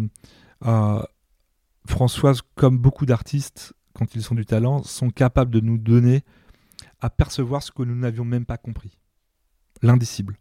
euh, 0.66 1.02
Françoise, 1.86 2.40
comme 2.54 2.78
beaucoup 2.78 3.06
d'artistes, 3.06 3.72
quand 3.94 4.14
ils 4.14 4.32
ont 4.32 4.34
du 4.34 4.44
talent, 4.44 4.82
sont 4.82 5.10
capables 5.10 5.50
de 5.50 5.60
nous 5.60 5.78
donner 5.78 6.24
à 7.00 7.10
percevoir 7.10 7.62
ce 7.62 7.70
que 7.70 7.82
nous 7.82 7.94
n'avions 7.94 8.24
même 8.24 8.46
pas 8.46 8.56
compris. 8.56 8.98
L'indicible. 9.82 10.38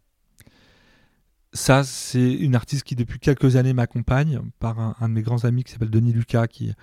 Ça, 1.52 1.84
c'est 1.84 2.34
une 2.34 2.56
artiste 2.56 2.84
qui, 2.84 2.96
depuis 2.96 3.20
quelques 3.20 3.56
années, 3.58 3.74
m'accompagne 3.74 4.42
par 4.60 4.80
un, 4.80 5.10
de 5.10 5.14
mes 5.14 5.22
grands 5.22 5.46
amis 5.46 5.64
qui 5.64 5.72
s'appelle 5.72 5.92
Denis 5.92 6.14
Lucas, 6.14 6.48
qui, 6.48 6.74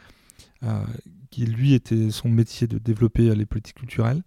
euh, 0.62 0.84
qui 1.30 1.46
lui 1.46 1.74
était 1.74 2.10
son 2.10 2.28
métier 2.28 2.66
de 2.66 2.78
développer 2.78 3.28
euh, 3.28 3.34
les 3.34 3.46
politiques 3.46 3.76
culturelles. 3.76 4.22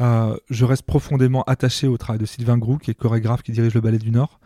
Euh, 0.00 0.36
je 0.50 0.64
reste 0.64 0.82
profondément 0.82 1.42
attaché 1.44 1.86
au 1.86 1.96
travail 1.96 2.18
de 2.18 2.26
Sylvain 2.26 2.58
Groux, 2.58 2.78
qui 2.78 2.90
est 2.90 2.94
chorégraphe, 2.94 3.42
qui 3.42 3.52
dirige 3.52 3.74
le 3.74 3.80
Ballet 3.80 3.98
du 3.98 4.10
Nord, 4.10 4.40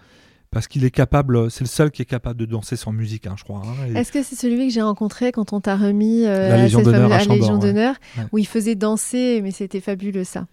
parce 0.50 0.66
qu'il 0.68 0.84
est 0.84 0.90
capable, 0.90 1.50
c'est 1.50 1.64
le 1.64 1.68
seul 1.68 1.90
qui 1.90 2.02
est 2.02 2.06
capable 2.06 2.38
de 2.38 2.44
danser 2.44 2.76
sans 2.76 2.92
musique, 2.92 3.26
hein, 3.26 3.34
je 3.38 3.44
crois. 3.44 3.62
hein, 3.64 3.86
et- 3.88 3.96
Est-ce 3.98 4.12
que 4.12 4.22
c'est 4.22 4.36
celui 4.36 4.68
que 4.68 4.72
j'ai 4.74 4.82
rencontré 4.82 5.32
quand 5.32 5.52
on 5.52 5.60
t'a 5.60 5.76
remis 5.76 6.24
euh, 6.26 6.50
La 6.50 6.56
Légion 6.62 6.80
d'honneur 7.58 7.96
ouais. 8.16 8.22
Ouais. 8.22 8.28
où 8.32 8.38
il 8.38 8.46
faisait 8.46 8.74
danser, 8.74 9.40
mais 9.42 9.50
c'était 9.50 9.80
fabuleux 9.80 10.24
ça? 10.24 10.46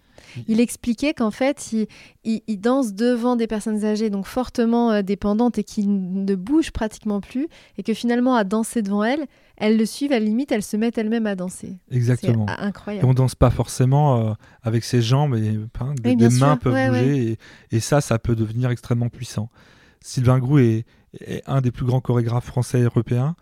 Il 0.48 0.60
expliquait 0.60 1.14
qu'en 1.14 1.30
fait, 1.30 1.72
il, 1.72 1.86
il- 2.24 2.42
il 2.46 2.58
danse 2.60 2.94
devant 2.94 3.36
des 3.36 3.46
personnes 3.46 3.84
âgées, 3.84 4.10
donc 4.10 4.26
fortement 4.26 4.90
euh, 4.92 5.02
dépendantes 5.02 5.58
et 5.58 5.64
qui 5.64 5.86
ne 5.86 6.34
bougent 6.34 6.70
pratiquement 6.70 7.20
plus, 7.20 7.48
et 7.78 7.82
que 7.82 7.94
finalement, 7.94 8.34
à 8.34 8.44
danser 8.44 8.82
devant 8.82 9.04
elles, 9.04 9.26
elles 9.56 9.76
le 9.78 9.86
suivent, 9.86 10.12
à 10.12 10.18
la 10.18 10.24
limite, 10.26 10.52
elles 10.52 10.62
se 10.62 10.76
mettent 10.76 10.98
elles-mêmes 10.98 11.26
à 11.26 11.34
danser. 11.34 11.78
Exactement. 11.90 12.46
C'est 12.48 12.52
a- 12.54 12.62
Et 12.64 12.66
incroyable. 12.66 13.06
on 13.08 13.14
danse 13.14 13.34
pas 13.34 13.50
forcément 13.50 14.30
euh, 14.30 14.32
avec 14.62 14.84
ses 14.84 15.00
jambes 15.02 15.34
et 15.34 15.48
hein, 15.80 15.94
des, 16.02 16.10
Oui, 16.10 16.16
bien 16.16 16.28
des 16.28 16.38
mains 16.38 16.52
sûr, 16.52 16.58
peuvent 16.58 16.74
ouais, 16.74 16.88
bouger 16.88 17.38
et, 17.72 17.76
et 17.76 17.80
ça, 17.80 18.00
ça 18.00 18.18
peut 18.18 18.34
devenir 18.36 18.70
extrêmement 18.70 19.08
puissant. 19.08 19.48
Sylvain 20.00 20.38
Groux 20.38 20.58
est, 20.58 20.84
est 21.20 21.42
un 21.46 21.60
des 21.60 21.70
plus 21.72 21.84
grands 21.86 22.00
chorégraphes 22.00 22.44
français 22.46 22.80
et 22.80 22.84
européens. 22.84 23.34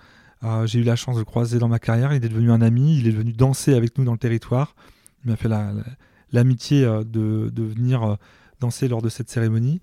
Euh, 0.45 0.67
J'ai 0.67 0.79
eu 0.79 0.83
la 0.83 0.97
chance 0.97 1.15
de 1.17 1.21
le 1.21 1.25
croiser 1.25 1.59
dans 1.59 1.69
ma 1.69 1.79
carrière. 1.79 2.13
Il 2.13 2.25
est 2.25 2.29
devenu 2.29 2.51
un 2.51 2.61
ami. 2.63 2.99
Il 2.99 3.09
est 3.09 3.13
venu 3.13 3.33
danser 3.33 3.75
avec 3.75 3.99
nous 3.99 4.05
dans 4.05 4.13
le 4.13 4.19
territoire. 4.19 4.75
Il 5.25 5.31
m'a 5.31 5.37
fait 5.37 5.49
la- 5.49 5.73
la- 5.73 5.83
l'amitié 6.35 6.85
euh, 6.85 7.05
de, 7.05 7.51
de 7.53 7.63
venir 7.63 8.03
euh, 8.03 8.15
danser 8.61 8.89
lors 8.89 9.03
de 9.03 9.09
cette 9.09 9.31
cérémonie. 9.31 9.81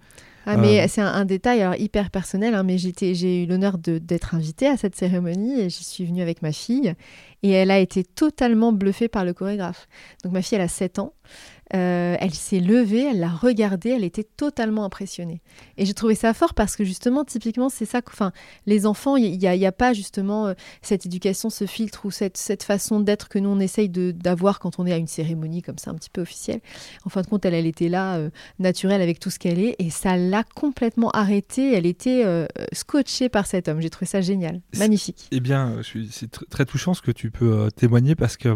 Ah, 0.47 0.57
mais 0.57 0.81
Euh, 0.81 0.85
c'est 0.89 1.01
un, 1.01 1.07
un 1.13 1.25
détail 1.25 1.61
alors 1.61 1.75
hyper 1.75 2.09
personnel, 2.09 2.55
hein, 2.55 2.63
mais 2.63 2.77
j'ai 2.79 3.43
eu 3.43 3.45
l'honneur 3.45 3.77
de- 3.77 3.99
d'être 3.99 4.33
invitée 4.33 4.65
à 4.67 4.75
cette 4.75 4.95
cérémonie 4.95 5.59
et 5.61 5.69
j'y 5.69 5.83
suis 5.83 6.03
venue 6.03 6.21
avec 6.23 6.41
ma 6.41 6.51
fille 6.51 6.93
et 7.43 7.49
elle 7.51 7.69
a 7.69 7.77
été 7.77 8.03
totalement 8.03 8.73
bluffée 8.73 9.07
par 9.07 9.23
le 9.23 9.33
chorégraphe. 9.33 9.87
Donc 10.23 10.33
ma 10.33 10.41
fille, 10.41 10.55
elle 10.55 10.63
a 10.63 10.67
7 10.67 10.97
ans. 10.97 11.13
Euh, 11.73 12.17
elle 12.19 12.33
s'est 12.33 12.59
levée, 12.59 13.03
elle 13.11 13.19
l'a 13.21 13.29
regardé, 13.29 13.89
elle 13.89 14.03
était 14.03 14.23
totalement 14.35 14.83
impressionnée. 14.83 15.41
Et 15.77 15.85
j'ai 15.85 15.93
trouvé 15.93 16.15
ça 16.15 16.33
fort 16.33 16.53
parce 16.53 16.75
que 16.75 16.83
justement, 16.83 17.23
typiquement, 17.23 17.69
c'est 17.69 17.85
ça. 17.85 18.01
que- 18.01 18.11
Enfin, 18.11 18.31
les 18.65 18.85
enfants, 18.85 19.15
il 19.15 19.37
n'y 19.37 19.47
a, 19.47 19.67
a 19.67 19.71
pas 19.71 19.93
justement 19.93 20.47
euh, 20.47 20.53
cette 20.81 21.05
éducation, 21.05 21.49
ce 21.49 21.65
filtre 21.65 22.05
ou 22.05 22.11
cette, 22.11 22.35
cette 22.37 22.63
façon 22.63 22.99
d'être 22.99 23.29
que 23.29 23.39
nous 23.39 23.49
on 23.49 23.59
essaye 23.59 23.87
d'avoir 23.89 24.59
quand 24.59 24.79
on 24.79 24.85
est 24.85 24.91
à 24.93 24.97
une 24.97 25.07
cérémonie 25.07 25.61
comme 25.61 25.77
ça, 25.77 25.91
un 25.91 25.95
petit 25.95 26.09
peu 26.09 26.21
officielle. 26.21 26.59
En 27.05 27.09
fin 27.09 27.21
de 27.21 27.27
compte, 27.27 27.45
elle, 27.45 27.53
elle 27.53 27.65
était 27.67 27.89
là, 27.89 28.15
euh, 28.17 28.29
naturelle 28.59 29.01
avec 29.01 29.19
tout 29.19 29.29
ce 29.29 29.39
qu'elle 29.39 29.59
est, 29.59 29.75
et 29.79 29.89
ça 29.89 30.17
l'a 30.17 30.43
complètement 30.55 31.09
arrêtée. 31.11 31.73
Elle 31.73 31.85
était 31.85 32.25
scotchée 32.73 33.29
par 33.29 33.45
cet 33.45 33.67
homme. 33.67 33.79
J'ai 33.81 33.89
trouvé 33.89 34.05
ça 34.07 34.21
génial, 34.21 34.61
magnifique. 34.77 35.27
Eh 35.31 35.39
bien, 35.39 35.77
c'est 36.11 36.31
tr- 36.33 36.43
très 36.49 36.65
touchant 36.65 36.93
ce 36.93 37.01
que 37.01 37.11
tu 37.11 37.31
peux 37.31 37.69
témoigner 37.75 38.15
parce 38.15 38.35
que 38.37 38.55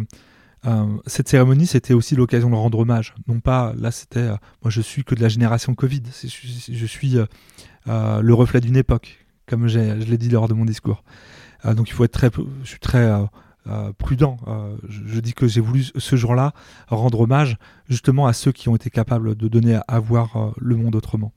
euh, 0.65 0.85
cette 1.05 1.29
cérémonie, 1.29 1.67
c'était 1.67 1.93
aussi 1.93 2.15
l'occasion 2.15 2.49
de 2.49 2.55
rendre 2.55 2.79
hommage. 2.79 3.13
Non 3.27 3.39
pas, 3.39 3.73
là, 3.77 3.91
c'était, 3.91 4.19
euh, 4.19 4.35
moi, 4.63 4.69
je 4.71 4.81
suis 4.81 5.03
que 5.03 5.13
de 5.15 5.21
la 5.21 5.29
génération 5.29 5.73
Covid. 5.75 6.01
Je, 6.23 6.85
suis- 6.85 7.17
euh, 7.87 8.21
le 8.21 8.33
reflet 8.33 8.61
d'une 8.61 8.75
époque, 8.77 9.25
comme 9.47 9.67
je 9.67 9.79
l'ai 9.79 10.17
dit 10.17 10.29
lors 10.29 10.47
de 10.47 10.53
mon 10.53 10.65
discours. 10.65 11.03
Donc, 11.75 11.89
il 11.89 11.93
faut 11.93 12.03
être 12.03 12.11
très, 12.11 12.29
je 12.63 12.67
suis 12.69 12.79
très 12.79 13.11
prudent. 13.97 14.37
Je, 14.87 15.19
dis 15.19 15.33
que 15.33 15.47
j'ai 15.47 15.61
voulu 15.61 15.85
ce 15.95 16.15
jour-là 16.15 16.53
rendre 16.87 17.21
hommage 17.21 17.57
justement 17.89 18.27
à 18.27 18.33
ceux 18.33 18.51
qui 18.51 18.69
ont 18.69 18.75
été 18.75 18.91
capables 18.91 19.35
de 19.35 19.47
donner 19.47 19.75
à, 19.75 19.83
à 19.87 19.99
voir 19.99 20.53
le 20.57 20.75
monde 20.75 20.95
autrement. 20.95 21.31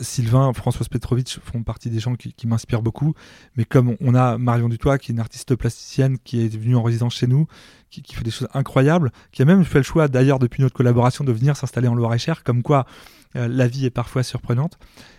Sylvain, 0.00 0.52
Françoise 0.52 0.88
Petrovitch 0.88 1.38
font 1.40 1.62
partie 1.62 1.90
des 1.90 2.00
gens 2.00 2.14
qui, 2.14 2.46
m'inspirent 2.46 2.82
beaucoup. 2.82 3.14
Mais 3.56 3.64
comme 3.64 3.96
on 4.00 4.14
a 4.14 4.38
Marion 4.38 4.68
Dutoit, 4.68 4.98
qui 4.98 5.12
est 5.12 5.14
une 5.14 5.20
artiste 5.20 5.54
plasticienne, 5.54 6.18
qui 6.18 6.44
est 6.44 6.56
venue 6.56 6.76
en 6.76 6.82
résidence 6.82 7.14
chez 7.14 7.26
nous, 7.26 7.46
qui, 7.90 8.02
fait 8.14 8.24
des 8.24 8.30
choses 8.30 8.48
incroyables, 8.52 9.12
qui 9.32 9.42
a 9.42 9.44
même 9.44 9.64
fait 9.64 9.78
le 9.78 9.84
choix, 9.84 10.08
d'ailleurs, 10.08 10.38
depuis 10.38 10.62
notre 10.62 10.74
collaboration, 10.74 11.24
de 11.24 11.32
venir 11.32 11.56
s'installer 11.56 11.88
en 11.88 11.94
Loire-et-Cher, 11.94 12.42
comme 12.42 12.62
quoi 12.62 12.86
la 13.34 13.66
vie 13.66 13.86
est 13.86 13.90
parfois 13.90 14.22
surprenante. 14.22 14.78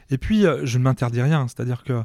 Et 0.10 0.18
puis, 0.18 0.46
je 0.64 0.78
ne 0.78 0.84
m'interdis 0.84 1.22
rien. 1.22 1.48
C'est-à-dire 1.48 1.84
que 1.84 2.04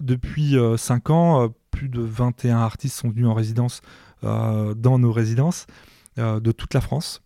depuis 0.00 0.56
5 0.76 1.10
ans, 1.10 1.54
plus 1.70 1.88
de 1.88 2.00
21 2.00 2.58
artistes 2.58 2.98
sont 2.98 3.10
venus 3.10 3.26
en 3.26 3.34
résidence 3.34 3.82
dans 4.22 4.98
nos 4.98 5.12
résidences 5.12 5.66
de 6.16 6.52
toute 6.52 6.72
la 6.72 6.80
France. 6.80 7.22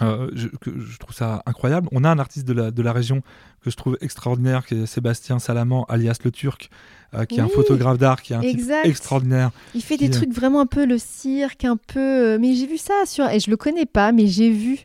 Euh, 0.00 0.28
je, 0.32 0.46
je, 0.64 0.98
trouve 0.98 1.14
ça 1.14 1.42
incroyable. 1.46 1.88
On 1.90 2.04
a 2.04 2.10
un 2.10 2.18
artiste 2.18 2.46
de 2.46 2.52
la, 2.52 2.70
de 2.70 2.82
la 2.82 2.92
région 2.92 3.22
que 3.62 3.70
je 3.70 3.76
trouve 3.76 3.98
extraordinaire, 4.00 4.64
qui 4.64 4.74
est 4.74 4.86
Sébastien 4.86 5.40
Salaman, 5.40 5.84
alias 5.88 6.18
le 6.24 6.30
Turc, 6.30 6.70
euh, 7.14 7.24
qui 7.24 7.38
est 7.38 7.40
un 7.40 7.48
photographe 7.48 7.98
d'art, 7.98 8.22
qui 8.22 8.32
est 8.32 8.36
un 8.36 8.40
type 8.40 8.70
extraordinaire. 8.84 9.50
Il 9.74 9.82
fait 9.82 9.96
des 9.96 10.10
trucs 10.10 10.32
vraiment 10.32 10.60
un 10.60 10.66
peu 10.66 10.86
le 10.86 10.98
cirque, 10.98 11.64
un 11.64 11.76
peu. 11.76 11.98
Euh, 11.98 12.38
mais 12.40 12.54
j'ai 12.54 12.66
vu 12.66 12.78
ça 12.78 12.94
sur. 13.06 13.28
Et 13.28 13.40
je 13.40 13.50
le 13.50 13.56
connais 13.56 13.86
pas, 13.86 14.12
mais 14.12 14.28
j'ai 14.28 14.50
vu 14.50 14.84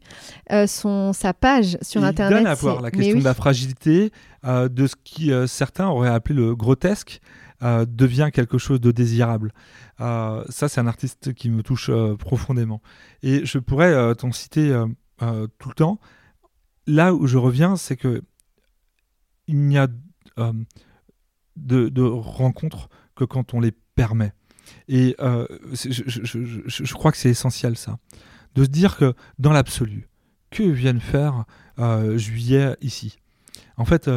son 0.68 1.14
sa 1.14 1.34
page 1.34 1.78
sur 1.82 2.04
internet. 2.04 2.40
Il 2.40 2.44
donne 2.44 2.52
à 2.52 2.56
voir 2.56 2.82
la 2.82 2.90
question 2.90 3.20
de 3.20 3.24
la 3.24 3.36
fragilité, 3.36 4.12
de 4.44 4.88
ce 4.88 4.96
qui 5.04 5.32
certains 5.48 5.88
auraient 5.88 6.10
appelé 6.10 6.36
le 6.36 6.56
grotesque. 6.56 7.22
devient 7.62 8.32
quelque 8.34 8.58
chose 8.58 8.82
de 8.82 8.90
désirable. 8.90 9.54
ça, 10.00 10.68
c'est 10.68 10.82
un 10.82 10.88
artiste 10.88 11.36
qui 11.36 11.52
me 11.52 11.62
touche 11.62 11.92
profondément. 12.18 12.82
Et 13.22 13.46
je 13.46 13.60
pourrais 13.60 14.16
t'en 14.16 14.32
citer 14.32 14.76
euh, 15.32 15.48
tout 15.60 15.70
le 15.70 15.76
temps. 15.76 16.00
Là 16.88 17.14
où 17.14 17.28
je 17.28 17.38
reviens, 17.38 17.76
c'est 17.76 17.96
que 17.96 18.22
il 19.48 19.60
n'y 19.60 19.78
a 19.78 19.88
euh, 20.40 20.54
de, 21.56 22.02
rencontres 22.02 22.90
que 23.16 23.24
quand 23.24 23.54
on 23.54 23.60
les 23.60 23.72
permet. 23.72 24.34
Et 24.88 25.16
euh, 25.20 25.46
je, 25.74 26.94
crois 26.94 27.12
que 27.12 27.18
c'est 27.18 27.30
essentiel 27.30 27.78
ça, 27.78 28.00
de 28.56 28.64
se 28.64 28.70
dire 28.70 28.98
que 28.98 29.14
dans 29.40 29.52
l'absolu, 29.52 30.08
que 30.50 30.64
viennent 30.64 31.02
faire 31.02 31.46
juillet 32.16 32.78
ici? 32.82 33.20
En 33.76 33.86
fait, 33.86 34.10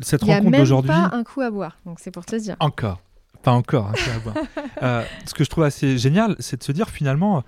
cette 0.00 0.22
rencontre 0.22 0.58
d'aujourd'hui. 0.58 0.90
Il 0.90 0.98
n'y 0.98 1.04
a 1.04 1.10
pas 1.10 1.16
un 1.16 1.24
coup 1.24 1.40
à 1.40 1.50
boire, 1.50 1.78
donc 1.86 2.00
c'est 2.00 2.10
pour 2.10 2.24
te 2.24 2.34
dire. 2.36 2.56
Encore, 2.60 3.00
pas 3.42 3.52
encore 3.52 3.88
un 3.88 3.92
coup 3.92 4.10
à 4.10 4.18
boire. 4.18 5.04
ce 5.26 5.34
que 5.34 5.44
je 5.44 5.50
trouve 5.50 5.64
assez 5.64 5.98
génial, 5.98 6.34
c'est 6.40 6.58
de 6.58 6.64
se 6.64 6.72
dire 6.72 6.90
finalement, 6.90 7.44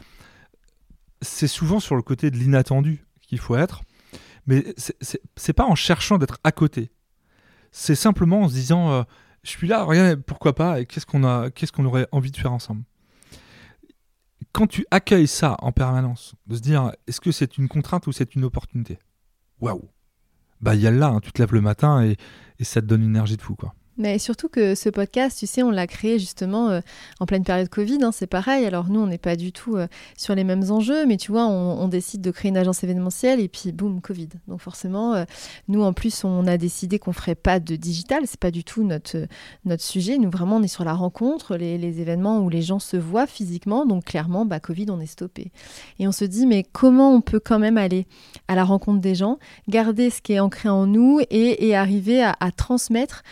c'est 1.22 1.48
souvent 1.48 1.80
sur 1.80 1.96
le 1.96 2.02
côté 2.02 2.30
de 2.30 2.36
l'inattendu 2.36 3.03
qu'il 3.26 3.38
faut 3.38 3.56
être, 3.56 3.82
mais 4.46 4.74
c'est 5.36 5.52
pas 5.52 5.64
en 5.64 5.74
cherchant 5.74 6.18
d'être 6.18 6.38
à 6.44 6.52
côté. 6.52 6.90
C'est 7.72 7.94
simplement 7.94 8.42
en 8.42 8.48
se 8.48 8.54
disant, 8.54 8.90
euh, 8.92 9.02
je 9.42 9.50
suis 9.50 9.66
là, 9.66 9.84
regarde, 9.84 10.22
pourquoi 10.22 10.54
pas, 10.54 10.80
et 10.80 10.86
qu'est-ce 10.86 11.06
qu'on 11.06 11.24
a, 11.24 11.50
qu'est-ce 11.50 11.72
qu'on 11.72 11.84
aurait 11.84 12.06
envie 12.12 12.30
de 12.30 12.36
faire 12.36 12.52
ensemble. 12.52 12.82
Quand 14.52 14.66
tu 14.66 14.86
accueilles 14.90 15.26
ça 15.26 15.56
en 15.58 15.72
permanence, 15.72 16.34
de 16.46 16.56
se 16.56 16.60
dire, 16.60 16.92
est-ce 17.06 17.20
que 17.20 17.32
c'est 17.32 17.58
une 17.58 17.68
contrainte 17.68 18.06
ou 18.06 18.12
c'est 18.12 18.34
une 18.34 18.44
opportunité? 18.44 18.98
Waouh 19.60 19.88
Bah, 20.60 20.74
il 20.74 20.80
y 20.80 20.86
a 20.86 20.90
là, 20.90 21.08
hein, 21.08 21.20
tu 21.20 21.32
te 21.32 21.42
lèves 21.42 21.52
le 21.52 21.60
matin 21.60 22.04
et, 22.04 22.16
ça 22.62 22.80
te 22.80 22.86
donne 22.86 23.02
une 23.02 23.10
énergie 23.10 23.36
de 23.36 23.42
fou. 23.42 23.56
Mais 23.96 24.18
surtout 24.18 24.48
que 24.48 24.74
ce 24.74 24.88
podcast, 24.88 25.38
tu 25.38 25.46
sais, 25.46 25.62
on 25.62 25.70
l'a 25.70 25.86
créé 25.86 26.18
justement 26.18 26.68
euh, 26.68 26.80
en 27.20 27.26
pleine 27.26 27.44
période 27.44 27.68
Covid, 27.68 27.98
hein, 28.02 28.10
c'est 28.12 28.26
pareil. 28.26 28.66
Alors 28.66 28.88
nous, 28.88 29.00
on 29.00 29.06
n'est 29.06 29.18
pas 29.18 29.36
du 29.36 29.52
tout 29.52 29.76
euh, 29.76 29.86
sur 30.16 30.34
les 30.34 30.42
mêmes 30.42 30.70
enjeux, 30.70 31.06
mais 31.06 31.16
tu 31.16 31.30
vois, 31.30 31.46
on, 31.46 31.86
décide 31.88 32.22
de 32.22 32.30
créer 32.30 32.48
une 32.48 32.56
agence 32.56 32.82
événementielle 32.82 33.40
et 33.40 33.48
puis 33.48 33.70
boum, 33.70 34.00
Covid. 34.00 34.30
Donc 34.48 34.60
forcément, 34.60 35.14
euh, 35.14 35.24
nous 35.68 35.82
en 35.82 35.92
plus, 35.92 36.24
on 36.24 36.46
a 36.46 36.56
décidé 36.56 36.98
qu'on 36.98 37.12
ferait 37.12 37.36
pas 37.36 37.60
de 37.60 37.76
digital, 37.76 38.24
c'est 38.26 38.40
pas 38.40 38.50
du 38.50 38.64
tout 38.64 38.82
notre, 38.82 39.26
notre 39.64 39.82
sujet. 39.82 40.18
Nous 40.18 40.30
vraiment, 40.30 40.56
on 40.56 40.62
est 40.62 40.68
sur 40.68 40.84
la 40.84 40.94
rencontre, 40.94 41.56
les, 41.56 41.74
événements 42.00 42.40
où 42.40 42.48
les 42.48 42.62
gens 42.62 42.80
se 42.80 42.96
voient 42.96 43.26
physiquement. 43.26 43.86
Donc 43.86 44.06
clairement, 44.06 44.44
bah, 44.44 44.58
Covid, 44.58 44.86
on 44.90 44.98
est 45.00 45.06
stoppé. 45.06 45.52
Et 46.00 46.08
on 46.08 46.12
se 46.12 46.24
dit, 46.24 46.46
mais 46.46 46.64
comment 46.64 47.14
on 47.14 47.20
peut 47.20 47.40
quand 47.40 47.58
même 47.60 47.78
aller 47.78 48.06
à 48.48 48.54
la 48.54 48.64
rencontre 48.64 49.00
des 49.00 49.14
gens, 49.14 49.38
garder 49.68 50.10
ce 50.10 50.20
qui 50.20 50.32
est 50.32 50.40
ancré 50.40 50.68
en 50.68 50.86
nous 50.86 51.20
et, 51.30 51.74
arriver 51.74 52.22
à, 52.22 52.34
transmettre. 52.56 53.22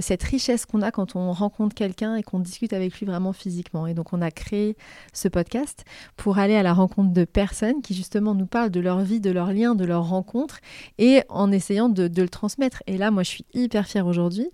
Cette 0.00 0.22
richesse 0.22 0.66
qu'on 0.66 0.82
a 0.82 0.90
quand 0.90 1.16
on 1.16 1.32
rencontre 1.32 1.74
quelqu'un 1.74 2.16
et 2.16 2.22
qu'on 2.22 2.38
discute 2.38 2.72
avec 2.72 2.98
lui 2.98 3.06
vraiment 3.06 3.32
physiquement. 3.32 3.86
Et 3.86 3.94
donc 3.94 4.12
on 4.12 4.22
a 4.22 4.30
créé 4.30 4.76
ce 5.12 5.28
podcast 5.28 5.84
pour 6.16 6.38
aller 6.38 6.56
à 6.56 6.62
la 6.62 6.72
rencontre 6.72 7.12
de 7.12 7.24
personnes 7.24 7.82
qui 7.82 7.94
justement 7.94 8.34
nous 8.34 8.46
parlent 8.46 8.70
de 8.70 8.80
leur 8.80 9.00
vie, 9.00 9.20
de 9.20 9.30
leurs 9.30 9.52
liens, 9.52 9.74
de 9.74 9.84
leurs 9.84 10.08
rencontres 10.08 10.60
et 10.98 11.22
en 11.28 11.52
essayant 11.52 11.88
de, 11.88 12.10
le 12.20 12.28
transmettre. 12.28 12.82
Et 12.86 12.98
là, 12.98 13.10
moi, 13.10 13.22
je 13.22 13.30
suis 13.30 13.44
hyper 13.54 13.86
fière 13.86 14.06
aujourd'hui 14.06 14.48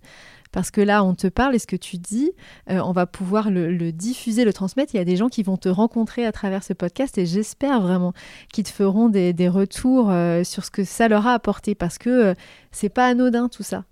parce 0.53 0.71
que 0.71 0.81
là, 0.81 1.05
on 1.05 1.15
te 1.15 1.27
parle 1.27 1.55
et 1.55 1.59
ce 1.59 1.67
que 1.67 1.77
tu 1.77 1.99
dis, 1.99 2.33
euh, 2.71 2.79
on 2.79 2.93
va 2.93 3.07
pouvoir 3.07 3.51
le, 3.51 3.93
diffuser, 3.93 4.45
le 4.45 4.53
transmettre. 4.53 4.95
Il 4.95 4.99
y 4.99 5.01
a 5.01 5.05
des 5.05 5.17
gens 5.17 5.29
qui 5.29 5.43
vont 5.43 5.57
te 5.57 5.69
rencontrer 5.69 6.27
à 6.27 6.33
travers 6.33 6.63
ce 6.63 6.73
podcast 6.73 7.19
et 7.19 7.27
j'espère 7.27 7.81
vraiment 7.81 8.13
qu'ils 8.53 8.65
te 8.65 8.71
feront 8.71 9.09
des, 9.09 9.49
retours 9.49 10.11
euh, 10.11 10.43
sur 10.45 10.65
ce 10.65 10.71
que 10.71 10.85
ça 10.85 11.09
leur 11.09 11.27
a 11.27 11.35
apporté 11.35 11.75
parce 11.75 11.99
que 11.99 12.35
c'est 12.73 12.89
pas 12.89 13.07
anodin 13.07 13.49
tout 13.49 13.63
ça. 13.63 13.85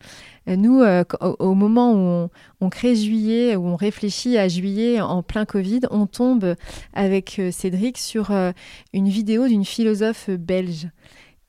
Nous, 0.47 0.83
euh, 0.83 1.05
au, 1.21 1.55
moment 1.55 1.93
où 1.95 2.29
on, 2.61 2.69
crée 2.69 2.95
juillet, 2.95 3.57
où 3.57 3.67
on 3.67 3.77
réfléchit 3.77 4.37
à 4.37 4.49
juillet 4.49 5.01
en 5.01 5.23
plein 5.23 5.47
Covid, 5.47 5.81
on 5.91 6.07
tombe 6.07 6.55
avec 6.93 7.39
euh, 7.39 7.51
Cédric 7.51 7.97
sur 7.97 8.31
euh, 8.31 8.53
une 8.93 9.09
vidéo 9.09 9.49
d'une 9.49 9.65
philosophe 9.65 10.29
belge 10.29 10.89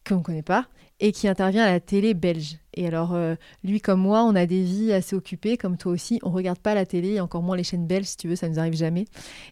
qu'on 0.08 0.18
ne 0.18 0.24
connaît 0.24 0.44
pas 0.44 0.68
et 1.02 1.12
qui 1.12 1.28
intervient 1.28 1.64
à 1.64 1.72
la 1.72 1.80
télé 1.82 2.14
belge. 2.14 2.58
Et 2.76 2.88
alors, 2.88 3.18
lui 3.64 3.82
comme 3.82 4.02
moi, 4.02 4.24
on 4.24 4.36
a 4.36 4.46
des 4.46 4.62
vies 4.62 4.92
assez 4.92 5.16
occupées, 5.16 5.58
comme 5.58 5.78
toi 5.78 5.92
aussi. 5.92 6.20
On 6.24 6.32
regarde 6.32 6.60
pas 6.60 6.74
la 6.74 6.86
télé, 6.86 7.14
et 7.14 7.22
encore 7.22 7.42
moins 7.42 7.58
les 7.58 7.64
chaînes 7.64 7.88
belges, 7.88 8.06
si 8.06 8.18
tu 8.18 8.28
veux, 8.28 8.36
ça 8.36 8.50
nous 8.50 8.60
arrive 8.60 8.76
jamais. 8.76 9.06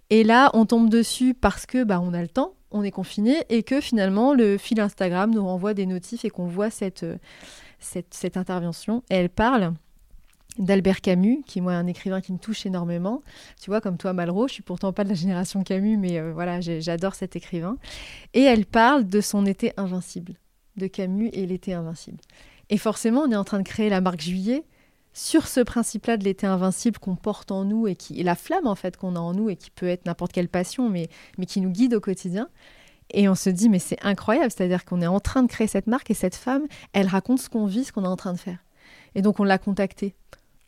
Et 0.10 0.24
là, 0.24 0.50
on 0.54 0.66
tombe 0.66 0.90
dessus 0.90 1.34
parce 1.34 1.66
que 1.66 1.84
bah, 1.84 2.00
on 2.02 2.14
a 2.14 2.22
le 2.22 2.28
temps, 2.28 2.54
on 2.72 2.84
est 2.84 2.92
confiné, 2.92 3.38
et 3.50 3.64
que 3.64 3.82
finalement, 3.82 4.34
le 4.34 4.58
fil 4.58 4.80
Instagram 4.80 5.32
nous 5.32 5.46
renvoie 5.46 5.74
des 5.74 5.86
notifs 5.86 6.26
et 6.26 6.30
qu'on 6.30 6.48
voit 6.48 6.70
cette, 6.70 7.06
cette, 7.80 8.38
intervention. 8.38 9.04
elle 9.10 9.30
parle 9.30 9.74
d'Albert 10.60 11.02
Camus, 11.02 11.42
qui 11.48 11.62
moi 11.62 11.74
est 11.74 11.78
un 11.78 11.88
écrivain 11.88 12.22
qui 12.22 12.32
me 12.32 12.38
touche 12.38 12.66
énormément. 12.66 13.24
Tu 13.60 13.70
vois, 13.70 13.82
comme 13.82 13.98
toi, 13.98 14.14
Malraux, 14.14 14.48
je 14.48 14.54
suis 14.54 14.64
pourtant 14.64 14.94
pas 14.94 15.04
de 15.04 15.10
la 15.10 15.16
génération 15.16 15.64
Camus, 15.64 15.98
mais 15.98 16.20
euh, 16.20 16.32
voilà, 16.34 16.62
j'adore 16.62 17.16
cet 17.16 17.36
écrivain. 17.36 17.78
Et 18.34 18.42
elle 18.42 18.66
parle 18.66 19.08
de 19.08 19.22
son 19.22 19.46
été 19.46 19.74
invincible, 19.78 20.34
de 20.78 20.88
Camus 20.88 21.30
et 21.34 21.46
l'été 21.46 21.74
invincible. 21.74 22.20
Et 22.70 22.78
forcément, 22.78 23.22
on 23.22 23.32
est 23.32 23.36
en 23.36 23.44
train 23.44 23.60
de 23.60 23.68
créer 23.68 23.90
la 23.90 24.02
marque 24.02 24.22
Juillet 24.22 24.64
sur 25.14 25.48
ce 25.48 25.60
principe-là 25.60 26.18
de 26.18 26.24
l'été 26.24 26.48
invincible 26.48 26.98
qu'on 26.98 27.16
porte 27.16 27.52
en 27.52 27.66
nous 27.66 27.88
et 27.88 27.96
qui 27.96 28.22
la 28.24 28.36
flamme 28.36 28.66
en 28.66 28.76
fait 28.76 28.98
qu'on 28.98 29.16
a 29.16 29.20
en 29.20 29.34
nous 29.34 29.50
et 29.50 29.56
qui 29.56 29.70
peut 29.70 29.88
être 29.88 30.06
n'importe 30.06 30.32
quelle 30.32 30.50
passion, 30.50 30.90
mais, 30.90 31.08
mais 31.38 31.46
qui 31.46 31.62
nous 31.62 31.70
guide 31.70 31.94
au 31.94 32.00
quotidien. 32.00 32.50
Et 33.12 33.30
on 33.30 33.36
se 33.36 33.50
dit, 33.50 33.70
mais 33.70 33.80
c'est 33.80 34.04
incroyable, 34.04 34.50
c'est-à-dire 34.50 34.86
qu'on 34.86 35.02
est 35.02 35.08
en 35.08 35.20
train 35.20 35.44
de 35.44 35.48
créer 35.48 35.68
cette 35.68 35.88
marque 35.88 36.10
et 36.10 36.16
cette 36.16 36.36
femme, 36.36 36.64
elle 36.94 37.08
raconte 37.08 37.40
ce 37.40 37.50
qu'on 37.50 37.68
vit, 37.68 37.84
ce 37.84 37.92
qu'on 37.92 38.06
est 38.06 38.08
en 38.08 38.16
train 38.16 38.34
de 38.34 38.40
faire. 38.40 38.58
Et 39.14 39.22
donc 39.22 39.40
on 39.40 39.44
l'a 39.44 39.60
contactée. 39.60 40.16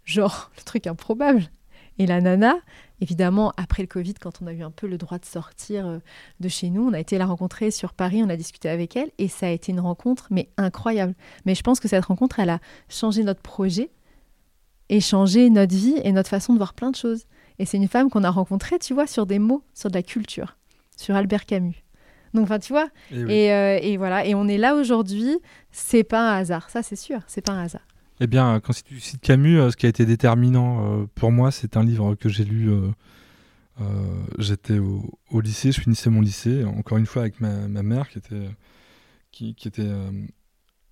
Genre, 0.04 0.52
le 0.58 0.64
truc 0.64 0.86
improbable. 0.86 1.50
Et 1.98 2.06
la 2.06 2.20
nana, 2.20 2.56
évidemment, 3.00 3.54
après 3.58 3.84
le 3.84 3.88
Covid, 3.88 4.16
quand 4.16 4.42
on 4.42 4.48
a 4.48 4.54
eu 4.54 4.64
un 4.64 4.72
peu 4.72 4.88
le 4.88 4.98
droit 4.98 5.18
de 5.18 5.26
sortir 5.26 5.88
euh, 5.88 6.00
de 6.40 6.50
chez 6.50 6.70
nous, 6.70 6.88
on 6.88 6.94
a 6.94 7.00
été 7.00 7.18
la 7.18 7.26
rencontrer 7.26 7.72
sur 7.72 7.94
Paris, 7.94 8.22
on 8.24 8.30
a 8.30 8.36
discuté 8.36 8.70
avec 8.70 8.96
elle, 8.96 9.12
et 9.18 9.28
ça 9.28 9.48
a 9.48 9.50
été 9.50 9.72
une 9.72 9.80
rencontre, 9.80 10.28
mais 10.30 10.50
incroyable. 10.58 11.14
Mais 11.46 11.56
je 11.56 11.62
pense 11.62 11.80
que 11.80 11.88
cette 11.88 12.06
rencontre, 12.06 12.40
elle 12.40 12.50
a 12.50 12.60
changé 12.90 13.24
notre 13.24 13.42
projet, 13.42 13.92
et 14.90 15.00
changé 15.00 15.50
notre 15.50 15.76
vie 15.76 16.00
et 16.04 16.12
notre 16.12 16.30
façon 16.30 16.54
de 16.54 16.58
voir 16.58 16.74
plein 16.74 16.92
de 16.92 16.96
choses. 16.96 17.26
Et 17.60 17.66
c'est 17.66 17.78
une 17.78 17.88
femme 17.88 18.10
qu'on 18.10 18.24
a 18.24 18.30
rencontrée, 18.30 18.80
tu 18.80 18.94
vois, 18.94 19.08
sur 19.08 19.26
des 19.26 19.40
mots, 19.40 19.64
sur 19.74 19.90
de 19.90 19.96
la 19.96 20.04
culture, 20.04 20.58
sur 20.98 21.16
Albert 21.16 21.46
Camus. 21.46 21.84
Donc, 22.34 22.44
enfin, 22.44 22.60
tu 22.60 22.74
vois. 22.74 22.90
Eh 23.12 23.52
euh, 23.52 23.80
et, 23.82 23.96
voilà. 23.96 24.26
Et 24.26 24.36
on 24.36 24.48
est 24.48 24.58
là 24.58 24.76
aujourd'hui. 24.76 25.40
C'est 25.72 26.04
pas 26.04 26.20
un 26.20 26.38
hasard. 26.38 26.70
Ça, 26.70 26.84
c'est 26.84 26.98
sûr. 26.98 27.22
C'est 27.28 27.42
pas 27.42 27.54
un 27.54 27.64
hasard. 27.64 27.88
Eh 28.20 28.28
bien, 28.28 28.60
quand 28.60 28.74
tu 28.84 29.00
cites 29.00 29.22
Camus, 29.22 29.60
euh, 29.60 29.72
ce 29.72 29.78
qui 29.78 29.86
a 29.86 29.90
été 29.90 30.06
déterminant 30.06 31.02
euh, 31.02 31.06
pour 31.16 31.32
moi, 31.32 31.52
c'est 31.52 31.78
un 31.78 31.84
livre 31.84 32.16
que 32.16 32.30
j'ai 32.30 32.46
lu. 32.46 32.72
J'étais 34.40 34.80
au, 34.80 35.42
lycée, 35.42 35.72
je 35.72 35.82
finissais 35.82 36.10
mon 36.10 36.22
lycée, 36.22 36.64
encore 36.64 36.98
une 36.98 37.06
fois 37.06 37.24
avec 37.24 37.42
ma, 37.42 37.68
mère 37.68 38.08
qui 39.32 39.56
était, 39.66 39.92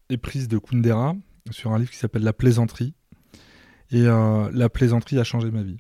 éprise 0.09 0.49
de 0.49 0.57
Kundera 0.57 1.15
sur 1.49 1.71
un 1.71 1.80
livre 1.80 1.91
qui 1.91 1.97
s'appelle 1.97 2.24
La 2.24 2.34
plaisanterie. 2.34 2.93
Et 3.91 4.03
la 4.03 4.69
plaisanterie 4.69 5.17
a 5.17 5.24
changé 5.24 5.49
ma 5.49 5.63
vie. 5.63 5.78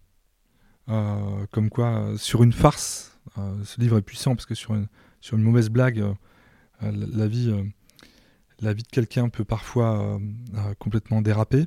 comme 1.51 1.69
quoi, 1.69 2.13
sur 2.15 2.41
une 2.41 2.53
farce, 2.53 3.13
ce 3.35 3.79
livre 3.81 3.97
est 3.97 4.01
puissant 4.01 4.35
parce 4.35 4.45
que 4.45 4.55
sur 4.55 4.73
une, 4.73 4.87
mauvaise 5.43 5.69
blague, 5.69 5.99
euh, 5.99 6.13
euh, 6.83 6.91
la, 7.13 7.27
vie, 7.27 7.49
euh, 7.49 7.63
la 8.61 8.73
vie 8.73 8.83
de 8.83 8.87
quelqu'un 8.87 9.29
peut 9.29 9.45
parfois 9.45 10.19
complètement 10.79 11.21
déraper. 11.21 11.65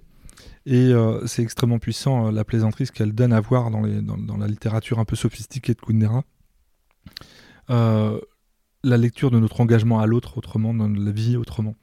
Et 0.66 0.92
c'est 1.26 1.42
extrêmement 1.42 1.78
puissant 1.78 2.30
la 2.30 2.44
plaisanterie, 2.44 2.86
ce 2.86 2.92
qu'elle 2.92 3.12
donne 3.12 3.32
à 3.32 3.40
voir 3.40 3.70
dans, 3.70 3.82
les, 3.82 4.02
dans, 4.02 4.36
la 4.36 4.46
littérature 4.46 4.98
un 4.98 5.04
peu 5.04 5.16
sophistiquée 5.16 5.74
de 5.74 5.80
Kundera. 5.80 6.24
la 7.68 8.96
lecture 8.96 9.30
de 9.30 9.38
notre 9.38 9.60
engagement 9.60 10.00
à 10.00 10.06
l'autre 10.06 10.38
autrement, 10.38 10.74
dans 10.74 10.88
la 10.88 11.10
vie 11.10 11.36
autrement. 11.36 11.74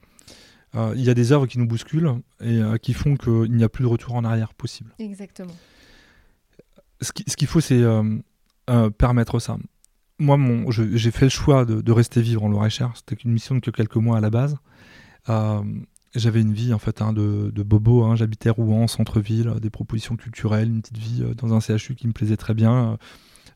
il 0.75 1.01
y 1.01 1.09
a 1.09 1.13
des 1.13 1.31
œuvres 1.31 1.47
qui 1.47 1.59
nous 1.59 1.67
bousculent 1.67 2.21
et 2.41 2.61
qui 2.81 2.93
font 2.93 3.15
qu'il 3.15 3.51
n'y 3.51 3.63
a 3.63 3.69
plus 3.69 3.83
de 3.83 3.89
retour 3.89 4.15
en 4.15 4.23
arrière 4.23 4.53
possible. 4.53 4.93
Exactement. 4.99 5.55
Ce 7.01 7.11
qu'il 7.11 7.47
faut, 7.47 7.61
c'est 7.61 7.83
permettre 8.97 9.39
ça. 9.39 9.57
Moi, 10.19 10.37
j'ai 10.69 11.11
fait 11.11 11.25
le 11.25 11.29
choix 11.29 11.65
de, 11.65 11.91
rester 11.91 12.21
vivre 12.21 12.43
en 12.43 12.49
Loire-et-Cher. 12.49 12.91
C'était 12.95 13.15
une 13.15 13.31
mission 13.31 13.55
de 13.55 13.59
que 13.59 13.71
quelques 13.71 13.95
mois 13.95 14.17
à 14.17 14.21
la 14.21 14.29
base. 14.29 14.57
J'avais 15.27 16.41
une 16.41 16.53
vie 16.53 16.73
en 16.73 16.79
fait 16.79 17.01
hein, 17.01 17.13
de, 17.13 17.63
bobo. 17.63 18.03
Hein. 18.03 18.15
J'habitais 18.15 18.49
Rouen, 18.49 18.87
centre-ville, 18.87 19.55
des 19.61 19.69
propositions 19.69 20.15
culturelles, 20.15 20.69
une 20.69 20.81
petite 20.81 20.97
vie 20.97 21.23
dans 21.35 21.53
un 21.53 21.59
CHU 21.59 21.95
qui 21.95 22.07
me 22.07 22.13
plaisait 22.13 22.37
très 22.37 22.53
bien. 22.53 22.97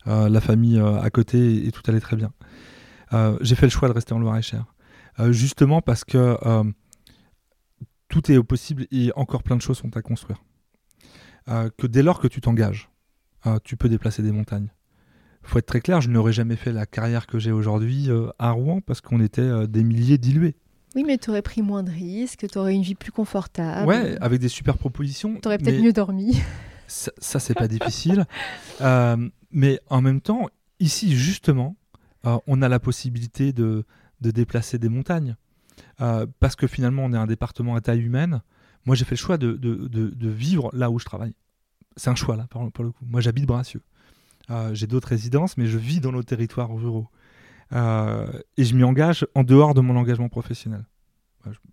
Euh, 0.08 0.28
la 0.28 0.40
famille 0.40 0.78
euh, 0.78 1.00
à 1.00 1.10
côté 1.10 1.66
et, 1.66 1.72
tout 1.72 1.82
allait 1.86 2.00
très 2.00 2.16
bien. 2.16 2.32
Euh, 3.12 3.36
j'ai 3.40 3.54
fait 3.54 3.66
le 3.66 3.70
choix 3.70 3.88
de 3.88 3.92
rester 3.92 4.14
en 4.14 4.18
Loire-et-Cher. 4.18 4.64
justement 5.30 5.82
parce 5.82 6.04
que 6.04 6.36
tout 8.08 8.32
est 8.32 8.42
possible 8.42 8.86
et 8.90 9.12
encore 9.16 9.42
plein 9.42 9.56
de 9.56 9.62
choses 9.62 9.78
sont 9.78 9.96
à 9.96 10.02
construire. 10.02 10.42
que 11.46 11.86
dès 11.86 12.02
lors 12.02 12.20
que 12.20 12.28
tu 12.28 12.40
t'engages, 12.40 12.88
tu 13.64 13.76
peux 13.76 13.88
déplacer 13.88 14.22
des 14.22 14.32
montagnes. 14.32 14.72
Faut 15.42 15.58
être 15.58 15.66
très 15.66 15.80
clair, 15.80 16.00
je 16.00 16.10
n'aurais 16.10 16.32
jamais 16.32 16.56
fait 16.56 16.72
la 16.72 16.86
carrière 16.86 17.26
que 17.26 17.38
j'ai 17.38 17.52
aujourd'hui 17.52 18.08
à 18.38 18.50
Rouen 18.50 18.80
parce 18.80 19.00
qu'on 19.00 19.20
était 19.20 19.66
des 19.66 19.82
milliers 19.82 20.18
dilués. 20.18 20.56
Oui, 20.94 21.04
mais 21.06 21.18
tu 21.18 21.30
aurais 21.30 21.42
pris 21.42 21.62
moins 21.62 21.82
de 21.82 21.90
risques, 21.90 22.46
tu 22.50 22.58
aurais 22.58 22.74
une 22.74 22.82
vie 22.82 22.94
plus 22.94 23.12
confortable. 23.12 23.86
Ouais, 23.86 24.16
avec 24.20 24.40
des 24.40 24.48
super 24.48 24.78
propositions. 24.78 25.38
Tu 25.40 25.46
aurais 25.48 25.58
peut-être 25.58 25.82
mieux 25.82 25.92
dormi. 25.92 26.40
Ça, 26.86 27.12
ça 27.18 27.38
c'est 27.38 27.54
pas 27.54 27.68
difficile. 27.68 28.26
Euh, 28.80 29.28
mais 29.50 29.80
en 29.90 30.00
même 30.00 30.20
temps, 30.20 30.46
ici, 30.78 31.16
justement, 31.16 31.74
euh, 32.26 32.38
on 32.46 32.62
a 32.62 32.68
la 32.68 32.78
possibilité 32.78 33.52
de, 33.52 33.84
de 34.20 34.30
déplacer 34.30 34.78
des 34.78 34.88
montagnes. 34.88 35.34
Euh, 36.00 36.26
parce 36.38 36.54
que 36.54 36.68
finalement, 36.68 37.04
on 37.04 37.12
est 37.12 37.16
un 37.16 37.26
département 37.26 37.74
à 37.74 37.80
taille 37.80 38.02
humaine. 38.02 38.40
Moi, 38.86 38.94
j'ai 38.94 39.04
fait 39.04 39.16
le 39.16 39.20
choix 39.20 39.36
de, 39.36 39.54
de, 39.54 39.88
de, 39.88 40.28
vivre 40.28 40.70
là 40.72 40.92
où 40.92 41.00
je 41.00 41.04
travaille. 41.04 41.34
C'est 41.96 42.08
un 42.10 42.14
choix, 42.14 42.36
là, 42.36 42.46
pour, 42.48 42.84
le 42.84 42.92
coup. 42.92 43.04
Moi, 43.04 43.20
j'habite 43.20 43.46
Bracieux. 43.46 43.82
j'ai 44.74 44.86
d'autres 44.86 45.08
résidences, 45.08 45.56
mais 45.56 45.66
je 45.66 45.76
vis 45.76 45.98
dans 45.98 46.12
nos 46.12 46.22
territoires 46.22 46.72
ruraux. 46.72 47.08
Et 47.72 48.64
je 48.64 48.74
m'y 48.74 48.84
engage 48.84 49.26
en 49.34 49.44
dehors 49.44 49.74
de 49.74 49.80
mon 49.80 49.96
engagement 49.96 50.28
professionnel. 50.28 50.84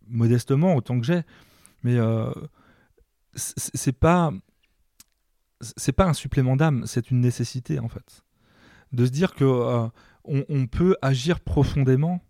Modestement, 0.07 0.75
autant 0.75 0.99
que 0.99 1.05
j'ai. 1.05 1.21
Mais 1.83 1.97
c'est 3.35 3.97
pas 3.97 4.31
c'est 5.61 5.93
pas 5.93 6.05
un 6.05 6.13
supplément 6.13 6.55
d'âme, 6.55 6.85
c'est 6.85 7.11
une 7.11 7.21
nécessité 7.21 7.79
en 7.79 7.87
fait. 7.87 8.23
De 8.91 9.05
se 9.05 9.11
dire 9.11 9.33
que 9.33 9.43
euh, 9.43 9.87
on, 10.23 10.67
peut 10.67 10.95
agir 11.01 11.39
profondément 11.39 12.21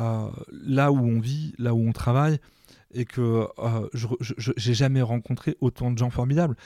euh, 0.00 0.28
là 0.50 0.92
où 0.92 0.98
on 0.98 1.20
vit, 1.20 1.54
là 1.58 1.74
où 1.74 1.86
on 1.86 1.92
travaille, 1.92 2.38
et 2.92 3.04
que 3.04 3.46
euh, 3.58 3.88
je 3.92 4.06
j'ai 4.36 4.74
jamais 4.74 5.02
rencontré 5.02 5.56
autant 5.60 5.90
de 5.90 5.98
gens 5.98 6.10
formidables. 6.10 6.56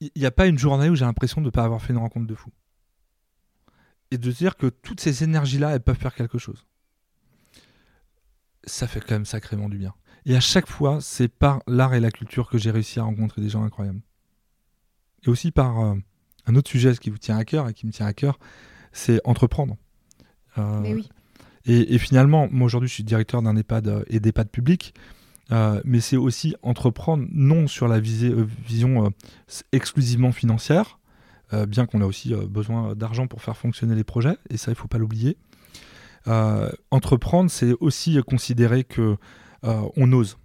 Il 0.00 0.10
n'y 0.16 0.26
a 0.26 0.30
pas 0.30 0.46
une 0.46 0.58
journée 0.58 0.88
où 0.88 0.94
j'ai 0.94 1.04
l'impression 1.04 1.40
de 1.40 1.46
ne 1.46 1.50
pas 1.50 1.64
avoir 1.64 1.82
fait 1.82 1.92
une 1.92 1.98
rencontre 1.98 2.26
de 2.26 2.34
fou. 2.34 2.50
Et 4.10 4.18
de 4.18 4.30
se 4.30 4.38
dire 4.38 4.56
que 4.56 4.66
toutes 4.66 5.00
ces 5.00 5.22
énergies-là, 5.22 5.74
elles 5.74 5.82
peuvent 5.82 5.98
faire 5.98 6.14
quelque 6.14 6.38
chose. 6.38 6.66
Ça 8.64 8.86
fait 8.86 9.00
quand 9.00 9.14
même 9.14 9.26
sacrément 9.26 9.68
du 9.68 9.78
bien. 9.78 9.94
Et 10.26 10.36
à 10.36 10.40
chaque 10.40 10.68
fois, 10.68 11.00
c'est 11.00 11.28
par 11.28 11.62
l'art 11.66 11.94
et 11.94 12.00
la 12.00 12.10
culture 12.10 12.48
que 12.48 12.58
j'ai 12.58 12.70
réussi 12.70 12.98
à 13.00 13.04
rencontrer 13.04 13.40
des 13.40 13.48
gens 13.48 13.62
incroyables 13.62 14.00
et 15.26 15.30
aussi 15.30 15.50
par 15.50 15.80
euh, 15.80 15.94
un 16.46 16.54
autre 16.54 16.70
sujet 16.70 16.94
qui 16.96 17.10
vous 17.10 17.18
tient 17.18 17.36
à 17.36 17.44
cœur 17.44 17.68
et 17.68 17.74
qui 17.74 17.86
me 17.86 17.92
tient 17.92 18.06
à 18.06 18.12
cœur, 18.12 18.38
c'est 18.92 19.20
entreprendre. 19.24 19.76
Euh, 20.58 20.80
mais 20.80 20.94
oui. 20.94 21.08
Et, 21.70 21.98
finalement, 21.98 22.48
moi 22.50 22.64
aujourd'hui, 22.64 22.88
je 22.88 22.94
suis 22.94 23.04
directeur 23.04 23.42
d'un 23.42 23.54
EHPAD 23.54 23.88
euh, 23.88 24.02
et 24.06 24.20
d'EHPAD 24.20 24.48
public, 24.48 24.94
mais 25.84 26.00
c'est 26.00 26.16
aussi 26.16 26.54
entreprendre 26.62 27.26
non 27.30 27.66
sur 27.66 27.88
la 27.88 28.00
vision 28.00 29.12
exclusivement 29.72 30.32
financière, 30.32 30.98
bien 31.68 31.86
qu'on 31.86 32.00
a 32.00 32.06
aussi 32.06 32.34
besoin 32.34 32.94
d'argent 32.94 33.26
pour 33.26 33.42
faire 33.42 33.56
fonctionner 33.56 33.94
les 33.94 34.04
projets, 34.04 34.36
et 34.50 34.56
ça, 34.56 34.70
il 34.70 34.74
ne 34.74 34.78
faut 34.78 34.88
pas 34.88 34.98
l'oublier. 34.98 35.36
entreprendre, 36.90 37.50
c'est 37.50 37.72
aussi 37.80 38.18
considérer 38.26 38.84
que 38.84 39.16
on 39.62 40.12
ose, 40.12 40.38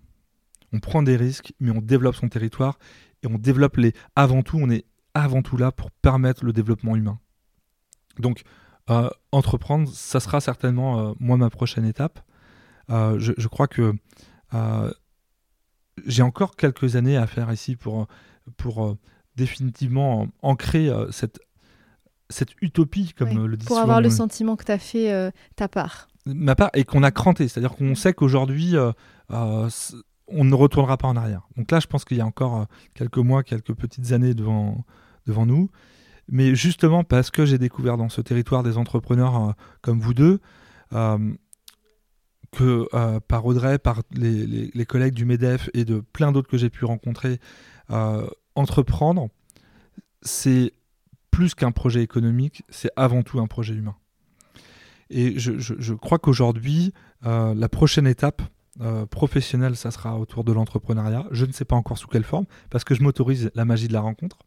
on 0.72 0.80
prend 0.80 1.04
des 1.04 1.16
risques, 1.16 1.54
mais 1.60 1.72
on 1.72 1.82
développe 1.82 2.16
son 2.16 2.30
territoire 2.30 2.80
et 3.22 3.28
on 3.28 3.38
développe 3.38 3.78
les. 3.78 3.94
Avant 4.16 4.44
tout, 4.44 4.58
on 4.60 4.70
est 4.70 4.86
avant 5.14 5.42
tout 5.42 5.58
là 5.58 5.72
pour 5.72 5.92
permettre 5.92 6.44
le 6.44 6.54
développement 6.54 6.96
humain. 6.96 7.20
Donc, 8.20 8.44
euh, 8.90 9.10
entreprendre, 9.32 9.88
ça 9.90 10.20
sera 10.20 10.42
certainement, 10.42 11.00
euh, 11.00 11.14
moi, 11.20 11.38
ma 11.38 11.50
prochaine 11.50 11.86
étape. 11.86 12.20
Euh, 12.90 13.18
je, 13.20 13.48
crois 13.48 13.68
que 13.68 13.94
j'ai 16.06 16.22
encore 16.22 16.56
quelques 16.56 16.96
années 16.96 17.18
à 17.18 17.28
faire 17.28 17.52
ici 17.52 17.76
pour 17.76 18.08
définitivement 19.36 20.28
ancrer 20.42 20.92
cette, 21.12 21.40
cette 22.30 22.52
utopie, 22.62 23.14
comme 23.18 23.48
le 23.48 23.58
dit 23.58 23.66
Pour 23.66 23.80
avoir 23.80 24.02
le 24.02 24.10
sentiment 24.10 24.56
que 24.56 24.64
tu 24.64 24.72
as 24.72 24.80
fait 24.80 25.32
ta 25.56 25.68
part. 25.68 26.08
Ma 26.26 26.56
part, 26.56 26.70
et 26.74 26.84
qu'on 26.84 27.04
a 27.04 27.12
cranté. 27.12 27.48
C'est-à-dire 27.48 27.76
qu'on 27.76 27.96
sait 27.96 28.14
qu'aujourd'hui, 28.14 28.76
on 30.28 30.44
ne 30.44 30.56
retournera 30.56 30.98
pas 30.98 31.08
en 31.08 31.16
arrière. 31.16 31.48
Donc 31.58 31.72
là, 31.72 31.80
je 31.80 31.88
pense 31.88 32.06
qu'il 32.06 32.18
y 32.18 32.22
a 32.22 32.26
encore 32.26 32.62
euh, 32.62 32.66
quelques 32.94 33.18
mois, 33.18 33.44
quelques 33.44 33.74
petites 33.74 34.12
années 34.12 34.34
devant, 34.34 34.86
devant 35.28 35.46
nous. 35.46 35.70
Mais 36.30 36.56
justement 36.56 37.04
parce 37.04 37.32
que 37.32 37.46
j'ai 37.46 37.58
découvert 37.58 37.98
dans 37.98 38.10
ce 38.10 38.22
territoire 38.22 38.64
des 38.64 38.78
entrepreneurs 38.78 39.36
euh, 39.36 39.52
comme 39.82 40.00
vous 40.00 40.14
deux, 40.14 40.40
euh, 40.94 41.34
que 42.52 42.88
par 43.28 43.48
Audrey, 43.48 43.80
par 43.80 44.04
les, 44.12 44.86
collègues 44.86 45.16
du 45.16 45.26
MEDEF 45.26 45.72
et 45.74 45.86
de 45.86 46.02
plein 46.02 46.32
d'autres 46.32 46.48
que 46.48 46.58
j'ai 46.58 46.70
pu 46.70 46.86
rencontrer, 46.86 47.40
entreprendre, 48.56 49.30
c'est 50.22 50.74
plus 51.32 51.56
qu'un 51.56 51.72
projet 51.72 52.02
économique, 52.04 52.64
c'est 52.70 52.92
avant 52.96 53.24
tout 53.24 53.40
un 53.40 53.48
projet 53.48 53.74
humain. 53.74 53.96
Et 55.10 55.38
je 55.38 55.94
crois 55.94 56.20
qu'aujourd'hui, 56.20 56.94
la 57.24 57.70
prochaine 57.70 58.08
étape, 58.08 58.42
euh, 58.82 59.06
professionnel, 59.06 59.76
ça 59.76 59.92
sera 59.92 60.18
autour 60.18 60.44
de 60.44 60.52
l'entrepreneuriat. 60.52 61.28
Je 61.30 61.46
ne 61.46 61.52
sais 61.52 61.66
pas 61.66 61.76
encore 61.76 62.00
sous 62.00 62.08
quelle 62.08 62.24
forme, 62.24 62.46
parce 62.72 62.84
que 62.84 62.96
je 62.96 63.04
m'autorise 63.04 63.52
la 63.54 63.66
magie 63.66 63.88
de 63.88 63.94
la 63.94 64.02
rencontre. 64.02 64.40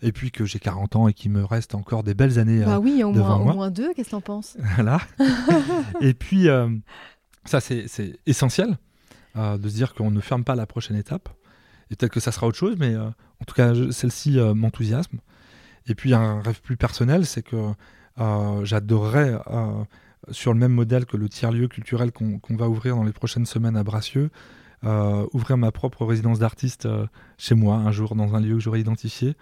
Et 0.00 0.10
puis 0.10 0.30
que 0.30 0.46
j'ai 0.46 0.58
40 0.58 0.96
ans 0.96 1.06
et 1.08 1.12
qu'il 1.12 1.30
me 1.30 1.44
reste 1.44 1.74
encore 1.74 2.02
des 2.02 2.14
belles 2.14 2.38
années. 2.38 2.64
Bah 2.64 2.80
oui, 2.80 3.04
au, 3.04 3.12
moins, 3.12 3.36
au 3.36 3.52
moins 3.52 3.70
deux, 3.70 3.92
qu'est-ce 3.92 4.08
que 4.08 4.12
t'en 4.12 4.20
penses? 4.20 4.56
Voilà. 4.74 5.00
et 6.00 6.14
puis, 6.14 6.48
euh, 6.48 6.68
ça, 7.44 7.60
c'est 7.60 7.86
essentiel 8.26 8.78
euh, 9.36 9.58
de 9.58 9.68
se 9.68 9.74
dire 9.74 9.94
qu'on 9.94 10.10
ne 10.10 10.20
ferme 10.20 10.44
pas 10.44 10.54
la 10.54 10.66
prochaine 10.66 10.96
étape. 10.96 11.28
Et 11.92 11.96
peut-être 11.96 12.12
que 12.12 12.20
ça 12.20 12.32
sera 12.32 12.48
autre 12.48 12.58
chose, 12.58 12.74
mais 12.78 12.96
en 12.96 13.44
tout 13.46 13.54
cas, 13.54 13.72
celle-ci 13.92 14.38
m'enthousiasme. 14.54 15.18
Et 15.86 15.94
puis, 15.94 16.14
un 16.14 16.40
rêve 16.40 16.60
plus 16.62 16.76
personnel, 16.76 17.26
c'est 17.26 17.42
que 17.42 17.72
j'adorerais 18.64 19.38
sur 20.30 20.52
le 20.52 20.58
même 20.58 20.72
modèle 20.72 21.06
que 21.06 21.16
le 21.16 21.28
tiers-lieu 21.28 21.68
culturel 21.68 22.12
qu'on 22.12 22.56
va 22.56 22.68
ouvrir 22.68 22.96
dans 22.96 23.04
les 23.04 23.12
prochaines 23.12 23.46
semaines 23.46 23.76
à 23.76 23.82
Bracieux, 23.82 24.30
euh, 24.84 25.26
ouvrir 25.32 25.56
ma 25.56 25.70
propre 25.70 26.04
résidence 26.04 26.40
d'artiste 26.40 26.86
euh, 26.86 27.06
chez 27.38 27.54
moi 27.54 27.76
un 27.76 27.92
jour 27.92 28.16
dans 28.16 28.34
un 28.34 28.40
lieu 28.40 28.54
que 28.54 28.60
j'aurais 28.60 28.80
identifié, 28.80 29.36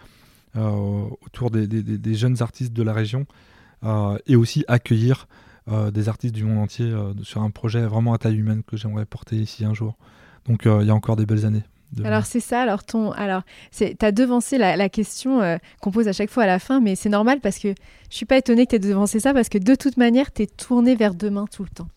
euh, 0.55 1.07
autour 1.25 1.49
des, 1.49 2.13
jeunes 2.13 2.41
artistes 2.41 2.73
de 2.73 2.83
la 2.83 2.93
région, 2.93 3.25
et 4.27 4.35
aussi 4.35 4.63
accueillir 4.67 5.27
des 5.91 6.07
artistes 6.07 6.35
du 6.35 6.43
monde 6.43 6.59
entier 6.59 6.93
sur 7.23 7.41
un 7.41 7.49
projet 7.49 7.81
vraiment 7.85 8.13
à 8.13 8.19
taille 8.19 8.37
humaine 8.37 8.61
que 8.61 8.77
j'aimerais 8.77 9.05
porter 9.05 9.37
ici 9.37 9.65
un 9.65 9.73
jour. 9.73 9.97
Donc 10.45 10.65
il 10.65 10.85
y 10.85 10.89
a 10.91 10.93
encore 10.93 11.15
des 11.15 11.25
belles 11.25 11.45
années. 11.45 11.63
Alors 12.03 12.25
c'est 12.25 12.39
ça, 12.39 12.61
alors 12.61 12.83
ton, 12.83 13.11
alors 13.11 13.43
tu 13.75 13.95
as 14.01 14.11
devancé 14.11 14.57
la, 14.57 14.89
question 14.89 15.41
euh, 15.41 15.57
qu'on 15.81 15.91
pose 15.91 16.07
à 16.07 16.13
chaque 16.13 16.29
fois 16.29 16.43
à 16.43 16.47
la 16.47 16.59
fin, 16.59 16.79
mais 16.79 16.95
c'est 16.95 17.09
normal 17.09 17.39
parce 17.41 17.59
que 17.59 17.69
je 18.09 18.15
suis 18.15 18.25
pas 18.25 18.37
étonnée 18.37 18.65
que 18.65 18.71
tu 18.71 18.75
aies 18.77 18.79
devancé 18.79 19.19
ça 19.19 19.33
parce 19.33 19.49
que 19.49 19.57
de 19.57 19.75
toute 19.75 19.97
manière, 19.97 20.31
tu 20.31 20.43
es 20.43 20.47
tourné 20.47 20.95
vers 20.95 21.13
demain 21.13 21.45
tout 21.51 21.63
le 21.63 21.69
temps. 21.69 21.87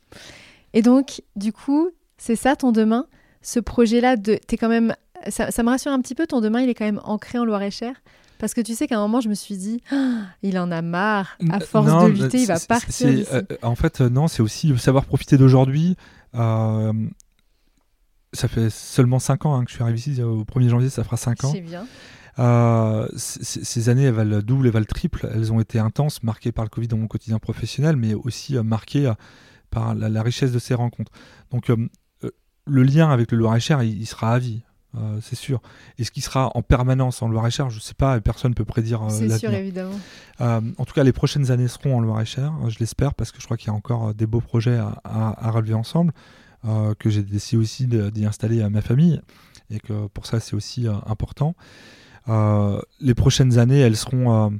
Et 0.73 0.83
donc, 0.83 1.23
du 1.37 1.53
coup, 1.53 1.91
c'est 2.19 2.37
ça 2.37 2.57
ton 2.57 2.73
demain, 2.73 3.07
ce 3.43 3.61
projet-là, 3.61 4.17
de, 4.17 4.33
es 4.33 4.57
quand 4.57 4.69
même, 4.69 4.95
ça, 5.29 5.47
me 5.63 5.69
rassure 5.69 5.93
un 5.93 6.01
petit 6.01 6.15
peu, 6.15 6.27
ton 6.27 6.41
demain, 6.41 6.61
il 6.61 6.69
est 6.69 6.75
quand 6.75 6.85
même 6.85 7.01
ancré 7.05 7.39
en 7.39 7.45
Loire-et-Cher. 7.45 7.95
Parce 8.39 8.53
que 8.53 8.61
tu 8.61 8.75
sais 8.75 8.89
qu'à 8.89 8.99
un 8.99 9.01
moment, 9.01 9.21
je 9.21 9.29
me 9.29 9.35
suis 9.35 9.57
dit, 9.57 9.81
ah, 9.93 10.23
il 10.43 10.59
en 10.59 10.73
a 10.73 10.83
marre, 10.83 11.39
à 11.51 11.61
force 11.61 11.87
de 11.87 12.09
lutter, 12.09 12.43
il 12.43 12.47
va 12.47 12.59
partir. 12.59 13.25
Euh, 13.33 13.43
en 13.63 13.77
fait, 13.77 14.01
euh, 14.01 14.09
non, 14.09 14.27
c'est 14.27 14.43
aussi 14.43 14.77
savoir 14.77 15.05
profiter 15.05 15.39
d'aujourd'hui 15.39 15.97
ça 18.35 18.49
fait 18.49 18.71
seulement 18.71 19.19
5 19.19 19.47
ans 19.47 19.55
hein, 19.57 19.65
que 19.65 19.71
je 19.71 19.77
suis 19.77 19.83
arrivé 19.83 19.99
ici. 19.99 20.23
Au 20.23 20.45
1er 20.45 20.69
janvier, 20.69 20.91
ça 20.91 21.05
fera 21.05 21.17
5 21.17 21.45
ans. 21.45 21.53
C'est 21.53 21.61
bien. 21.61 21.87
Euh, 22.39 23.07
ces 23.17 23.89
années, 23.89 24.05
elles 24.05 24.15
valent 24.15 24.43
double, 24.43 24.67
elles 24.67 24.73
valent 24.73 24.87
triple. 24.87 25.29
Elles 25.33 25.53
ont 25.53 25.61
été 25.61 25.79
intenses, 25.79 26.23
marquées 26.23 26.53
par 26.53 26.65
le 26.65 26.69
Covid 26.69 26.89
dans 26.89 26.97
mon 26.97 27.07
quotidien 27.07 27.39
professionnel, 27.39 27.97
mais 27.97 28.15
aussi 28.15 28.57
euh, 28.57 28.63
marquées 28.63 29.07
euh, 29.07 29.15
par 29.71 29.95
la, 29.95 30.23
richesse 30.23 30.53
de 30.53 30.59
ces 30.59 30.75
rencontres. 30.75 31.13
Donc, 31.51 31.71
le 32.67 32.83
lien 32.83 33.11
avec 33.11 33.33
le 33.33 33.39
Loir-et-Cher, 33.39 33.83
il, 33.83 34.07
sera 34.07 34.35
à 34.35 34.39
vie. 34.39 34.63
c'est 35.21 35.35
sûr. 35.35 35.61
Et 35.99 36.05
ce 36.05 36.13
qui 36.13 36.21
sera 36.21 36.53
en 36.55 36.63
permanence 36.63 37.23
en 37.23 37.29
Loire-et-Cher, 37.29 37.71
je 37.71 37.79
ne 37.79 37.81
sais 37.81 37.95
pas, 37.95 38.21
personne 38.21 38.53
ne 38.53 38.55
peut 38.55 38.65
prédire. 38.65 39.05
c'est 39.11 39.37
sûr, 39.37 39.53
évidemment. 39.53 39.99
en 40.39 40.85
tout 40.85 40.95
cas, 40.95 41.03
les 41.03 41.13
prochaines 41.13 41.51
années 41.51 41.67
seront 41.67 41.97
en 41.97 42.01
Loire-et-Cher, 42.01 42.53
je 42.69 42.79
l'espère, 42.79 43.15
parce 43.15 43.33
que 43.33 43.41
je 43.41 43.47
crois 43.47 43.57
qu'il 43.57 43.67
y 43.67 43.71
a 43.71 43.75
encore 43.75 44.15
des 44.15 44.27
beaux 44.27 44.41
projets 44.41 44.77
à, 44.77 44.95
à 45.03 45.51
relever 45.51 45.75
ensemble. 45.75 46.13
Que 46.99 47.11
j'ai 47.11 47.23
décidé 47.23 47.61
aussi 47.61 47.87
d'y 47.87 48.25
installer 48.25 48.63
à 48.63 48.71
ma 48.71 48.81
famille 48.81 49.21
et 49.71 49.81
que 49.81 50.07
pour 50.09 50.27
ça 50.27 50.41
c'est 50.41 50.55
aussi 50.55 50.87
important. 51.07 51.55
les 52.29 53.15
prochaines 53.15 53.59
années, 53.59 53.81
elles 53.81 53.97
seront 53.97 54.53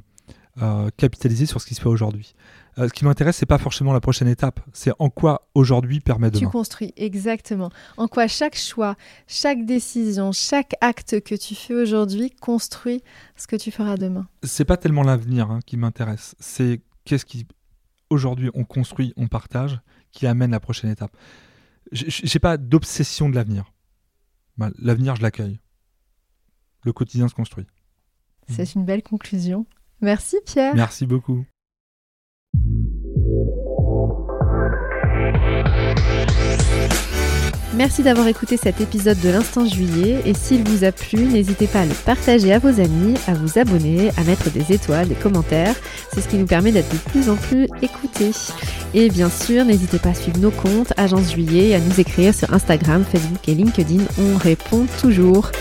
capitalisées 0.97 1.45
sur 1.45 1.61
ce 1.61 1.65
qui 1.65 1.75
se 1.75 1.81
fait 1.81 1.89
aujourd'hui. 1.89 2.35
ce 2.77 2.91
qui 2.93 3.05
m'intéresse, 3.05 3.37
c'est 3.37 3.45
pas 3.45 3.57
forcément 3.57 3.93
la 3.93 4.01
prochaine 4.01 4.27
étape, 4.27 4.59
c'est 4.73 4.91
en 4.99 5.09
quoi 5.09 5.47
aujourd'hui 5.55 5.99
permet 5.99 6.29
demain. 6.29 6.39
Tu 6.39 6.47
construis, 6.47 6.93
exactement. 6.97 7.69
En 7.97 8.07
quoi 8.07 8.27
chaque 8.27 8.57
choix, 8.57 8.95
chaque 9.27 9.65
décision, 9.65 10.31
chaque 10.31 10.73
acte 10.81 11.21
que 11.21 11.35
tu 11.35 11.55
fais 11.55 11.73
aujourd'hui 11.73 12.31
construit 12.31 13.01
ce 13.35 13.47
que 13.47 13.55
tu 13.55 13.71
feras 13.71 13.97
demain. 13.97 14.27
C'est 14.43 14.65
pas 14.65 14.77
tellement 14.77 15.03
l'avenir 15.03 15.51
hein, 15.51 15.59
qui 15.65 15.77
m'intéresse, 15.77 16.35
c'est 16.39 16.81
qu'est-ce 17.05 17.25
qui 17.25 17.45
aujourd'hui 18.09 18.49
on 18.53 18.63
construit, 18.63 19.13
on 19.17 19.27
partage, 19.27 19.79
qui 20.11 20.27
amène 20.27 20.51
la 20.51 20.59
prochaine 20.59 20.91
étape. 20.91 21.15
J'ai 21.91 22.39
pas 22.39 22.57
d'obsession 22.57 23.29
de 23.29 23.35
l'avenir. 23.35 23.73
L'avenir, 24.79 25.15
je 25.15 25.21
l'accueille. 25.21 25.59
Le 26.83 26.93
quotidien 26.93 27.27
se 27.27 27.33
construit. 27.33 27.65
C'est 28.47 28.75
une 28.75 28.85
belle 28.85 29.03
conclusion. 29.03 29.65
Merci 30.01 30.37
Pierre. 30.45 30.75
Merci 30.75 31.05
beaucoup. 31.05 31.45
Merci 37.75 38.03
d'avoir 38.03 38.27
écouté 38.27 38.55
cet 38.55 38.79
épisode 38.79 39.19
de 39.19 39.29
l'Instant 39.29 39.65
Juillet 39.65 40.21
et 40.25 40.33
s'il 40.33 40.63
vous 40.63 40.85
a 40.85 40.93
plu, 40.93 41.25
n'hésitez 41.25 41.67
pas 41.67 41.81
à 41.81 41.85
le 41.85 41.93
partager 42.05 42.53
à 42.53 42.59
vos 42.59 42.79
amis, 42.79 43.15
à 43.27 43.33
vous 43.33 43.59
abonner, 43.59 44.11
à 44.15 44.23
mettre 44.23 44.49
des 44.49 44.73
étoiles, 44.73 45.09
des 45.09 45.15
commentaires. 45.15 45.75
C'est 46.13 46.21
ce 46.21 46.29
qui 46.29 46.37
nous 46.37 46.45
permet 46.45 46.71
d'être 46.71 46.89
de 46.89 47.09
plus 47.09 47.29
en 47.29 47.35
plus 47.35 47.67
écoutés. 47.81 48.31
Et 48.93 49.09
bien 49.09 49.29
sûr, 49.29 49.65
n'hésitez 49.65 49.99
pas 49.99 50.09
à 50.09 50.13
suivre 50.13 50.39
nos 50.39 50.51
comptes 50.51 50.93
Agence 50.95 51.33
Juillet 51.33 51.69
et 51.69 51.75
à 51.75 51.79
nous 51.79 51.99
écrire 51.99 52.33
sur 52.33 52.53
Instagram, 52.53 53.03
Facebook 53.03 53.49
et 53.49 53.55
LinkedIn. 53.55 54.03
On 54.19 54.37
répond 54.37 54.85
toujours. 55.01 55.51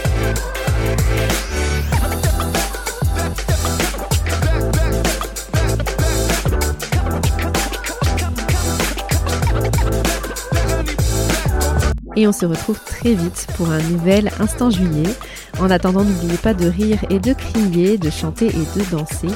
Et 12.16 12.28
on 12.28 12.32
se 12.32 12.46
retrouve 12.46 12.78
très 12.84 13.14
vite 13.14 13.46
pour 13.56 13.70
un 13.70 13.82
nouvel 13.82 14.30
Instant 14.38 14.70
Juillet. 14.70 15.10
En 15.58 15.70
attendant, 15.70 16.04
n'oubliez 16.04 16.38
pas 16.38 16.54
de 16.54 16.68
rire 16.68 16.98
et 17.10 17.18
de 17.18 17.32
crier, 17.32 17.98
de 17.98 18.10
chanter 18.10 18.46
et 18.46 18.78
de 18.78 18.90
danser. 18.90 19.28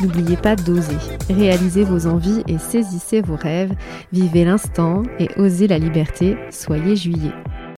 N'oubliez 0.00 0.36
pas 0.36 0.56
d'oser. 0.56 0.96
Réalisez 1.30 1.84
vos 1.84 2.06
envies 2.06 2.42
et 2.46 2.58
saisissez 2.58 3.22
vos 3.22 3.36
rêves. 3.36 3.72
Vivez 4.12 4.44
l'instant 4.44 5.02
et 5.18 5.28
osez 5.38 5.66
la 5.66 5.78
liberté. 5.78 6.36
Soyez 6.50 6.96
juillet. 6.96 7.32